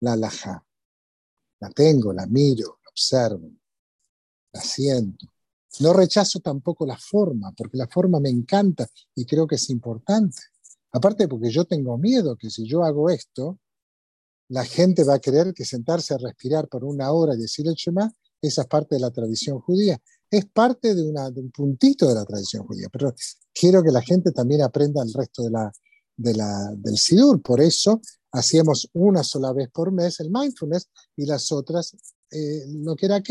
la 0.00 0.12
alhaja. 0.12 0.64
La 1.60 1.70
tengo, 1.70 2.12
la 2.12 2.26
miro, 2.26 2.80
la 2.84 2.90
observo, 2.90 3.50
la 4.52 4.60
siento. 4.60 5.31
No 5.80 5.92
rechazo 5.92 6.40
tampoco 6.40 6.86
la 6.86 6.98
forma, 6.98 7.52
porque 7.56 7.76
la 7.76 7.88
forma 7.88 8.20
me 8.20 8.28
encanta 8.28 8.86
y 9.14 9.24
creo 9.24 9.46
que 9.46 9.54
es 9.56 9.70
importante. 9.70 10.38
Aparte 10.92 11.26
porque 11.28 11.50
yo 11.50 11.64
tengo 11.64 11.96
miedo 11.96 12.36
que 12.36 12.50
si 12.50 12.66
yo 12.66 12.84
hago 12.84 13.08
esto, 13.08 13.58
la 14.48 14.64
gente 14.64 15.04
va 15.04 15.14
a 15.14 15.18
querer 15.18 15.54
que 15.54 15.64
sentarse 15.64 16.12
a 16.12 16.18
respirar 16.18 16.68
por 16.68 16.84
una 16.84 17.10
hora 17.12 17.34
y 17.34 17.38
decir 17.38 17.66
el 17.66 17.74
Shema, 17.74 18.12
esa 18.42 18.62
es 18.62 18.68
parte 18.68 18.96
de 18.96 19.00
la 19.00 19.10
tradición 19.10 19.60
judía. 19.60 19.98
Es 20.30 20.46
parte 20.46 20.94
de, 20.94 21.02
una, 21.02 21.30
de 21.30 21.40
un 21.40 21.50
puntito 21.50 22.08
de 22.08 22.14
la 22.14 22.24
tradición 22.24 22.66
judía, 22.66 22.88
pero 22.92 23.14
quiero 23.54 23.82
que 23.82 23.90
la 23.90 24.02
gente 24.02 24.32
también 24.32 24.62
aprenda 24.62 25.02
el 25.02 25.12
resto 25.12 25.42
de 25.42 25.50
la, 25.50 25.72
del 26.76 26.98
SIDUR. 26.98 27.40
Por 27.40 27.60
eso 27.60 28.00
hacíamos 28.32 28.88
una 28.94 29.22
sola 29.22 29.52
vez 29.52 29.70
por 29.70 29.92
mes 29.92 30.20
el 30.20 30.30
mindfulness 30.30 30.88
y 31.16 31.26
las 31.26 31.52
otras 31.52 31.94
eh, 32.30 32.64
lo 32.68 32.96
que 32.96 33.06
era. 33.06 33.22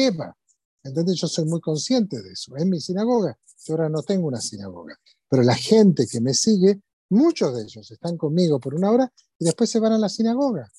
Entonces 0.83 1.19
yo 1.19 1.27
soy 1.27 1.45
muy 1.45 1.61
consciente 1.61 2.21
de 2.21 2.31
eso. 2.31 2.55
En 2.57 2.69
mi 2.69 2.79
sinagoga, 2.79 3.37
yo 3.65 3.73
ahora 3.73 3.89
no 3.89 4.01
tengo 4.01 4.27
una 4.27 4.41
sinagoga, 4.41 4.97
pero 5.29 5.43
la 5.43 5.55
gente 5.55 6.07
que 6.07 6.21
me 6.21 6.33
sigue, 6.33 6.81
muchos 7.09 7.55
de 7.55 7.63
ellos 7.63 7.89
están 7.91 8.17
conmigo 8.17 8.59
por 8.59 8.73
una 8.73 8.91
hora 8.91 9.11
y 9.37 9.45
después 9.45 9.69
se 9.69 9.79
van 9.79 9.93
a 9.93 9.97
la 9.97 10.09
sinagoga. 10.09 10.69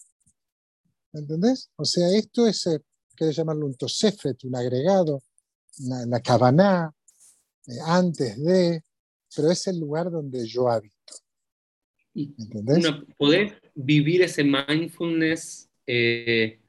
¿Entendés? 1.12 1.70
O 1.76 1.84
sea, 1.84 2.08
esto 2.10 2.46
es, 2.46 2.66
eh, 2.66 2.80
quiero 3.14 3.32
llamarlo 3.32 3.66
un 3.66 3.74
tosefet, 3.74 4.42
un 4.44 4.56
agregado, 4.56 5.22
la, 5.80 6.06
la 6.06 6.20
cabaná, 6.20 6.90
eh, 7.66 7.78
antes 7.84 8.42
de, 8.42 8.82
pero 9.34 9.50
es 9.50 9.66
el 9.66 9.78
lugar 9.78 10.10
donde 10.10 10.46
yo 10.46 10.68
habito. 10.68 10.94
¿Entendés? 12.14 12.86
poder 13.16 13.60
vivir 13.74 14.22
ese 14.22 14.44
mindfulness 14.44 15.70
eh, 15.86 16.60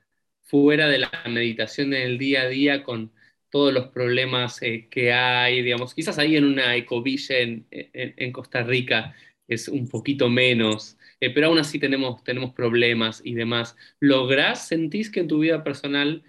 fuera 0.43 0.87
de 0.87 0.99
la 0.99 1.11
meditación 1.29 1.93
en 1.93 2.01
el 2.03 2.17
día 2.17 2.43
a 2.43 2.47
día 2.47 2.83
con 2.83 3.11
todos 3.53 3.71
los 3.71 3.89
problemas 3.89 4.59
eh, 4.63 4.87
que 4.89 5.13
hay, 5.13 5.61
digamos, 5.61 5.93
quizás 5.93 6.17
ahí 6.17 6.35
en 6.35 6.45
una 6.45 6.75
ecovilla 6.75 7.37
en, 7.37 7.67
en, 7.69 8.31
Costa 8.31 8.63
Rica 8.63 9.13
es 9.47 9.67
un 9.67 9.87
poquito 9.87 10.27
menos, 10.27 10.97
pero 11.19 11.47
aún 11.47 11.59
así 11.59 11.77
tenemos, 11.77 12.23
tenemos 12.23 12.51
problemas 12.55 13.21
y 13.23 13.35
demás. 13.35 13.75
¿Lográs, 13.99 14.67
sentís 14.67 15.11
que 15.11 15.19
en 15.19 15.27
tu 15.27 15.37
vida 15.37 15.63
personal 15.63 16.23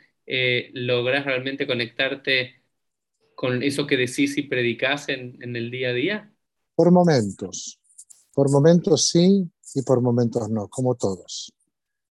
lográs 0.75 1.25
realmente 1.25 1.67
conectarte 1.67 2.61
con 3.35 3.63
eso 3.63 3.87
que 3.87 3.97
decís 3.97 4.37
y 4.37 4.43
predicás 4.43 5.09
en, 5.09 5.39
en 5.43 5.57
el 5.57 5.71
día 5.71 5.89
a 5.89 5.93
día? 5.95 6.35
Por 6.75 6.91
momentos. 6.91 7.81
Por 8.35 8.51
momentos 8.51 9.09
sí 9.09 9.51
y 9.75 9.81
por 9.81 10.03
momentos 10.03 10.51
no, 10.51 10.69
como 10.69 10.95
todos. 10.95 11.55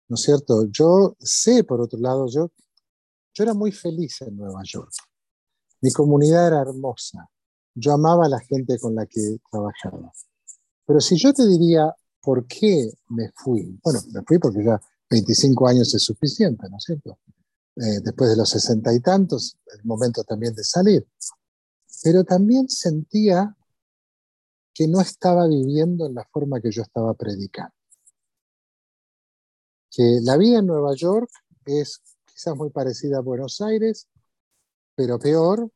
¿No 0.06 0.16
es 0.16 0.22
cierto? 0.22 0.66
Yo 0.70 1.16
sé, 1.18 1.64
por 1.64 1.80
otro 1.80 1.98
lado, 1.98 2.26
yo, 2.28 2.50
yo 3.38 3.44
era 3.44 3.54
muy 3.54 3.70
feliz 3.70 4.20
en 4.22 4.36
Nueva 4.36 4.62
York. 4.64 4.92
Mi 5.80 5.92
comunidad 5.92 6.48
era 6.48 6.60
hermosa. 6.60 7.30
Yo 7.72 7.92
amaba 7.92 8.26
a 8.26 8.28
la 8.28 8.40
gente 8.40 8.76
con 8.80 8.96
la 8.96 9.06
que 9.06 9.38
trabajaba. 9.48 10.12
Pero 10.84 11.00
si 11.00 11.16
yo 11.16 11.32
te 11.32 11.46
diría 11.46 11.94
por 12.20 12.46
qué 12.48 12.90
me 13.10 13.30
fui, 13.36 13.78
bueno, 13.84 14.00
me 14.12 14.22
fui 14.26 14.40
porque 14.40 14.64
ya 14.64 14.80
25 15.08 15.68
años 15.68 15.94
es 15.94 16.02
suficiente, 16.02 16.68
¿no 16.68 16.78
es 16.78 16.84
cierto? 16.84 17.20
Eh, 17.76 18.00
después 18.02 18.30
de 18.30 18.36
los 18.36 18.50
sesenta 18.50 18.92
y 18.92 18.98
tantos, 18.98 19.56
el 19.72 19.84
momento 19.84 20.24
también 20.24 20.52
de 20.54 20.64
salir. 20.64 21.06
Pero 22.02 22.24
también 22.24 22.68
sentía 22.68 23.56
que 24.74 24.88
no 24.88 25.00
estaba 25.00 25.46
viviendo 25.46 26.06
en 26.06 26.14
la 26.14 26.24
forma 26.32 26.60
que 26.60 26.72
yo 26.72 26.82
estaba 26.82 27.14
predicando. 27.14 27.74
Que 29.90 30.18
la 30.22 30.36
vida 30.36 30.58
en 30.58 30.66
Nueva 30.66 30.94
York 30.96 31.30
es 31.66 32.02
quizás 32.38 32.56
muy 32.56 32.70
parecida 32.70 33.18
a 33.18 33.20
Buenos 33.20 33.60
Aires, 33.60 34.06
pero 34.94 35.18
peor. 35.18 35.68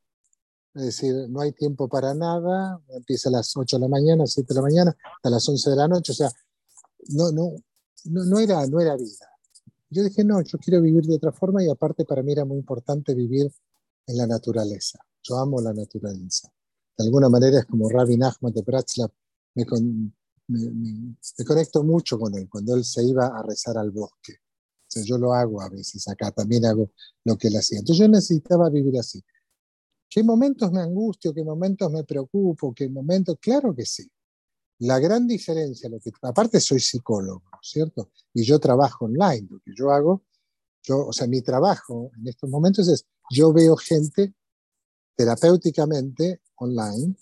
Es 0.75 0.83
decir, 0.85 1.29
no 1.29 1.41
hay 1.41 1.53
tiempo 1.53 1.89
para 1.89 2.15
nada, 2.15 2.81
empieza 2.89 3.29
a 3.29 3.33
las 3.33 3.55
8 3.57 3.77
de 3.77 3.81
la 3.81 3.89
mañana, 3.89 4.27
7 4.27 4.47
de 4.49 4.55
la 4.55 4.63
mañana, 4.63 4.97
hasta 5.17 5.29
las 5.29 5.47
11 5.47 5.71
de 5.71 5.77
la 5.77 5.89
noche, 5.89 6.13
o 6.13 6.15
sea, 6.15 6.31
no, 7.09 7.31
no, 7.33 7.53
no, 8.05 8.25
no, 8.25 8.39
era, 8.39 8.65
no 8.67 8.81
era 8.81 8.97
vida. 8.97 9.29
Yo 9.91 10.03
dije, 10.05 10.25
no, 10.25 10.41
yo 10.41 10.59
quiero 10.59 10.81
vivir 10.81 11.05
de 11.05 11.17
otra 11.17 11.33
forma 11.33 11.63
y 11.63 11.69
aparte 11.69 12.05
para 12.05 12.23
mí 12.23 12.33
era 12.33 12.45
muy 12.45 12.59
importante 12.59 13.13
vivir 13.15 13.53
en 14.07 14.17
la 14.17 14.27
naturaleza. 14.27 15.01
Yo 15.23 15.37
amo 15.37 15.61
la 15.61 15.75
naturaleza. 15.75 16.51
De 16.97 17.05
alguna 17.05 17.29
manera 17.29 17.59
es 17.59 17.67
como 17.67 17.91
Rabbi 17.91 18.17
Nachman 18.17 18.53
de 18.53 18.63
Bratslav, 18.63 19.11
me, 19.55 19.67
me, 20.47 21.45
conecto 21.45 21.83
mucho 21.83 22.19
con 22.19 22.35
él 22.35 22.49
cuando 22.49 22.75
él 22.77 22.85
se 22.85 23.05
iba 23.05 23.27
a 23.27 23.43
rezar 23.43 23.77
al 23.77 23.91
bosque. 23.91 24.39
Yo 25.05 25.19
lo 25.19 25.33
hago 25.33 25.61
a 25.61 25.69
veces 25.69 26.07
acá, 26.09 26.31
también 26.31 26.65
hago 26.67 26.91
lo 27.25 27.37
que 27.37 27.49
él 27.49 27.57
hacía. 27.57 27.79
Entonces 27.79 28.01
yo 28.01 28.09
necesitaba 28.09 28.69
vivir 28.71 28.99
así. 28.99 29.23
¿Qué 30.09 30.23
momentos 30.23 30.71
me 30.73 30.81
angustio? 30.81 31.33
¿Qué 31.33 31.43
momentos 31.43 31.91
me 31.91 32.05
preocupo? 32.05 32.75
¿Qué 32.75 32.89
momentos? 32.89 33.37
Claro 33.41 33.75
que 33.75 33.87
sí. 33.87 34.11
La 34.81 34.99
gran 34.99 35.27
diferencia, 35.27 35.89
lo 35.89 36.01
que, 36.01 36.11
aparte 36.23 36.61
soy 36.61 36.81
psicólogo, 36.81 37.43
¿cierto? 37.63 38.11
Y 38.35 38.43
yo 38.43 38.59
trabajo 38.59 39.07
online, 39.07 39.47
lo 39.49 39.61
que 39.61 39.73
yo 39.77 39.91
hago, 39.91 40.25
yo, 40.83 41.07
o 41.07 41.13
sea, 41.13 41.27
mi 41.27 41.41
trabajo 41.41 42.11
en 42.19 42.29
estos 42.29 42.51
momentos 42.51 42.89
es, 42.89 43.07
yo 43.31 43.53
veo 43.53 43.77
gente 43.77 44.35
terapéuticamente 45.17 46.43
online 46.57 47.15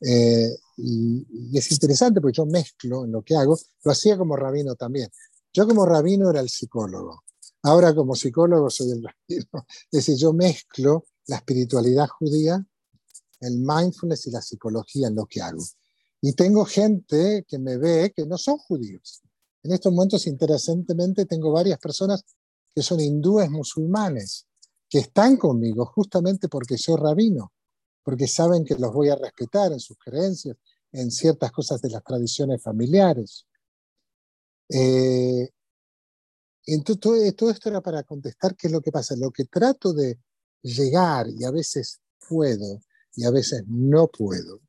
eh, 0.00 0.56
y, 0.76 1.56
es 1.56 1.72
interesante 1.72 2.20
porque 2.20 2.36
yo 2.36 2.46
mezclo 2.46 3.04
en 3.04 3.12
lo 3.12 3.22
que 3.22 3.34
hago, 3.34 3.58
lo 3.84 3.90
hacía 3.90 4.16
como 4.16 4.36
rabino 4.36 4.74
también. 4.74 5.10
Yo 5.52 5.66
como 5.66 5.86
rabino 5.86 6.30
era 6.30 6.40
el 6.40 6.48
psicólogo, 6.48 7.24
ahora 7.62 7.94
como 7.94 8.14
psicólogo 8.14 8.70
soy 8.70 8.90
el 8.92 9.02
rabino. 9.02 9.66
Es 9.90 10.06
decir, 10.06 10.16
yo 10.16 10.32
mezclo 10.32 11.04
la 11.26 11.36
espiritualidad 11.36 12.08
judía, 12.08 12.64
el 13.40 13.58
mindfulness 13.58 14.26
y 14.26 14.30
la 14.30 14.42
psicología 14.42 15.08
en 15.08 15.14
lo 15.14 15.26
que 15.26 15.40
hago. 15.40 15.64
Y 16.20 16.32
tengo 16.32 16.64
gente 16.64 17.44
que 17.46 17.58
me 17.58 17.76
ve 17.76 18.12
que 18.14 18.26
no 18.26 18.38
son 18.38 18.58
judíos. 18.58 19.22
En 19.62 19.72
estos 19.72 19.92
momentos, 19.92 20.26
interesantemente, 20.26 21.26
tengo 21.26 21.52
varias 21.52 21.78
personas 21.78 22.24
que 22.74 22.82
son 22.82 23.00
hindúes 23.00 23.50
musulmanes, 23.50 24.46
que 24.88 24.98
están 24.98 25.36
conmigo 25.36 25.84
justamente 25.86 26.48
porque 26.48 26.78
soy 26.78 26.96
rabino, 26.96 27.52
porque 28.02 28.26
saben 28.26 28.64
que 28.64 28.76
los 28.76 28.92
voy 28.92 29.10
a 29.10 29.16
respetar 29.16 29.72
en 29.72 29.80
sus 29.80 29.98
creencias, 29.98 30.56
en 30.92 31.10
ciertas 31.10 31.52
cosas 31.52 31.82
de 31.82 31.90
las 31.90 32.02
tradiciones 32.02 32.62
familiares. 32.62 33.46
Eh, 34.68 35.48
entonces, 36.66 37.00
todo, 37.00 37.32
todo 37.32 37.50
esto 37.50 37.68
era 37.68 37.80
para 37.80 38.02
contestar 38.02 38.54
qué 38.56 38.66
es 38.66 38.72
lo 38.72 38.80
que 38.80 38.92
pasa. 38.92 39.16
Lo 39.16 39.30
que 39.30 39.44
trato 39.44 39.92
de 39.92 40.18
llegar, 40.62 41.26
y 41.28 41.44
a 41.44 41.50
veces 41.50 42.00
puedo, 42.28 42.80
y 43.14 43.24
a 43.24 43.30
veces 43.30 43.64
no 43.66 44.08
puedo, 44.08 44.60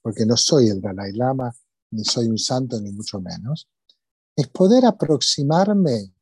porque 0.00 0.24
no 0.24 0.36
soy 0.36 0.68
el 0.68 0.80
Dalai 0.80 1.12
Lama, 1.12 1.54
ni 1.90 2.04
soy 2.04 2.28
un 2.28 2.38
santo, 2.38 2.80
ni 2.80 2.92
mucho 2.92 3.20
menos, 3.20 3.68
es 4.34 4.48
poder 4.48 4.84
aproximarme 4.86 6.14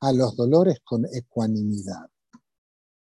a 0.00 0.12
los 0.12 0.36
dolores 0.36 0.78
con 0.82 1.04
ecuanimidad. 1.12 2.08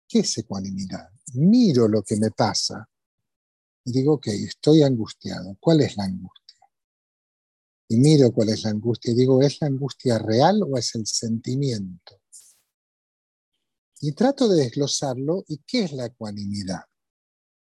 ¿Qué 0.08 0.20
es 0.20 0.38
ecuanimidad? 0.38 1.08
Miro 1.34 1.88
lo 1.88 2.02
que 2.02 2.16
me 2.16 2.30
pasa 2.30 2.88
digo, 3.92 4.14
ok, 4.14 4.26
estoy 4.28 4.82
angustiado. 4.82 5.56
¿Cuál 5.60 5.80
es 5.80 5.96
la 5.96 6.04
angustia? 6.04 6.45
Y 7.88 7.98
miro 7.98 8.32
cuál 8.32 8.48
es 8.48 8.64
la 8.64 8.70
angustia 8.70 9.12
y 9.12 9.14
digo, 9.14 9.40
¿es 9.42 9.60
la 9.60 9.68
angustia 9.68 10.18
real 10.18 10.62
o 10.62 10.76
es 10.76 10.94
el 10.96 11.06
sentimiento? 11.06 12.20
Y 14.00 14.12
trato 14.12 14.48
de 14.48 14.62
desglosarlo. 14.64 15.44
¿Y 15.48 15.58
qué 15.58 15.84
es 15.84 15.92
la 15.92 16.06
ecuanimidad? 16.06 16.80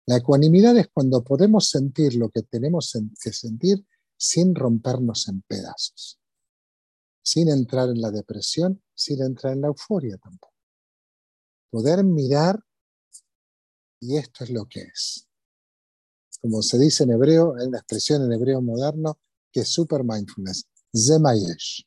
La 0.05 0.17
ecuanimidad 0.17 0.77
es 0.77 0.87
cuando 0.93 1.23
podemos 1.23 1.69
sentir 1.69 2.15
lo 2.15 2.29
que 2.29 2.43
tenemos 2.43 2.95
que 3.21 3.33
sentir 3.33 3.85
sin 4.17 4.55
rompernos 4.55 5.27
en 5.27 5.41
pedazos, 5.41 6.19
sin 7.23 7.49
entrar 7.49 7.89
en 7.89 8.01
la 8.01 8.11
depresión, 8.11 8.83
sin 8.93 9.21
entrar 9.23 9.53
en 9.53 9.61
la 9.61 9.67
euforia 9.67 10.17
tampoco. 10.17 10.53
Poder 11.69 12.03
mirar 12.03 12.63
y 13.99 14.17
esto 14.17 14.43
es 14.43 14.49
lo 14.49 14.65
que 14.67 14.81
es. 14.81 15.27
Como 16.41 16.61
se 16.61 16.79
dice 16.79 17.03
en 17.03 17.11
hebreo, 17.11 17.55
hay 17.57 17.67
una 17.67 17.77
expresión 17.79 18.23
en 18.23 18.33
hebreo 18.33 18.61
moderno 18.61 19.19
que 19.51 19.61
es 19.61 19.69
super 19.69 20.03
mindfulness, 20.03 20.65
zemayesh. 20.95 21.85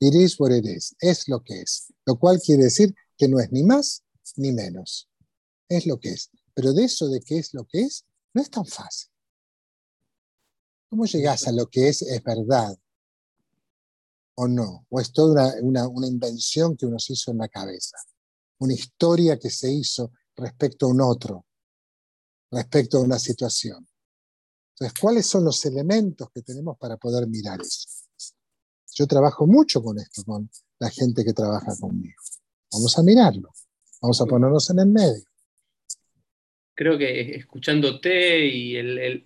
It 0.00 0.14
is 0.14 0.38
what 0.38 0.52
it 0.52 0.64
is, 0.64 0.94
es 1.00 1.28
lo 1.28 1.42
que 1.42 1.60
es, 1.60 1.92
lo 2.06 2.18
cual 2.18 2.40
quiere 2.40 2.64
decir 2.64 2.94
que 3.16 3.28
no 3.28 3.40
es 3.40 3.50
ni 3.50 3.64
más 3.64 4.04
ni 4.36 4.52
menos, 4.52 5.08
es 5.68 5.86
lo 5.86 5.98
que 5.98 6.10
es. 6.10 6.30
Pero 6.54 6.72
de 6.72 6.84
eso 6.84 7.08
de 7.08 7.20
qué 7.20 7.38
es 7.38 7.54
lo 7.54 7.64
que 7.66 7.82
es, 7.82 8.04
no 8.32 8.42
es 8.42 8.50
tan 8.50 8.64
fácil. 8.64 9.10
¿Cómo 10.88 11.04
llegas 11.04 11.46
a 11.46 11.52
lo 11.52 11.66
que 11.66 11.88
es, 11.88 12.02
es 12.02 12.22
verdad? 12.22 12.78
¿O 14.36 14.46
no? 14.46 14.86
¿O 14.88 15.00
es 15.00 15.12
toda 15.12 15.54
una, 15.60 15.88
una, 15.88 16.06
invención 16.06 16.76
que 16.76 16.86
uno 16.86 16.98
se 16.98 17.14
hizo 17.14 17.32
en 17.32 17.38
la 17.38 17.48
cabeza? 17.48 17.98
Una 18.58 18.74
historia 18.74 19.38
que 19.38 19.50
se 19.50 19.70
hizo 19.70 20.12
respecto 20.36 20.86
a 20.86 20.90
un 20.90 21.00
otro, 21.00 21.44
respecto 22.50 22.98
a 22.98 23.02
una 23.02 23.18
situación. 23.18 23.87
Entonces, 24.80 24.98
¿cuáles 25.00 25.26
son 25.26 25.44
los 25.44 25.64
elementos 25.64 26.30
que 26.32 26.42
tenemos 26.42 26.78
para 26.78 26.96
poder 26.96 27.26
mirar 27.26 27.60
eso? 27.60 27.88
Yo 28.94 29.06
trabajo 29.06 29.46
mucho 29.46 29.82
con 29.82 29.98
esto, 29.98 30.22
con 30.24 30.48
la 30.78 30.90
gente 30.90 31.24
que 31.24 31.32
trabaja 31.32 31.74
conmigo. 31.80 32.20
Vamos 32.72 32.98
a 32.98 33.02
mirarlo, 33.02 33.50
vamos 34.00 34.20
a 34.20 34.26
ponernos 34.26 34.70
en 34.70 34.78
el 34.80 34.86
medio 34.86 35.28
creo 36.78 36.96
que 36.96 37.34
escuchándote 37.34 38.46
y, 38.46 38.76
el, 38.76 39.24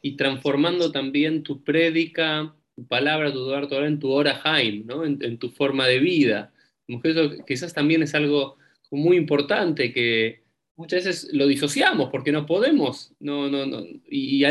y 0.00 0.16
transformando 0.16 0.90
también 0.92 1.42
tu 1.42 1.62
prédica, 1.62 2.56
tu 2.74 2.86
palabra, 2.86 3.30
tu 3.30 3.40
Eduardo, 3.40 3.84
en 3.84 3.98
tu 3.98 4.10
hora 4.12 4.36
Jaime, 4.36 4.84
¿no? 4.86 5.04
en, 5.04 5.38
tu 5.38 5.50
forma 5.50 5.86
de 5.86 5.98
vida. 5.98 6.54
Eso 6.88 7.44
quizás 7.46 7.74
también 7.74 8.02
es 8.02 8.14
algo 8.14 8.56
muy 8.90 9.18
importante 9.18 9.92
que 9.92 10.42
muchas 10.76 11.04
veces 11.04 11.30
lo 11.32 11.46
disociamos 11.46 12.10
porque 12.10 12.32
no 12.32 12.46
podemos, 12.46 13.12
no, 13.18 13.48
no, 13.48 13.66
no, 13.66 13.84
y, 14.08 14.44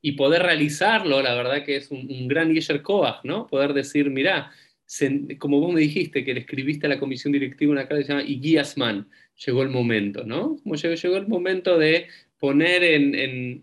y, 0.00 0.12
poder 0.12 0.42
realizarlo, 0.42 1.22
la 1.22 1.34
verdad 1.34 1.64
que 1.64 1.76
es 1.76 1.90
un, 1.90 2.26
gran 2.26 2.52
Yesher 2.52 2.82
Koach, 2.82 3.24
¿no? 3.24 3.46
Poder 3.46 3.74
decir, 3.74 4.10
mirá, 4.10 4.50
como 5.38 5.60
vos 5.60 5.72
me 5.72 5.82
dijiste 5.82 6.24
que 6.24 6.34
le 6.34 6.40
escribiste 6.40 6.86
a 6.86 6.90
la 6.90 6.98
comisión 6.98 7.32
directiva 7.32 7.72
una 7.72 7.82
carta 7.82 7.98
que 7.98 8.04
se 8.04 8.12
llama 8.12 9.06
llegó 9.46 9.62
el 9.62 9.68
momento, 9.68 10.24
¿no? 10.24 10.58
Como 10.62 10.74
llegó, 10.74 10.94
llegó 10.94 11.16
el 11.16 11.28
momento 11.28 11.78
de 11.78 12.08
poner 12.38 12.82
en, 12.82 13.62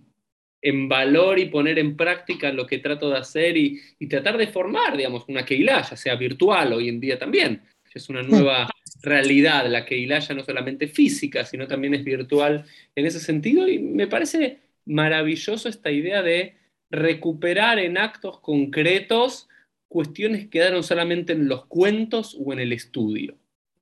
en, 0.62 0.90
valor 0.90 1.40
y 1.40 1.46
poner 1.46 1.80
en 1.80 1.96
práctica 1.98 2.52
lo 2.52 2.66
que 2.66 2.80
trato 2.80 3.10
de 3.10 3.18
hacer 3.18 3.58
y, 3.58 3.80
y 4.00 4.08
tratar 4.08 4.38
de 4.38 4.48
formar, 4.48 4.96
digamos, 4.98 5.26
una 5.28 5.46
Keilah, 5.46 5.90
ya 5.90 5.96
sea 5.96 6.16
virtual 6.16 6.74
hoy 6.74 6.90
en 6.90 7.00
día 7.00 7.18
también. 7.18 7.62
Es 7.96 8.10
una 8.10 8.22
nueva 8.22 8.70
realidad, 9.02 9.68
la 9.68 9.86
Keilah 9.86 10.20
ya 10.20 10.36
no 10.36 10.44
solamente 10.44 10.88
física, 10.88 11.46
sino 11.46 11.68
también 11.68 11.94
es 11.94 12.04
virtual 12.04 12.66
en 12.96 13.06
ese 13.06 13.20
sentido 13.20 13.68
y 13.68 13.80
me 13.80 14.08
parece 14.08 14.60
maravilloso 14.86 15.70
esta 15.70 15.92
idea 15.92 16.22
de 16.22 16.56
recuperar 16.92 17.80
en 17.80 17.98
actos 17.98 18.40
concretos 18.40 19.48
cuestiones 19.88 20.42
que 20.42 20.50
quedaron 20.50 20.84
solamente 20.84 21.34
en 21.34 21.48
los 21.48 21.66
cuentos 21.66 22.38
o 22.40 22.54
en 22.54 22.60
el 22.60 22.74
estudio. 22.74 23.38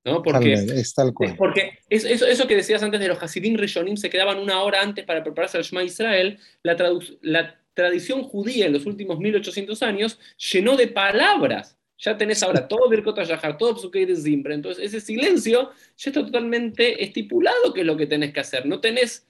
¿no? 0.05 0.22
Porque, 0.22 0.53
es 0.53 0.93
tal 0.93 1.14
cual. 1.14 1.36
Porque 1.38 1.80
eso, 1.89 2.47
que 2.47 2.55
decías 2.55 2.84
antes 2.84 2.99
de 2.99 3.07
los 3.07 3.22
Hasidim 3.22 3.57
Rishonim 3.57 3.95
se 3.97 4.09
quedaban 4.09 4.38
una 4.38 4.61
hora 4.61 4.82
antes 4.82 5.05
para 5.05 5.24
prepararse 5.24 5.57
al 5.57 5.64
Shema 5.64 5.84
Israel, 5.84 6.39
la, 6.61 6.76
la 7.22 7.59
tradición 7.74 8.24
judía 8.24 8.66
en 8.66 8.74
los 8.74 8.86
últimos 8.86 9.20
1800 9.20 9.82
años 9.84 10.20
llenó 10.51 10.76
de 10.76 10.88
palabras. 10.88 11.78
Ya 12.03 12.17
tenés 12.17 12.43
ahora 12.43 12.67
todo 12.67 12.89
Birkot 12.89 13.23
Yahar, 13.23 13.57
todo 13.57 13.77
Psuke 13.77 14.05
de 14.05 14.15
Zimbra. 14.17 14.53
Entonces, 14.53 14.83
ese 14.83 14.99
silencio 14.99 15.71
ya 15.95 16.09
está 16.09 16.25
totalmente 16.25 17.01
estipulado 17.01 17.73
que 17.73 17.81
es 17.81 17.87
lo 17.87 17.95
que 17.95 18.07
tenés 18.07 18.33
que 18.33 18.41
hacer. 18.41 18.65
No 18.65 18.81
tenés 18.81 19.25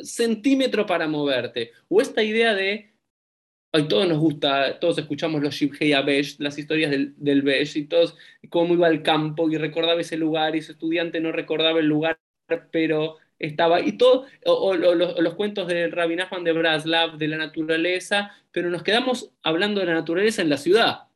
centímetro 0.00 0.86
para 0.86 1.08
moverte. 1.08 1.72
O 1.88 2.00
esta 2.00 2.22
idea 2.22 2.54
de, 2.54 2.92
hoy 3.72 3.88
todos 3.88 4.08
nos 4.08 4.18
gusta, 4.18 4.78
todos 4.78 4.98
escuchamos 4.98 5.42
los 5.42 5.56
Shibhei 5.56 5.92
Abesh, 5.92 6.38
las 6.38 6.56
historias 6.56 6.92
del, 6.92 7.14
del 7.16 7.42
y 7.74 7.84
todos 7.86 8.16
cómo 8.48 8.74
iba 8.74 8.86
al 8.86 9.02
campo 9.02 9.50
y 9.50 9.56
recordaba 9.56 10.00
ese 10.00 10.16
lugar, 10.16 10.54
y 10.54 10.62
su 10.62 10.72
estudiante 10.72 11.20
no 11.20 11.32
recordaba 11.32 11.80
el 11.80 11.86
lugar, 11.86 12.20
pero 12.70 13.16
estaba, 13.40 13.80
y 13.80 13.98
todo, 13.98 14.26
o, 14.44 14.74
los, 14.74 15.34
cuentos 15.34 15.66
del 15.66 15.90
Rabbi 15.90 16.14
Nachman 16.14 16.44
de 16.44 16.52
Braslav, 16.52 17.18
de 17.18 17.26
la 17.26 17.36
naturaleza, 17.38 18.32
pero 18.52 18.70
nos 18.70 18.84
quedamos 18.84 19.32
hablando 19.42 19.80
de 19.80 19.86
la 19.86 19.94
naturaleza 19.94 20.42
en 20.42 20.48
la 20.48 20.58
ciudad, 20.58 21.07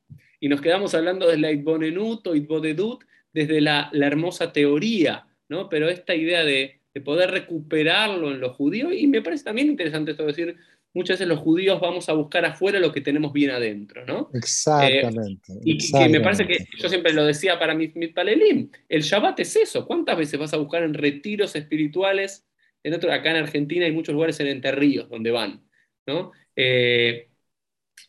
y 0.42 0.48
nos 0.50 0.60
quedamos 0.60 0.94
hablando 0.94 1.26
de 1.26 1.38
la 1.38 1.50
Itbonenut 1.50 2.26
o 2.26 2.34
Itbodedut 2.34 3.04
desde 3.32 3.62
la, 3.62 3.88
la 3.92 4.06
hermosa 4.06 4.52
teoría, 4.52 5.26
¿no? 5.48 5.70
Pero 5.70 5.88
esta 5.88 6.14
idea 6.14 6.44
de 6.44 6.82
de 6.94 7.00
poder 7.00 7.30
recuperarlo 7.30 8.30
en 8.30 8.40
los 8.40 8.56
judíos. 8.56 8.92
Y 8.94 9.06
me 9.06 9.22
parece 9.22 9.44
también 9.44 9.68
interesante 9.68 10.10
esto 10.10 10.24
de 10.24 10.28
decir, 10.28 10.56
muchas 10.92 11.14
veces 11.14 11.28
los 11.28 11.38
judíos 11.38 11.80
vamos 11.80 12.08
a 12.08 12.12
buscar 12.12 12.44
afuera 12.44 12.78
lo 12.78 12.92
que 12.92 13.00
tenemos 13.00 13.32
bien 13.32 13.50
adentro, 13.50 14.04
¿no? 14.04 14.30
Exactamente. 14.34 15.52
Eh, 15.52 15.60
y 15.64 15.78
que 15.78 16.08
me 16.08 16.20
parece 16.20 16.46
que 16.46 16.66
yo 16.78 16.88
siempre 16.88 17.12
lo 17.12 17.24
decía 17.24 17.58
para 17.58 17.74
mi, 17.74 17.90
mi 17.94 18.08
palelim, 18.08 18.70
el 18.88 19.02
Shabbat 19.02 19.40
es 19.40 19.56
eso. 19.56 19.86
¿Cuántas 19.86 20.18
veces 20.18 20.38
vas 20.38 20.52
a 20.52 20.58
buscar 20.58 20.82
en 20.82 20.94
retiros 20.94 21.56
espirituales? 21.56 22.46
En 22.82 22.94
otro, 22.94 23.12
acá 23.12 23.30
en 23.30 23.36
Argentina 23.36 23.86
hay 23.86 23.92
muchos 23.92 24.12
lugares 24.12 24.38
en 24.40 24.48
Enterríos 24.48 25.08
donde 25.08 25.30
van, 25.30 25.62
¿no? 26.06 26.32
Eh, 26.56 27.28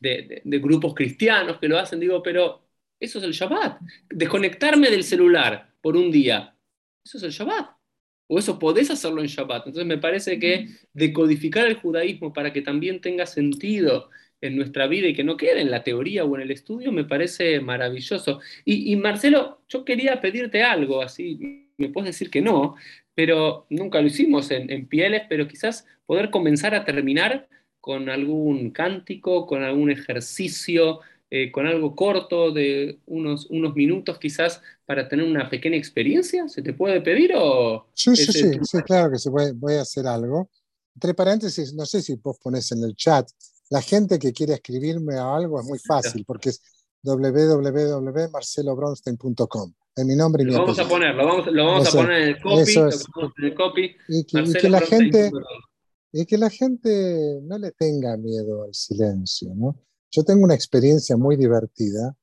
de, 0.04 0.42
de 0.44 0.60
grupos 0.60 0.94
cristianos 0.94 1.58
que 1.60 1.68
lo 1.68 1.80
hacen, 1.80 2.00
digo, 2.00 2.22
pero 2.22 2.62
eso 3.00 3.20
es 3.20 3.24
el 3.24 3.32
Shabbat. 3.32 3.82
Desconectarme 4.10 4.90
del 4.90 5.04
celular 5.04 5.74
por 5.82 5.98
un 5.98 6.12
día, 6.12 6.56
eso 7.04 7.18
es 7.18 7.24
el 7.24 7.32
Shabbat 7.32 7.84
o 8.28 8.40
eso 8.40 8.58
podés 8.58 8.90
hacerlo 8.90 9.22
en 9.22 9.28
Shabbat. 9.28 9.68
Entonces 9.68 9.86
me 9.86 9.98
parece 9.98 10.40
que 10.40 10.68
decodificar 10.94 11.68
el 11.68 11.76
judaísmo 11.76 12.34
para 12.34 12.54
que 12.54 12.62
también 12.62 13.02
tenga 13.02 13.26
sentido 13.26 14.10
en 14.42 14.56
nuestra 14.56 14.88
vida 14.88 15.08
y 15.08 15.14
que 15.14 15.24
no 15.24 15.38
quede 15.38 15.62
en 15.62 15.72
la 15.72 15.84
teoría 15.84 16.26
o 16.26 16.36
en 16.36 16.42
el 16.42 16.52
estudio, 16.52 16.92
me 16.92 17.06
parece 17.06 17.60
maravilloso. 17.62 18.42
Y, 18.66 18.96
Marcelo, 18.98 19.62
yo 19.70 19.86
quería 19.86 20.20
pedirte 20.20 20.64
algo, 20.64 21.02
así 21.02 21.70
me 21.78 21.90
puedes 21.90 22.10
decir 22.10 22.30
que 22.30 22.42
no, 22.42 22.76
pero 23.16 23.66
nunca 23.70 24.02
lo 24.02 24.08
hicimos 24.08 24.52
en, 24.52 24.88
Pieles, 24.88 25.24
pero 25.30 25.48
quizás 25.48 25.88
poder 26.06 26.30
comenzar 26.30 26.76
a 26.76 26.84
terminar 26.84 27.48
con 27.84 28.08
algún 28.08 28.72
cántico, 28.72 29.46
con 29.46 29.62
algún 29.62 29.92
ejercicio, 29.92 31.02
eh, 31.30 31.52
con 31.52 31.68
algo 31.68 31.98
corto 31.98 32.54
de 32.54 33.00
unos, 33.08 33.48
unos 33.50 33.76
minutos 33.76 34.18
quizás 34.20 34.62
para 34.86 35.10
tener 35.10 35.26
una 35.26 35.50
pequeña 35.50 35.76
experiencia? 35.76 36.48
¿Se 36.48 36.62
te 36.62 36.72
puede 36.72 37.02
pedir 37.02 37.34
o...? 37.36 37.88
Sí, 37.94 38.16
sí, 38.16 38.32
sí, 38.32 38.52
sí, 38.62 38.78
claro 38.84 39.12
que 39.12 39.20
se 39.20 39.30
puede, 39.30 39.52
voy 39.52 39.74
a 39.74 39.82
hacer 39.82 40.08
algo. 40.08 40.50
Entre 40.96 41.14
paréntesis, 41.14 41.74
no 41.74 41.86
sé 41.86 42.02
si 42.02 42.16
vos 42.16 42.40
pones 42.42 42.72
en 42.72 42.86
el 42.86 42.96
chat, 42.96 43.30
la 43.70 43.82
gente 43.82 44.18
que 44.18 44.32
quiere 44.32 44.54
escribirme 44.54 45.16
a 45.16 45.36
algo 45.36 45.60
es 45.60 45.66
muy 45.66 45.80
fácil 45.80 46.24
porque 46.26 46.52
es 46.52 46.62
www.marcelobronstein.com. 47.02 49.74
Es 49.94 50.06
mi 50.06 50.16
nombre 50.16 50.44
y 50.44 50.46
mi 50.46 50.54
lo 50.54 50.60
vamos 50.60 50.80
a 50.80 50.88
poner, 50.88 51.16
lo 51.16 51.26
vamos, 51.26 51.48
lo 51.48 51.66
vamos 51.66 51.94
a 51.94 51.98
poner 51.98 52.22
en 52.22 52.30
el 52.30 52.42
copy, 52.42 52.76
lo 52.76 52.90
en 52.90 52.94
el 53.44 53.54
copy 53.54 53.94
y 54.08 54.24
que, 54.24 54.40
y 54.40 54.54
que 54.54 54.70
la 54.70 54.80
gente 54.80 55.30
y 56.16 56.28
que 56.28 56.38
la 56.38 56.52
gente 56.52 57.42
no 57.42 57.58
le 57.58 57.72
tenga 57.72 58.16
miedo 58.18 58.64
al 58.64 58.74
silencio, 58.74 59.52
¿no? 59.56 59.76
Yo 60.12 60.24
tengo 60.24 60.44
una 60.44 60.54
experiencia 60.54 61.18
muy 61.18 61.36
divertida. 61.36 62.16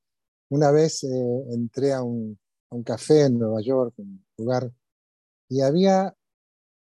Una 0.49 0.71
vez 0.71 1.03
eh, 1.03 1.45
entré 1.51 1.93
a 1.93 2.01
un, 2.03 2.39
café 2.85 3.25
en 3.25 3.37
Nueva 3.37 3.61
York, 3.61 3.95
un 3.99 4.25
lugar, 4.39 4.73
y 5.49 5.61
había, 5.61 6.15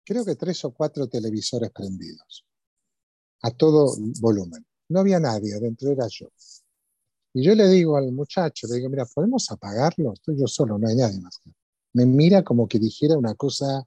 creo 0.04 0.26
que 0.26 0.36
tres 0.36 0.66
o 0.66 0.72
cuatro 0.72 1.08
televisores 1.08 1.70
prendidos, 1.70 2.44
a 3.44 3.52
todo 3.52 3.96
volumen. 4.20 4.66
No 4.90 5.02
había 5.02 5.20
nadie, 5.20 5.54
adentro 5.54 5.92
era 5.92 6.08
yo. 6.08 6.28
Y 7.34 7.44
yo 7.44 7.54
le 7.54 7.68
digo 7.68 7.98
al 7.98 8.12
muchacho, 8.14 8.66
le 8.66 8.78
digo, 8.78 8.90
mira, 8.90 9.06
¿podemos 9.06 9.52
apagarlo? 9.52 10.14
Estoy 10.14 10.40
yo 10.40 10.48
solo, 10.48 10.80
no 10.80 10.88
hay 10.88 10.96
nadie 10.96 11.22
más. 11.22 11.40
Me 11.94 12.08
mira 12.08 12.44
como 12.44 12.68
que 12.68 12.80
dijera 12.80 13.16
una 13.16 13.36
cosa, 13.36 13.84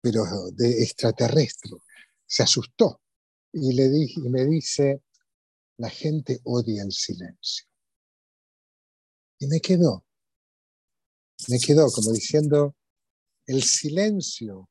pero 0.00 0.22
de 0.52 0.84
extraterrestre. 0.84 1.72
Se 2.26 2.42
asustó. 2.42 3.00
Y, 3.52 3.72
le 3.72 3.88
dije, 3.88 4.20
y 4.24 4.28
me 4.28 4.44
dice, 4.44 5.02
la 5.78 5.88
gente 5.88 6.40
odia 6.44 6.82
el 6.82 6.92
silencio. 6.92 7.66
Y 9.38 9.46
me 9.46 9.60
quedó, 9.60 10.04
me 11.48 11.58
quedó 11.58 11.90
como 11.90 12.12
diciendo, 12.12 12.74
el 13.46 13.62
silencio, 13.62 14.68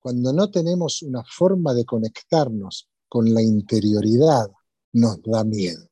cuando 0.00 0.32
no 0.32 0.50
tenemos 0.50 1.02
una 1.02 1.24
forma 1.24 1.72
de 1.74 1.84
conectarnos 1.84 2.88
con 3.08 3.32
la 3.32 3.42
interioridad, 3.42 4.50
nos 4.92 5.22
da 5.22 5.44
miedo. 5.44 5.88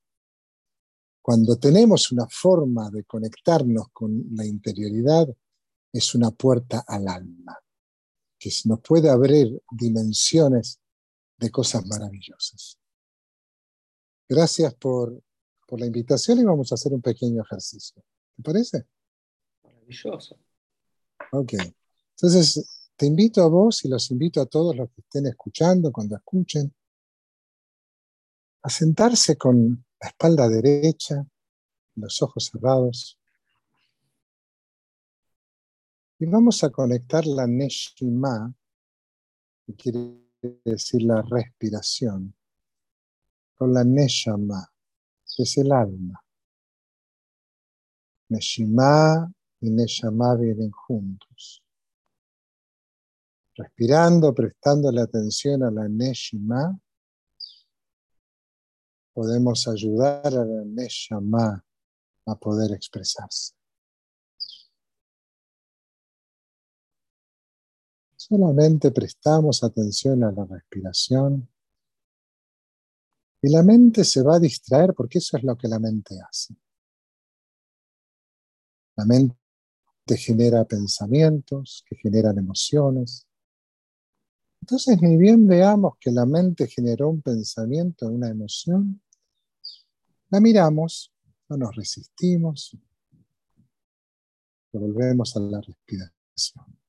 Cuando 1.22 1.56
tenemos 1.56 2.12
una 2.12 2.28
forma 2.28 2.90
de 2.90 3.04
conectarnos 3.04 3.88
con 3.92 4.24
la 4.32 4.44
interioridad, 4.44 5.26
es 5.92 6.14
una 6.14 6.30
puerta 6.30 6.84
al 6.86 7.08
alma, 7.08 7.58
que 8.38 8.50
nos 8.66 8.80
puede 8.80 9.08
abrir 9.08 9.60
dimensiones 9.70 10.80
de 11.38 11.50
cosas 11.50 11.84
maravillosas. 11.86 12.78
Gracias 14.28 14.74
por, 14.74 15.22
la 15.68 15.86
invitación 15.86 16.38
y 16.38 16.44
vamos 16.44 16.70
a 16.70 16.76
hacer 16.76 16.92
un 16.92 17.02
pequeño 17.02 17.42
ejercicio. 17.42 18.02
¿Te 18.36 18.42
parece? 18.42 18.86
Maravilloso. 19.64 20.38
Ok. 21.32 21.54
Entonces, 22.10 22.88
te 22.94 23.06
invito 23.06 23.42
a 23.42 23.48
vos 23.48 23.84
y 23.84 23.88
los 23.88 24.10
invito 24.10 24.40
a 24.40 24.46
todos 24.46 24.76
los 24.76 24.88
que 24.90 25.00
estén 25.00 25.26
escuchando, 25.26 25.90
cuando 25.90 26.16
escuchen, 26.16 26.72
a 28.62 28.70
sentarse 28.70 29.36
con 29.36 29.84
la 30.00 30.08
espalda 30.08 30.48
derecha, 30.48 31.26
los 31.96 32.22
ojos 32.22 32.50
cerrados. 32.52 33.18
Y 36.18 36.26
vamos 36.26 36.62
a 36.64 36.70
conectar 36.70 37.26
la 37.26 37.46
Neshima, 37.46 38.54
que 39.66 39.74
quiere 39.74 40.25
decir 40.64 41.02
la 41.02 41.22
respiración, 41.22 42.34
con 43.54 43.72
la 43.72 43.84
Neshama, 43.84 44.72
que 45.24 45.42
es 45.42 45.58
el 45.58 45.72
alma. 45.72 46.22
Neshima 48.28 49.32
y 49.60 49.70
Neshama 49.70 50.36
vienen 50.36 50.70
juntos. 50.70 51.62
Respirando, 53.54 54.34
prestando 54.34 54.92
la 54.92 55.02
atención 55.04 55.62
a 55.62 55.70
la 55.70 55.88
Neshima, 55.88 56.78
podemos 59.14 59.66
ayudar 59.66 60.26
a 60.26 60.44
la 60.44 60.64
Neshama 60.64 61.64
a 62.26 62.34
poder 62.34 62.72
expresarse. 62.72 63.55
Solamente 68.28 68.90
prestamos 68.90 69.62
atención 69.62 70.24
a 70.24 70.32
la 70.32 70.44
respiración 70.46 71.48
y 73.40 73.48
la 73.50 73.62
mente 73.62 74.02
se 74.02 74.20
va 74.20 74.34
a 74.34 74.40
distraer 74.40 74.94
porque 74.94 75.18
eso 75.18 75.36
es 75.36 75.44
lo 75.44 75.56
que 75.56 75.68
la 75.68 75.78
mente 75.78 76.18
hace. 76.20 76.56
La 78.96 79.04
mente 79.04 79.36
genera 80.16 80.64
pensamientos, 80.64 81.84
que 81.88 81.94
generan 81.94 82.36
emociones. 82.38 83.28
Entonces, 84.60 85.00
ni 85.00 85.16
bien 85.16 85.46
veamos 85.46 85.92
que 86.00 86.10
la 86.10 86.26
mente 86.26 86.66
generó 86.66 87.10
un 87.10 87.22
pensamiento, 87.22 88.08
una 88.08 88.28
emoción, 88.28 89.00
la 90.30 90.40
miramos, 90.40 91.14
no 91.48 91.58
nos 91.58 91.76
resistimos, 91.76 92.76
volvemos 94.72 95.36
a 95.36 95.40
la 95.40 95.60
respiración. 95.60 96.85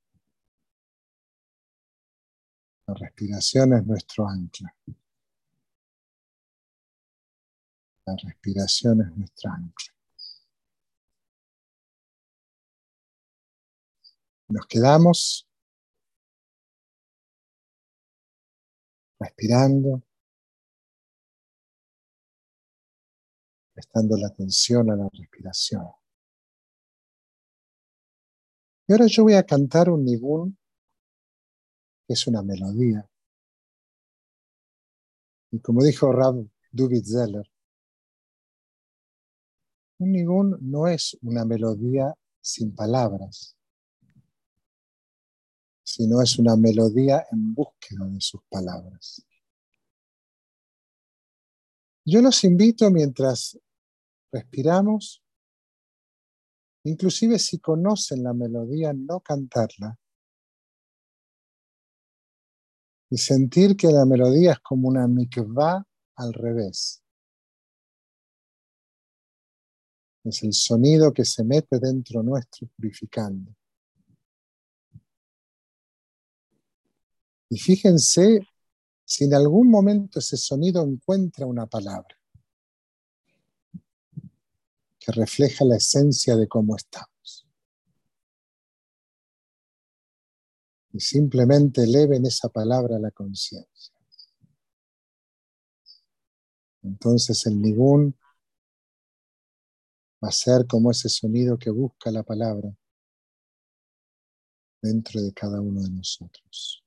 La 2.88 2.94
respiración 2.94 3.74
es 3.74 3.86
nuestro 3.86 4.26
ancla. 4.28 4.74
La 8.06 8.16
respiración 8.16 9.02
es 9.02 9.18
nuestra 9.18 9.54
ancla. 9.54 9.94
Nos 14.48 14.66
quedamos 14.68 15.46
respirando, 19.20 20.02
prestando 23.74 24.16
la 24.16 24.28
atención 24.28 24.90
a 24.92 24.96
la 24.96 25.10
respiración. 25.12 25.86
Y 28.88 28.94
ahora 28.94 29.08
yo 29.08 29.24
voy 29.24 29.34
a 29.34 29.44
cantar 29.44 29.90
un 29.90 30.06
nibún, 30.06 30.58
es 32.08 32.28
una 32.28 32.42
melodía. 32.42 33.10
Y 35.52 35.60
como 35.60 35.84
dijo 35.84 36.12
Rab 36.12 36.48
Dubit 36.72 37.06
Zeller, 37.06 37.50
un 40.00 40.12
nibún 40.12 40.58
no 40.62 40.88
es 40.88 41.18
una 41.22 41.46
melodía 41.46 42.14
sin 42.42 42.76
palabras 42.76 43.58
sino 45.88 46.22
es 46.22 46.38
una 46.38 46.58
melodía 46.58 47.26
en 47.32 47.56
búsqueda 47.56 48.06
de 48.06 48.20
sus 48.20 48.42
palabras. 48.50 49.26
Yo 52.06 52.22
los 52.22 52.44
invito 52.44 52.92
mientras 52.92 53.58
respiramos, 54.32 55.24
inclusive 56.84 57.40
si 57.40 57.60
conocen 57.60 58.22
la 58.22 58.34
melodía, 58.34 58.92
no 58.94 59.22
cantarla 59.22 59.98
y 63.10 63.18
sentir 63.18 63.76
que 63.76 63.88
la 63.88 64.06
melodía 64.06 64.54
es 64.54 64.60
como 64.60 64.88
una 64.90 65.08
mikvah 65.08 65.86
al 66.16 66.34
revés. 66.34 67.02
Es 70.24 70.44
el 70.44 70.54
sonido 70.54 71.14
que 71.14 71.24
se 71.24 71.44
mete 71.44 71.80
dentro 71.80 72.22
nuestro 72.22 72.68
purificando. 72.76 73.56
Y 77.50 77.58
fíjense 77.60 78.42
si 79.06 79.24
en 79.24 79.34
algún 79.34 79.70
momento 79.70 80.20
ese 80.20 80.36
sonido 80.36 80.84
encuentra 80.84 81.46
una 81.46 81.66
palabra 81.66 82.14
que 85.00 85.12
refleja 85.14 85.64
la 85.64 85.78
esencia 85.78 86.36
de 86.36 86.46
cómo 86.50 86.76
estamos. 86.76 87.17
Y 90.98 91.00
simplemente 91.00 91.84
eleven 91.84 92.26
esa 92.26 92.50
palabra 92.50 92.96
a 92.96 93.00
la 93.00 93.12
conciencia. 93.12 93.94
Entonces 96.82 97.46
el 97.46 97.62
nigún 97.62 98.18
va 100.24 100.30
a 100.30 100.32
ser 100.32 100.66
como 100.66 100.90
ese 100.90 101.08
sonido 101.08 101.60
que 101.60 101.70
busca 101.70 102.10
la 102.10 102.24
palabra 102.24 102.76
dentro 104.82 105.22
de 105.22 105.32
cada 105.34 105.62
uno 105.62 105.84
de 105.84 105.92
nosotros. 105.92 106.84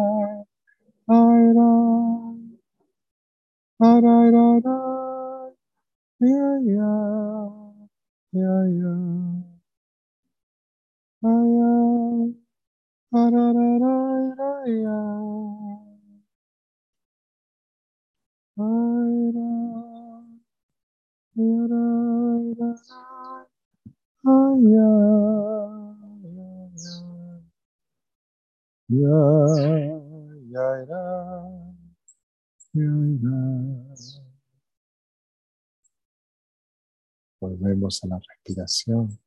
A 37.85 38.07
la 38.07 38.19
respiración. 38.19 39.19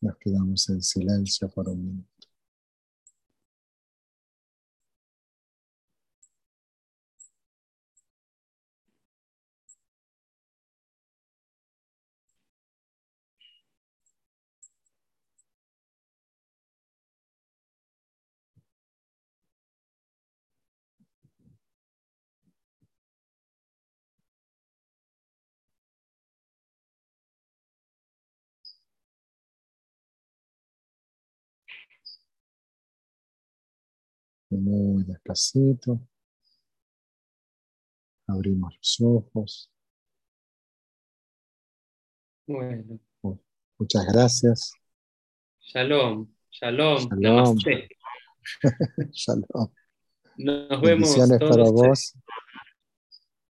Nos 0.00 0.16
quedamos 0.16 0.66
en 0.70 0.82
silencio 0.82 1.46
por 1.50 1.68
un 1.68 1.84
minuto. 1.84 2.11
Muy 34.58 35.04
despacito. 35.04 36.00
Abrimos 38.26 38.74
los 38.76 39.00
ojos. 39.00 39.70
Bueno. 42.46 43.00
Muchas 43.78 44.06
gracias. 44.12 44.72
Shalom, 45.60 46.32
shalom, 46.50 47.08
shalom. 47.08 47.56
shalom. 49.12 49.72
Nos 50.36 50.80
vemos 50.80 51.14
todos. 51.14 51.38
para 51.38 51.70
vos. 51.70 52.14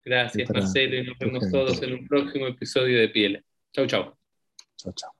Gracias, 0.03 0.49
Marcelo, 0.49 0.97
y 0.97 1.07
nos 1.07 1.17
vemos 1.19 1.51
todos 1.51 1.81
en 1.81 1.93
un 1.93 2.07
próximo 2.07 2.47
episodio 2.47 2.99
de 2.99 3.09
Piel. 3.09 3.45
Chau, 3.73 3.85
chau. 3.87 4.17
Chau, 4.77 4.93
chau. 4.93 5.14